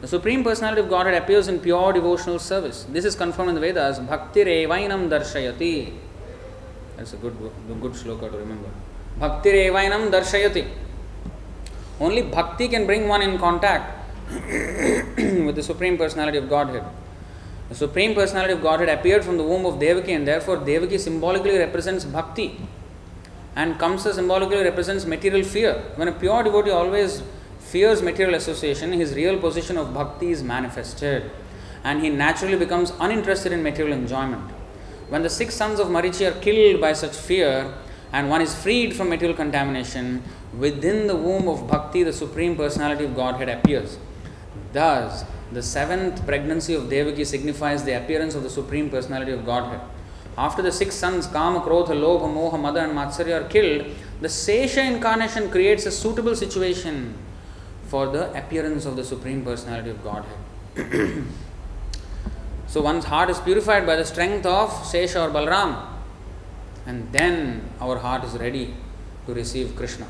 The 0.00 0.08
Supreme 0.08 0.44
Personality 0.44 0.82
of 0.82 0.90
Godhead 0.90 1.14
appears 1.14 1.48
in 1.48 1.58
pure 1.58 1.92
devotional 1.92 2.38
service. 2.38 2.84
This 2.90 3.04
is 3.04 3.14
confirmed 3.14 3.48
in 3.48 3.54
the 3.54 3.60
Vedas. 3.60 3.98
Bhakti 3.98 4.44
revainam 4.44 5.08
darshayati. 5.08 5.94
That's 6.96 7.14
a 7.14 7.16
good, 7.16 7.34
good 7.80 7.92
shloka 7.92 8.30
to 8.30 8.38
remember. 8.38 8.68
Bhakti 9.18 9.50
revainam 9.50 10.10
darshayati. 10.10 10.68
Only 11.98 12.22
bhakti 12.22 12.68
can 12.68 12.84
bring 12.84 13.08
one 13.08 13.22
in 13.22 13.38
contact 13.38 14.06
with 14.30 15.54
the 15.54 15.62
Supreme 15.62 15.96
Personality 15.96 16.38
of 16.38 16.50
Godhead. 16.50 16.84
The 17.70 17.74
Supreme 17.74 18.14
Personality 18.14 18.52
of 18.52 18.62
Godhead 18.62 18.90
appeared 18.90 19.24
from 19.24 19.38
the 19.38 19.42
womb 19.42 19.64
of 19.64 19.80
Devaki, 19.80 20.12
and 20.12 20.28
therefore 20.28 20.58
Devaki 20.58 20.98
symbolically 20.98 21.56
represents 21.58 22.04
bhakti, 22.04 22.60
and 23.56 23.76
Kamsa 23.76 24.12
symbolically 24.12 24.62
represents 24.62 25.06
material 25.06 25.42
fear. 25.42 25.82
When 25.96 26.06
a 26.06 26.12
pure 26.12 26.42
devotee 26.44 26.70
always 26.70 27.22
fears 27.70 28.00
material 28.00 28.36
association, 28.36 28.92
his 28.92 29.14
real 29.14 29.38
position 29.38 29.76
of 29.76 29.92
bhakti 29.92 30.30
is 30.30 30.42
manifested, 30.42 31.30
and 31.82 32.00
he 32.00 32.08
naturally 32.08 32.56
becomes 32.56 32.92
uninterested 33.00 33.52
in 33.52 33.62
material 33.62 33.96
enjoyment. 33.96 34.50
When 35.08 35.22
the 35.22 35.30
six 35.30 35.54
sons 35.54 35.80
of 35.80 35.88
Marichi 35.88 36.30
are 36.30 36.40
killed 36.40 36.80
by 36.80 36.92
such 36.92 37.16
fear, 37.16 37.74
and 38.12 38.30
one 38.30 38.40
is 38.40 38.54
freed 38.54 38.94
from 38.94 39.08
material 39.08 39.36
contamination, 39.36 40.22
within 40.56 41.06
the 41.06 41.16
womb 41.16 41.48
of 41.48 41.66
bhakti, 41.66 42.02
the 42.04 42.12
Supreme 42.12 42.56
Personality 42.56 43.04
of 43.04 43.16
Godhead 43.16 43.48
appears. 43.48 43.98
Thus, 44.72 45.24
the 45.52 45.62
seventh 45.62 46.24
pregnancy 46.24 46.74
of 46.74 46.88
Devaki 46.88 47.24
signifies 47.24 47.84
the 47.84 47.96
appearance 47.96 48.34
of 48.34 48.42
the 48.42 48.50
Supreme 48.50 48.90
Personality 48.90 49.32
of 49.32 49.44
Godhead. 49.44 49.80
After 50.38 50.62
the 50.62 50.72
six 50.72 50.94
sons, 50.94 51.26
Kama, 51.26 51.60
Krodha, 51.60 51.94
Lobha, 51.94 52.28
Moha, 52.32 52.60
Mada, 52.60 52.84
and 52.84 52.92
Matsarya 52.92 53.40
are 53.42 53.48
killed, 53.48 53.86
the 54.20 54.28
Sesha 54.28 54.84
incarnation 54.84 55.50
creates 55.50 55.86
a 55.86 55.90
suitable 55.90 56.36
situation 56.36 57.14
for 57.88 58.06
the 58.08 58.32
appearance 58.36 58.84
of 58.84 58.96
the 58.96 59.04
Supreme 59.04 59.44
Personality 59.44 59.90
of 59.90 60.02
Godhead. 60.02 60.36
so, 62.66 62.82
one's 62.82 63.04
heart 63.04 63.30
is 63.30 63.38
purified 63.40 63.86
by 63.86 63.96
the 63.96 64.04
strength 64.04 64.44
of 64.46 64.70
Sesha 64.70 65.28
or 65.28 65.30
Balram, 65.32 65.86
and 66.86 67.10
then 67.12 67.68
our 67.80 67.98
heart 67.98 68.24
is 68.24 68.34
ready 68.34 68.74
to 69.26 69.34
receive 69.34 69.74
Krishna. 69.76 70.06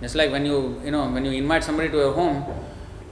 Just 0.00 0.14
like 0.14 0.30
when 0.30 0.46
you, 0.46 0.80
you 0.84 0.90
know, 0.90 1.10
when 1.10 1.24
you 1.24 1.32
invite 1.32 1.62
somebody 1.62 1.90
to 1.90 1.96
your 1.96 2.12
home, 2.12 2.44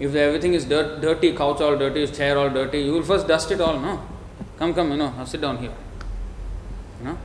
if 0.01 0.15
everything 0.15 0.55
is 0.55 0.65
dirt, 0.65 1.01
dirty, 1.01 1.35
couch 1.35 1.61
all 1.61 1.77
dirty, 1.77 2.07
chair 2.07 2.39
all 2.39 2.49
dirty, 2.49 2.81
you 2.81 2.93
will 2.93 3.03
first 3.03 3.27
dust 3.27 3.51
it 3.51 3.61
all, 3.61 3.79
no? 3.79 4.01
Come, 4.59 4.73
come, 4.73 4.93
you 4.93 4.97
know, 4.97 5.13
sit 5.25 5.41
down 5.41 5.59
here. 5.59 5.73
You 7.01 7.09
know? 7.09 7.19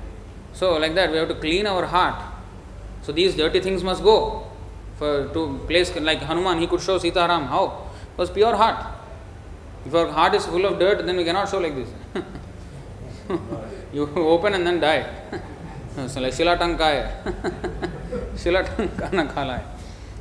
So, 0.53 0.77
like 0.77 0.93
that, 0.95 1.11
we 1.11 1.17
have 1.17 1.27
to 1.29 1.35
clean 1.35 1.65
our 1.65 1.85
heart. 1.85 2.21
So, 3.03 3.11
these 3.11 3.35
dirty 3.35 3.59
things 3.59 3.83
must 3.83 4.03
go. 4.03 4.47
For 5.03 5.27
to 5.35 5.41
place 5.67 5.93
like 6.09 6.19
Hanuman, 6.19 6.59
he 6.59 6.67
could 6.67 6.79
show 6.79 6.97
Sita 6.97 7.25
Ram. 7.29 7.45
How? 7.53 7.63
It 8.13 8.17
was 8.17 8.29
pure 8.29 8.55
heart. 8.55 8.77
If 9.85 9.93
our 9.93 10.07
heart 10.07 10.33
is 10.33 10.45
full 10.45 10.65
of 10.65 10.79
dirt, 10.79 11.05
then 11.05 11.17
we 11.17 11.25
cannot 11.25 11.49
show 11.49 11.59
like 11.59 11.75
this. 11.75 11.89
you 13.93 14.03
open 14.15 14.53
and 14.53 14.65
then 14.65 14.79
die. 14.79 15.03
so, 16.07 16.21
like 16.21 16.31
Shila 16.31 16.57
Tanka 16.57 16.87
Shila 18.37 18.63
Tanka 18.63 19.33
khala 19.33 19.61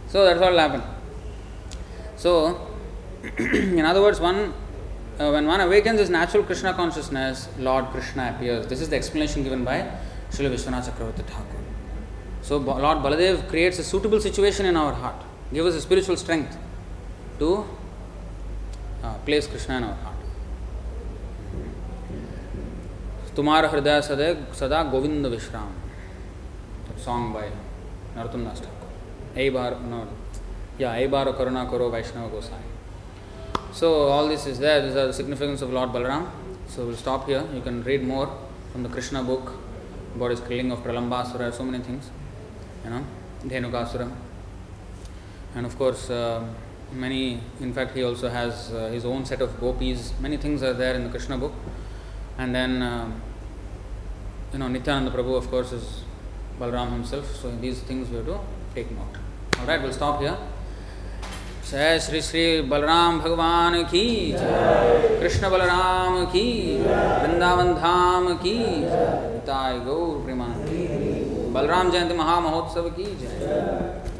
So, 0.09 0.25
that's 0.25 0.41
what 0.41 0.51
will 0.51 0.59
happen. 0.59 0.83
So, 2.17 2.67
in 3.39 3.85
other 3.85 4.03
words, 4.03 4.19
one 4.19 4.53
uh, 5.21 5.31
when 5.31 5.47
one 5.47 5.61
awakens 5.61 6.01
his 6.01 6.11
natural 6.11 6.43
Krishna 6.43 6.75
consciousness, 6.75 7.49
Lord 7.57 7.85
Krishna 7.93 8.35
appears. 8.35 8.67
This 8.67 8.81
is 8.81 8.89
the 8.89 8.97
explanation 8.97 9.45
given 9.45 9.65
by 9.65 9.79
Srila 10.31 10.51
Vishwanath 10.57 10.91
Chakravarti 10.91 11.25
Thakur. 11.35 11.52
So, 12.52 12.57
Lord 12.57 12.99
Baladev 12.99 13.49
creates 13.49 13.80
a 13.80 13.84
suitable 13.84 14.22
situation 14.22 14.65
in 14.65 14.78
our 14.78 14.94
heart, 14.94 15.22
give 15.53 15.65
us 15.65 15.76
a 15.76 15.82
spiritual 15.82 16.18
strength 16.18 16.57
to 17.40 17.65
uh, 19.03 19.14
place 19.26 19.48
Krishna 19.48 19.78
in 19.78 19.84
our 19.84 19.95
heart. 19.95 20.14
तुम्हारा 23.38 23.68
हृदय 23.69 24.02
सदा 24.02 24.28
सदा 24.60 24.82
गोविंद 24.91 25.26
विश्राम 25.34 25.74
song 26.99 27.32
by 27.32 27.49
Narottam 28.15 28.44
Das 28.44 28.60
Thakur. 28.60 28.88
A 29.36 29.49
bar, 29.49 29.80
no, 29.82 30.07
yeah, 30.78 30.94
A 30.94 31.07
bar 31.07 31.26
Karuna 31.26 31.69
Karo 31.69 31.90
Vaishnava 31.90 32.30
Gosai. 32.30 32.60
So 33.72 34.07
all 34.07 34.28
this 34.28 34.45
is 34.48 34.60
there. 34.60 34.82
These 34.82 34.95
are 34.95 35.07
the 35.07 35.14
significance 35.14 35.61
of 35.61 35.72
Lord 35.72 35.90
Balaram. 35.90 36.28
So 36.68 36.86
we'll 36.86 36.95
stop 36.95 37.28
here. 37.28 37.44
You 37.53 37.61
can 37.61 37.84
read 37.84 38.03
more 38.03 38.30
from 38.72 38.84
the 38.84 38.90
Krishna 38.90 39.24
book 39.24 39.53
about 40.15 40.32
his 40.32 40.40
killing 40.41 40.72
of 40.72 40.80
Pralambasura, 40.80 41.53
so 41.53 41.64
many 41.64 41.84
things. 41.84 42.10
You 42.84 42.90
know, 42.90 43.06
Dhenukasura. 43.45 44.11
And 45.56 45.65
of 45.65 45.78
course, 45.78 46.10
uh, 46.10 46.44
many, 46.94 47.40
in 47.60 47.74
fact, 47.74 47.95
he 47.95 48.03
also 48.03 48.30
has 48.30 48.74
uh, 48.74 48.90
his 48.90 49.06
own 49.06 49.26
set 49.26 49.41
of 49.41 49.60
gopis. 49.60 50.14
Many 50.19 50.38
things 50.38 50.64
are 50.64 50.74
there 50.74 50.95
in 50.95 51.03
the 51.03 51.10
Krishna 51.10 51.38
book. 51.38 51.53
And 52.38 52.53
then, 52.53 52.82
uh, 52.82 53.11
you 54.53 54.60
know, 54.60 54.68
Nityananda 54.68 55.11
Prabhu, 55.11 55.38
of 55.38 55.49
course, 55.49 55.72
is 55.72 56.03
Balaram 56.60 56.91
himself. 56.91 57.36
So 57.36 57.56
these 57.56 57.80
things 57.82 58.10
we 58.10 58.18
have 58.18 58.26
to 58.26 58.40
take 58.76 58.91
note. 58.91 59.18
Alright, 59.60 59.82
we'll 59.82 59.94
stop 59.94 60.22
here. 60.22 60.38
जय 61.72 61.99
श्री 61.99 62.22
श्री 62.22 62.61
बलराम 62.72 63.19
भगवान 63.19 63.84
की 63.84 64.32
जय 64.32 65.18
कृष्ण 65.22 65.49
बलराम 65.52 66.24
की 66.26 66.48
वृंदावन 66.84 67.74
धाम 67.74 68.34
की 68.45 68.57
जय 69.49 69.82
गौर 69.86 70.24
प्रेमान 70.24 70.53
बलराम 71.53 71.91
जयंती 71.91 72.15
महामहोत्सव 72.15 72.89
की 72.91 73.05
जय। 73.16 74.11